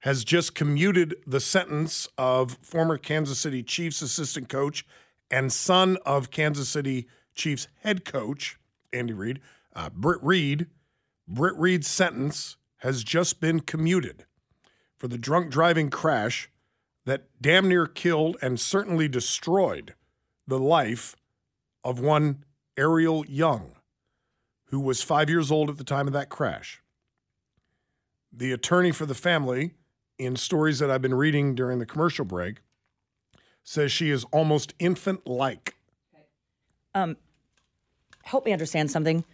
has 0.00 0.24
just 0.24 0.54
commuted 0.54 1.16
the 1.26 1.40
sentence 1.40 2.08
of 2.16 2.58
former 2.62 2.98
Kansas 2.98 3.38
City 3.38 3.62
Chiefs 3.62 4.02
assistant 4.02 4.48
coach 4.48 4.86
and 5.30 5.52
son 5.52 5.98
of 6.06 6.30
Kansas 6.30 6.68
City 6.68 7.08
Chiefs 7.34 7.68
head 7.82 8.04
coach, 8.04 8.58
Andy 8.92 9.12
Reid, 9.12 9.40
uh, 9.74 9.90
Britt 9.90 10.22
Reid. 10.22 10.66
Britt 11.28 11.56
Reid's 11.56 11.88
sentence 11.88 12.56
has 12.78 13.02
just 13.02 13.40
been 13.40 13.60
commuted 13.60 14.24
for 14.96 15.08
the 15.08 15.18
drunk 15.18 15.50
driving 15.50 15.90
crash 15.90 16.50
that 17.04 17.28
damn 17.40 17.68
near 17.68 17.86
killed 17.86 18.36
and 18.40 18.60
certainly 18.60 19.08
destroyed 19.08 19.94
the 20.46 20.58
life 20.58 21.16
of 21.84 22.00
one 22.00 22.44
Ariel 22.76 23.24
Young, 23.26 23.72
who 24.66 24.80
was 24.80 25.02
five 25.02 25.30
years 25.30 25.50
old 25.50 25.70
at 25.70 25.78
the 25.78 25.84
time 25.84 26.06
of 26.06 26.12
that 26.12 26.28
crash. 26.28 26.82
The 28.32 28.52
attorney 28.52 28.92
for 28.92 29.06
the 29.06 29.14
family, 29.14 29.74
in 30.18 30.36
stories 30.36 30.78
that 30.78 30.90
I've 30.90 31.02
been 31.02 31.14
reading 31.14 31.54
during 31.54 31.78
the 31.78 31.86
commercial 31.86 32.24
break, 32.24 32.58
says 33.64 33.92
she 33.92 34.10
is 34.10 34.24
almost 34.32 34.74
infant 34.78 35.26
like. 35.26 35.76
Um, 36.94 37.16
help 38.22 38.44
me 38.46 38.52
understand 38.52 38.90
something. 38.90 39.24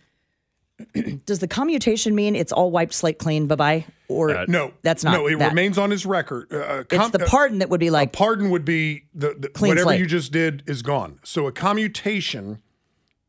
Does 1.26 1.38
the 1.38 1.46
commutation 1.46 2.14
mean 2.14 2.34
it's 2.34 2.50
all 2.50 2.70
wiped 2.70 2.94
slate 2.94 3.18
clean? 3.18 3.46
Bye 3.46 3.54
bye. 3.54 3.86
Or 4.08 4.44
no, 4.48 4.72
that's 4.82 5.04
not. 5.04 5.12
No, 5.12 5.26
it 5.28 5.38
that. 5.38 5.50
remains 5.50 5.78
on 5.78 5.90
his 5.90 6.04
record. 6.04 6.52
Uh, 6.52 6.84
It's 6.90 7.10
the 7.10 7.20
pardon 7.20 7.58
that 7.60 7.68
would 7.68 7.80
be 7.80 7.90
like 7.90 8.12
pardon 8.12 8.50
would 8.50 8.64
be 8.64 9.04
the, 9.14 9.34
the 9.38 9.48
Clean 9.48 9.70
whatever 9.70 9.84
slate. 9.84 10.00
you 10.00 10.06
just 10.06 10.32
did 10.32 10.62
is 10.66 10.82
gone. 10.82 11.20
So 11.22 11.46
a 11.46 11.52
commutation 11.52 12.60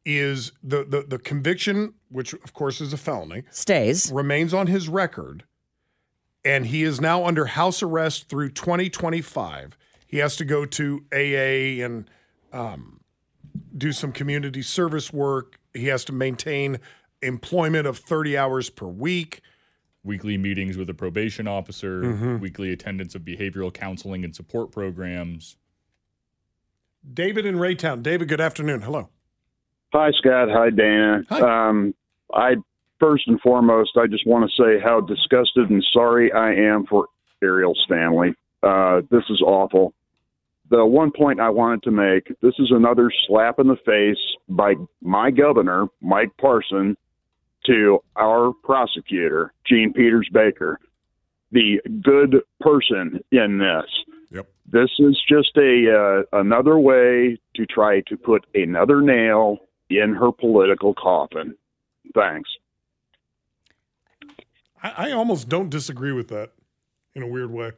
is 0.06 0.51
the, 0.64 0.84
the 0.84 1.04
the 1.08 1.20
conviction, 1.20 1.93
which 2.10 2.34
of 2.34 2.54
course 2.54 2.82
is 2.82 2.91
a 2.91 2.97
felony, 2.97 3.43
stays 3.51 4.12
remains 4.12 4.54
on 4.54 4.68
his 4.68 4.89
record, 4.89 5.43
and 6.45 6.65
he 6.67 6.83
is 6.83 6.99
now 6.99 7.25
under 7.25 7.45
house 7.45 7.81
arrest 7.81 8.29
through 8.29 8.49
2025. 8.49 9.77
He 10.07 10.17
has 10.17 10.35
to 10.35 10.45
go 10.45 10.65
to 10.65 11.03
AA 11.11 11.83
and 11.83 12.09
um, 12.51 12.99
do 13.77 13.91
some 13.91 14.11
community 14.11 14.61
service 14.61 15.11
work. 15.11 15.59
He 15.73 15.87
has 15.87 16.03
to 16.05 16.13
maintain 16.13 16.79
employment 17.21 17.87
of 17.87 17.97
30 17.97 18.37
hours 18.37 18.69
per 18.69 18.85
week. 18.85 19.41
Weekly 20.03 20.37
meetings 20.37 20.77
with 20.77 20.89
a 20.89 20.93
probation 20.93 21.47
officer, 21.47 22.01
Mhm. 22.03 22.39
weekly 22.41 22.71
attendance 22.73 23.15
of 23.15 23.21
behavioral 23.21 23.73
counseling 23.73 24.25
and 24.25 24.35
support 24.35 24.71
programs. 24.71 25.55
David 27.13 27.45
in 27.45 27.55
Raytown. 27.55 28.03
David, 28.03 28.27
good 28.27 28.41
afternoon. 28.41 28.81
Hello. 28.81 29.09
Hi, 29.93 30.11
Scott. 30.11 30.49
Hi, 30.51 30.69
Dana. 30.69 31.23
Um, 31.31 31.93
I 32.33 32.55
first 33.04 33.28
and 33.28 33.39
foremost, 33.41 33.97
I 33.97 34.08
just 34.08 34.26
want 34.26 34.49
to 34.49 34.64
say 34.64 34.80
how 34.82 35.01
disgusted 35.01 35.70
and 35.70 35.86
sorry 35.91 36.32
I 36.32 36.54
am 36.54 36.86
for 36.86 37.08
Ariel 37.43 37.76
Stanley. 37.86 38.34
Uh, 38.62 39.01
this 39.12 39.24
is 39.30 39.41
awful. 39.41 39.93
The 40.70 40.86
one 40.86 41.12
point 41.12 41.41
I 41.41 41.49
wanted 41.49 41.84
to 41.84 41.91
make: 41.91 42.28
this 42.41 42.54
is 42.60 42.72
another 42.72 43.12
slap 43.28 43.60
in 43.60 43.68
the 43.68 43.76
face 43.86 44.24
by 44.47 44.76
my 45.01 45.32
governor, 45.32 45.88
Mike 46.01 46.32
Parson, 46.39 46.95
to 47.66 47.99
our 48.16 48.54
prosecutor, 48.64 49.54
Jean 49.66 49.91
Peters 49.91 50.30
Baker, 50.32 50.80
the 51.51 51.82
good 52.01 52.38
person 52.62 53.20
in 53.32 53.58
this. 53.58 53.91
Yep. 54.32 54.47
This 54.72 54.89
is 54.99 55.22
just 55.28 55.58
a 55.58 56.24
uh, 56.34 56.39
another 56.39 56.80
way 56.80 57.38
to 57.56 57.66
try 57.66 57.99
to 58.08 58.16
put 58.16 58.45
another 58.56 59.01
nail 59.01 59.58
in 59.89 60.16
her 60.16 60.32
political 60.32 60.93
coffin. 60.93 61.56
Thanks. 62.16 62.49
I, 64.84 65.09
I 65.09 65.11
almost 65.11 65.49
don't 65.49 65.69
disagree 65.69 66.11
with 66.11 66.27
that 66.27 66.51
in 67.15 67.23
a 67.23 67.27
weird 67.27 67.51
way. 67.51 67.71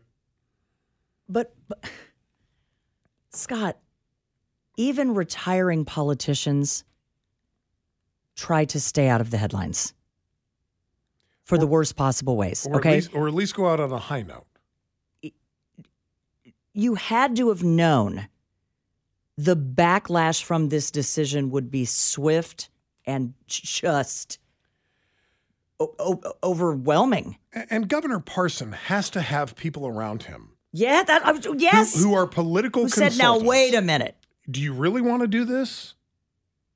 But, 1.30 1.54
but 1.68 1.86
Scott, 3.30 3.78
even 4.78 5.14
retiring 5.14 5.86
politicians 5.86 6.84
try 8.36 8.66
to 8.66 8.80
stay 8.80 9.08
out 9.08 9.22
of 9.22 9.32
the 9.32 9.38
headlines 9.38 9.94
for 11.44 11.58
the 11.58 11.68
worst 11.68 11.96
possible 11.96 12.36
ways. 12.36 12.68
Or 12.70 12.78
okay. 12.78 12.90
At 12.90 12.96
least, 12.96 13.14
or 13.14 13.28
at 13.28 13.34
least 13.34 13.56
go 13.56 13.70
out 13.70 13.80
on 13.80 13.92
a 13.92 14.00
high 14.00 14.24
note. 14.24 14.46
you 16.74 16.96
had 16.96 17.36
to 17.38 17.50
have 17.50 17.64
known 17.64 18.28
the 19.38 19.56
backlash 19.56 20.44
from 20.44 20.70
this 20.70 20.92
decision 20.92 21.52
would 21.52 21.70
be 21.70 21.86
swift 21.86 22.70
and 23.06 23.34
just 23.48 24.40
o- 25.80 25.96
o- 26.00 26.34
overwhelming. 26.44 27.38
And 27.70 27.88
Governor 27.88 28.20
Parson 28.20 28.72
has 28.74 29.10
to 29.12 29.22
have 29.22 29.56
people 29.56 29.88
around 29.88 30.24
him. 30.24 30.50
Yeah, 30.72 31.04
that 31.04 31.26
I 31.26 31.32
was, 31.32 31.46
who- 31.46 31.58
yes. 31.58 32.02
Who, 32.02 32.14
are 32.14 32.28
political 32.28 32.84
Who 32.84 32.90
said, 32.90 33.18
"Now 33.18 33.40
wait 33.40 33.74
a 33.74 33.82
minute"? 33.82 34.16
Do 34.50 34.62
you 34.62 34.74
really 34.74 35.02
want 35.02 35.22
to 35.22 35.28
do 35.28 35.46
this? 35.46 35.94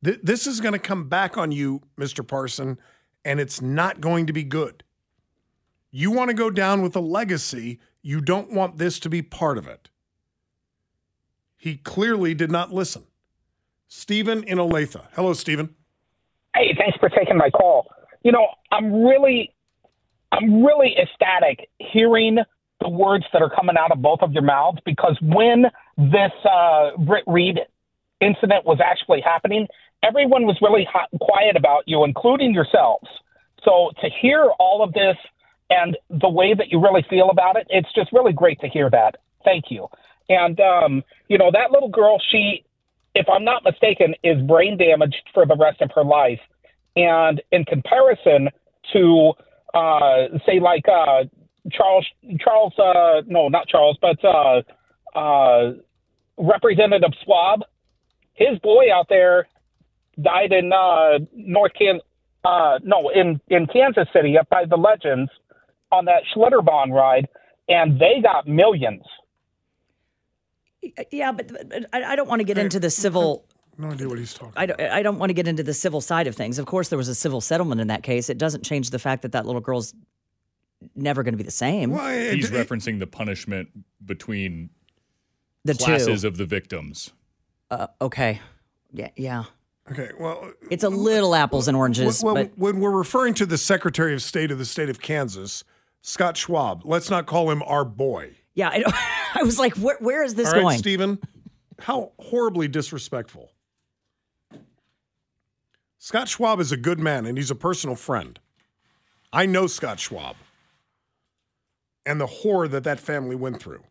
Th- 0.04 0.20
this 0.24 0.47
is 0.47 0.62
going 0.62 0.74
to 0.74 0.80
come 0.80 1.10
back 1.10 1.38
on 1.38 1.52
you, 1.52 1.82
Mr. 2.00 2.26
Parson, 2.26 2.78
and 3.26 3.39
it's 3.39 3.62
not 3.62 4.00
going 4.00 4.26
to 4.28 4.34
be 4.34 4.43
good. 4.43 4.84
You 5.91 6.12
want 6.12 6.30
to 6.30 6.34
go 6.34 6.50
down 6.50 6.82
with 6.82 6.95
a 6.95 7.02
legacy. 7.02 7.80
You 8.02 8.22
don't 8.22 8.52
want 8.54 8.78
this 8.78 9.00
to 9.02 9.10
be 9.10 9.22
part 9.22 9.58
of 9.58 9.68
it. 9.68 9.89
He 11.58 11.76
clearly 11.76 12.34
did 12.34 12.50
not 12.52 12.72
listen. 12.74 13.04
Stephen 13.89 14.43
in 14.43 14.58
Olathe. 14.60 15.04
Hello, 15.14 15.34
Stephen. 15.34 15.76
Hey, 16.56 16.74
thanks 16.78 16.97
for 17.00 17.10
taking 17.10 17.38
my 17.38 17.50
call. 17.50 17.88
You 18.24 18.32
know, 18.32 18.47
I'm 18.72 19.03
really, 19.03 19.53
I'm 20.32 20.63
really 20.63 20.95
ecstatic 20.97 21.70
hearing 21.80 22.38
the 22.82 22.89
words 22.89 23.26
that 23.34 23.41
are 23.41 23.49
coming 23.49 23.76
out 23.78 23.91
of 23.91 24.01
both 24.01 24.20
of 24.22 24.32
your 24.32 24.43
mouths 24.43 24.80
because 24.86 25.17
when 25.22 25.65
this 25.97 26.32
uh, 26.49 26.91
Britt 26.97 27.24
Reid 27.28 27.59
incident 28.22 28.65
was 28.65 28.80
actually 28.84 29.22
happening, 29.22 29.67
everyone 30.03 30.45
was 30.45 30.57
really 30.61 30.88
hot 30.91 31.09
quiet 31.20 31.55
about 31.55 31.84
you, 31.88 32.03
including 32.03 32.53
yourselves. 32.53 33.07
So 33.63 33.91
to 34.01 34.09
hear 34.22 34.49
all 34.59 34.82
of 34.82 34.93
this 34.93 35.17
and 35.70 35.97
the 36.09 36.30
way 36.30 36.53
that 36.53 36.72
you 36.72 36.82
really 36.82 37.05
feel 37.09 37.30
about 37.30 37.55
it, 37.57 37.67
it's 37.70 37.91
just 37.93 38.11
really 38.13 38.34
great 38.34 38.59
to 38.61 38.67
hear 38.67 38.89
that. 38.89 39.17
Thank 39.43 39.65
you. 39.70 39.88
And 40.30 40.59
um, 40.59 41.03
you 41.28 41.38
know, 41.38 41.51
that 41.51 41.72
little 41.72 41.89
girl, 41.89 42.22
she, 42.32 42.63
if 43.15 43.28
I'm 43.30 43.43
not 43.43 43.63
mistaken, 43.63 44.15
is 44.24 44.41
brain 44.43 44.78
damaged 44.78 45.30
for 45.34 45.45
the 45.45 45.55
rest 45.55 45.82
of 45.82 45.91
her 45.95 46.03
life. 46.03 46.39
And 46.95 47.41
in 47.51 47.65
comparison 47.65 48.49
to, 48.93 49.33
uh, 49.73 50.37
say, 50.45 50.59
like 50.59 50.85
uh, 50.87 51.23
Charles, 51.71 52.05
Charles, 52.39 52.73
uh, 52.77 53.21
no, 53.27 53.47
not 53.47 53.67
Charles, 53.67 53.97
but 54.01 54.17
uh, 54.23 54.61
uh, 55.17 55.73
Representative 56.37 57.11
Swab, 57.23 57.61
his 58.33 58.57
boy 58.59 58.91
out 58.93 59.07
there 59.09 59.47
died 60.21 60.51
in 60.51 60.71
uh, 60.73 61.19
North 61.33 61.73
Can, 61.77 61.99
no, 62.43 63.09
in 63.13 63.39
in 63.49 63.67
Kansas 63.67 64.07
City, 64.13 64.37
up 64.37 64.49
by 64.49 64.65
the 64.65 64.77
Legends, 64.77 65.29
on 65.91 66.05
that 66.05 66.23
Schlitterbahn 66.33 66.91
ride, 66.91 67.27
and 67.67 67.99
they 67.99 68.21
got 68.21 68.47
millions. 68.47 69.03
Yeah, 71.11 71.33
but, 71.33 71.51
but 71.69 71.85
I 71.91 72.15
don't 72.15 72.29
want 72.29 72.39
to 72.39 72.45
get 72.45 72.57
into 72.57 72.79
the 72.79 72.89
civil. 72.89 73.45
No 73.80 73.91
idea 73.91 74.09
what 74.09 74.19
he's 74.19 74.34
talking. 74.34 74.53
I 74.57 74.65
don't, 74.65 74.82
I 74.82 75.01
don't 75.01 75.19
want 75.19 75.30
to 75.30 75.34
get 75.34 75.47
into 75.47 75.63
the 75.63 75.73
civil 75.73 76.01
side 76.01 76.27
of 76.27 76.36
things. 76.36 76.59
Of 76.59 76.65
course, 76.65 76.89
there 76.89 76.97
was 76.97 77.07
a 77.07 77.15
civil 77.15 77.39
settlement 77.39 77.80
in 77.80 77.88
that 77.88 78.03
case. 78.03 78.30
It 78.30 78.38
doesn't 78.38 78.63
change 78.65 78.89
the 78.89 78.99
fact 78.99 79.21
that 79.21 79.32
that 79.32 79.45
little 79.45 79.61
girl's 79.61 79.93
never 80.95 81.23
going 81.23 81.32
to 81.34 81.38
be 81.38 81.43
the 81.43 81.49
same. 81.51 81.91
He's 81.91 82.51
referencing 82.51 82.99
the 82.99 83.07
punishment 83.07 83.69
between 84.05 84.69
The 85.63 85.75
two. 85.75 85.86
classes 85.86 86.25
of 86.25 86.36
the 86.36 86.45
victims. 86.45 87.13
Uh, 87.71 87.88
okay. 88.01 88.41
Yeah, 88.91 89.11
yeah. 89.15 89.45
Okay, 89.89 90.09
well, 90.19 90.51
It's 90.69 90.84
a 90.84 90.89
little 90.89 91.34
apples 91.34 91.69
and 91.69 91.77
oranges, 91.77 92.21
well, 92.21 92.36
but 92.36 92.51
when 92.57 92.80
we're 92.82 92.91
referring 92.91 93.34
to 93.36 93.45
the 93.45 93.57
Secretary 93.57 94.13
of 94.13 94.21
State 94.21 94.51
of 94.51 94.57
the 94.59 94.65
state 94.65 94.89
of 94.89 94.99
Kansas, 95.01 95.63
Scott 96.01 96.36
Schwab, 96.38 96.82
let's 96.86 97.09
not 97.09 97.25
call 97.27 97.49
him 97.49 97.63
our 97.63 97.86
boy. 97.86 98.36
yeah, 98.55 98.69
I, 98.69 98.84
I 99.39 99.43
was 99.43 99.57
like, 99.57 99.75
where, 99.77 99.97
where 99.99 100.23
is 100.23 100.36
this 100.36 100.49
All 100.49 100.53
right, 100.55 100.61
going? 100.61 100.77
Stephen? 100.80 101.17
How 101.80 102.11
horribly 102.19 102.67
disrespectful. 102.67 103.51
Scott 106.02 106.30
Schwab 106.30 106.62
is 106.62 106.72
a 106.72 106.78
good 106.78 106.97
man 106.97 107.26
and 107.26 107.38
he's 107.38 107.52
a 107.52 107.56
personal 107.56 107.97
friend. 107.97 108.39
I 109.34 109.45
know 109.45 109.68
Scott 109.68 110.00
Schwab 110.00 110.38
and 112.06 112.22
the 112.22 112.26
horror 112.26 112.70
that 112.70 112.86
that 112.86 113.02
family 113.02 113.36
went 113.36 113.62
through. 113.62 113.84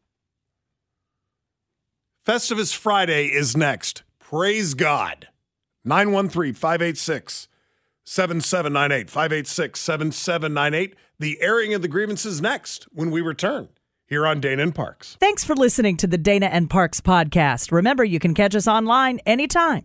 Festivus 2.27 2.75
Friday 2.75 3.27
is 3.27 3.57
next. 3.57 4.05
Praise 4.19 4.73
God. 4.73 5.29
913 5.85 6.55
586 6.55 7.47
7798. 8.05 9.11
586 9.11 9.79
7798. 9.79 10.95
The 11.19 11.39
airing 11.43 11.75
of 11.75 11.83
the 11.83 11.89
grievances 11.89 12.41
next 12.41 12.85
when 12.91 13.11
we 13.11 13.21
return 13.21 13.69
here 14.07 14.27
on 14.27 14.41
Dana 14.41 14.63
and 14.63 14.75
Parks. 14.75 15.19
Thanks 15.21 15.45
for 15.45 15.55
listening 15.55 15.99
to 15.99 16.07
the 16.07 16.19
Dana 16.19 16.47
and 16.47 16.71
Parks 16.71 17.03
podcast. 17.03 17.71
Remember, 17.71 18.03
you 18.03 18.19
can 18.19 18.33
catch 18.33 18.55
us 18.55 18.67
online 18.67 19.21
anytime 19.27 19.85